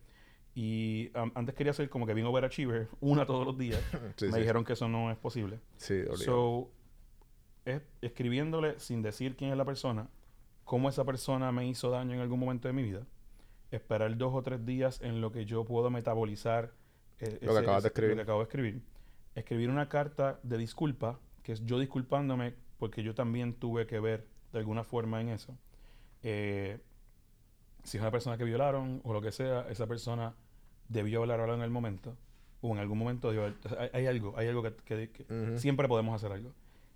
[0.54, 3.80] y um, antes quería hacer como que bien overachiever, una todos los días.
[4.16, 4.38] Sí, me sí.
[4.40, 5.60] dijeron que eso no es posible.
[5.76, 6.18] Sí, obligado.
[6.18, 6.70] So,
[7.64, 10.08] es escribiéndole sin decir quién es la persona,
[10.64, 13.06] cómo esa persona me hizo daño en algún momento de mi vida,
[13.70, 16.72] esperar dos o tres días en lo que yo puedo metabolizar
[17.20, 18.10] eh, Lo que acabas de escribir.
[18.10, 18.82] lo que acabo de escribir,
[19.34, 24.26] escribir una carta de disculpa, que es yo disculpándome porque yo también tuve que ver
[24.52, 25.56] de alguna forma en eso.
[26.24, 26.80] Eh,
[27.84, 30.34] si es una persona que violaron o lo que sea, esa persona
[30.93, 32.16] debió hablar ahora en el momento
[32.60, 34.74] o en algún momento debió haber- hay, algo, hay algo que,
[35.09, 36.52] que- siempre podemos hacer algo.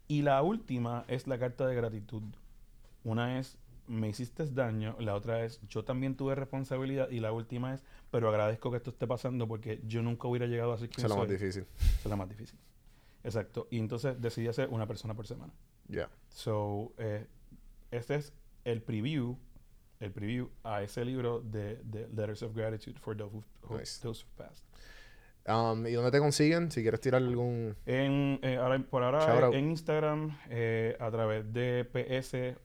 [0.09, 2.23] Y la última es la carta de gratitud.
[3.05, 3.59] Una es
[3.89, 8.29] me hiciste daño, la otra es yo también tuve responsabilidad y la última es pero
[8.29, 11.17] agradezco que esto esté pasando porque yo nunca hubiera llegado a ser quien es lo
[11.19, 11.67] más difícil.
[11.99, 12.59] Es la más difícil.
[13.23, 13.69] Exacto.
[13.71, 15.53] Y entonces decidí hacer una persona por semana.
[15.89, 16.09] Ya.
[16.31, 17.27] So, eh,
[17.93, 18.33] este es
[18.65, 19.37] el preview,
[20.01, 24.01] el preview a ese libro de, de Letters of Gratitude for Those Who, Nice.
[24.03, 24.65] those who Passed.
[25.49, 26.71] Um, ¿Y dónde te consiguen?
[26.73, 27.77] Si quieres tirar algún...
[27.87, 32.59] En, eh, ahora- por ahora en Instagram, eh, a través de PS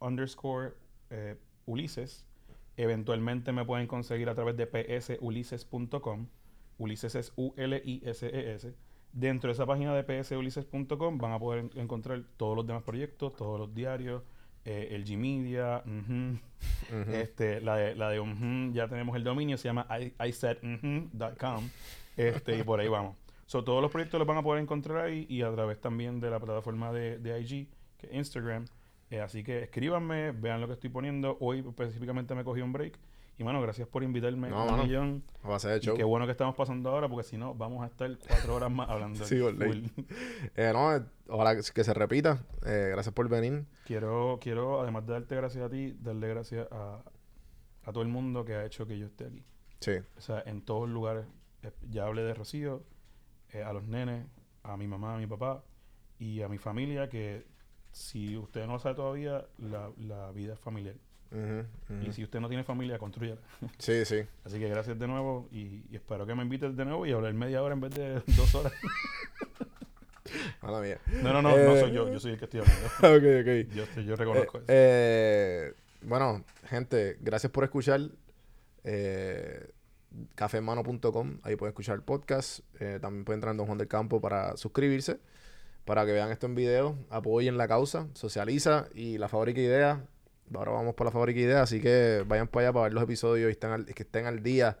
[0.00, 0.74] underscore
[1.10, 1.36] eh,
[1.66, 2.24] Ulises.
[2.76, 4.66] Eventualmente me pueden conseguir a través de
[5.00, 6.26] psulises.com.
[6.78, 8.74] Ulises es U-L-I-S-E-S.
[9.12, 13.34] Dentro de esa página de psulises.com van a poder en- encontrar todos los demás proyectos,
[13.34, 14.22] todos los diarios,
[14.64, 16.38] eh, el G-Media, ujú.
[17.00, 17.10] Ujú.
[17.12, 21.68] este, la de, la de ujú, ya tenemos el dominio, se llama I, iSaidUjú.com,
[22.16, 23.16] este, y por ahí vamos.
[23.46, 26.30] So, todos los proyectos los van a poder encontrar ahí y a través también de
[26.30, 27.68] la plataforma de, de IG,
[27.98, 28.66] que es Instagram.
[29.10, 31.36] Eh, así que escríbanme, vean lo que estoy poniendo.
[31.40, 32.96] Hoy específicamente me cogí un break.
[33.40, 34.82] Y mano, gracias por invitarme No, un mano.
[34.84, 35.24] millón.
[35.42, 35.96] A base de Y show.
[35.96, 38.90] qué bueno que estamos pasando ahora, porque si no, vamos a estar cuatro horas más
[38.90, 39.18] hablando.
[39.24, 39.40] Sí.
[40.56, 42.44] Eh, no, eh, ojalá que, se repita.
[42.66, 43.64] Eh, gracias por venir.
[43.86, 47.02] Quiero, quiero, además de darte gracias a ti, darle gracias a,
[47.84, 49.42] a todo el mundo que ha hecho que yo esté aquí.
[49.80, 49.92] Sí.
[50.18, 51.24] O sea, en todos lugares.
[51.62, 52.82] Eh, Ya hablé de Rocío,
[53.54, 54.26] eh, a los nenes,
[54.64, 55.64] a mi mamá, a mi papá
[56.18, 57.46] y a mi familia, que
[57.90, 60.96] si usted no lo sabe todavía, la, la vida es familiar.
[61.32, 62.08] Ujú.
[62.08, 63.40] Y si usted no tiene familia, construyala.
[63.78, 64.22] Sí, sí.
[64.44, 67.32] Así que gracias de nuevo y, y espero que me invites de nuevo y hablar
[67.34, 68.72] media hora en vez de dos horas.
[70.62, 70.98] Mala mía.
[71.22, 72.86] No, no, no, no Eh, soy yo, yo soy el que estoy hablando.
[72.98, 73.74] ok, ok.
[73.74, 74.66] Yo, yo Eh, reconozco eso.
[74.68, 78.00] eh, bueno, gente, gracias por escuchar.
[78.84, 79.70] Eh,
[80.34, 82.60] cafemano.com, ahí pueden escuchar el podcast.
[82.80, 85.18] Eh, también pueden entrar en Don Juan del Campo para suscribirse,
[85.84, 90.04] para que vean esto en video, apoyen la causa, socializa y la fábrica idea.
[90.54, 93.48] Ahora vamos por la fábrica idea, así que vayan para allá para ver los episodios
[93.48, 94.78] y estén al- que estén al día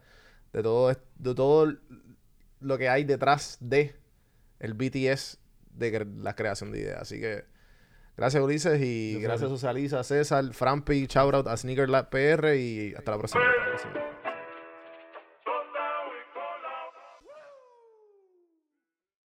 [0.52, 1.72] de todo, de todo
[2.60, 3.94] lo que hay detrás de
[4.58, 5.38] el BTS
[5.74, 7.00] de cre- la creación de ideas.
[7.02, 7.44] Así que
[8.16, 9.22] gracias Ulises y Gracias.
[9.22, 13.42] gracias Socializa, César, Frampi, shoutout a Sneaker Lab PR y hasta la próxima.
[13.44, 14.19] Hasta la próxima.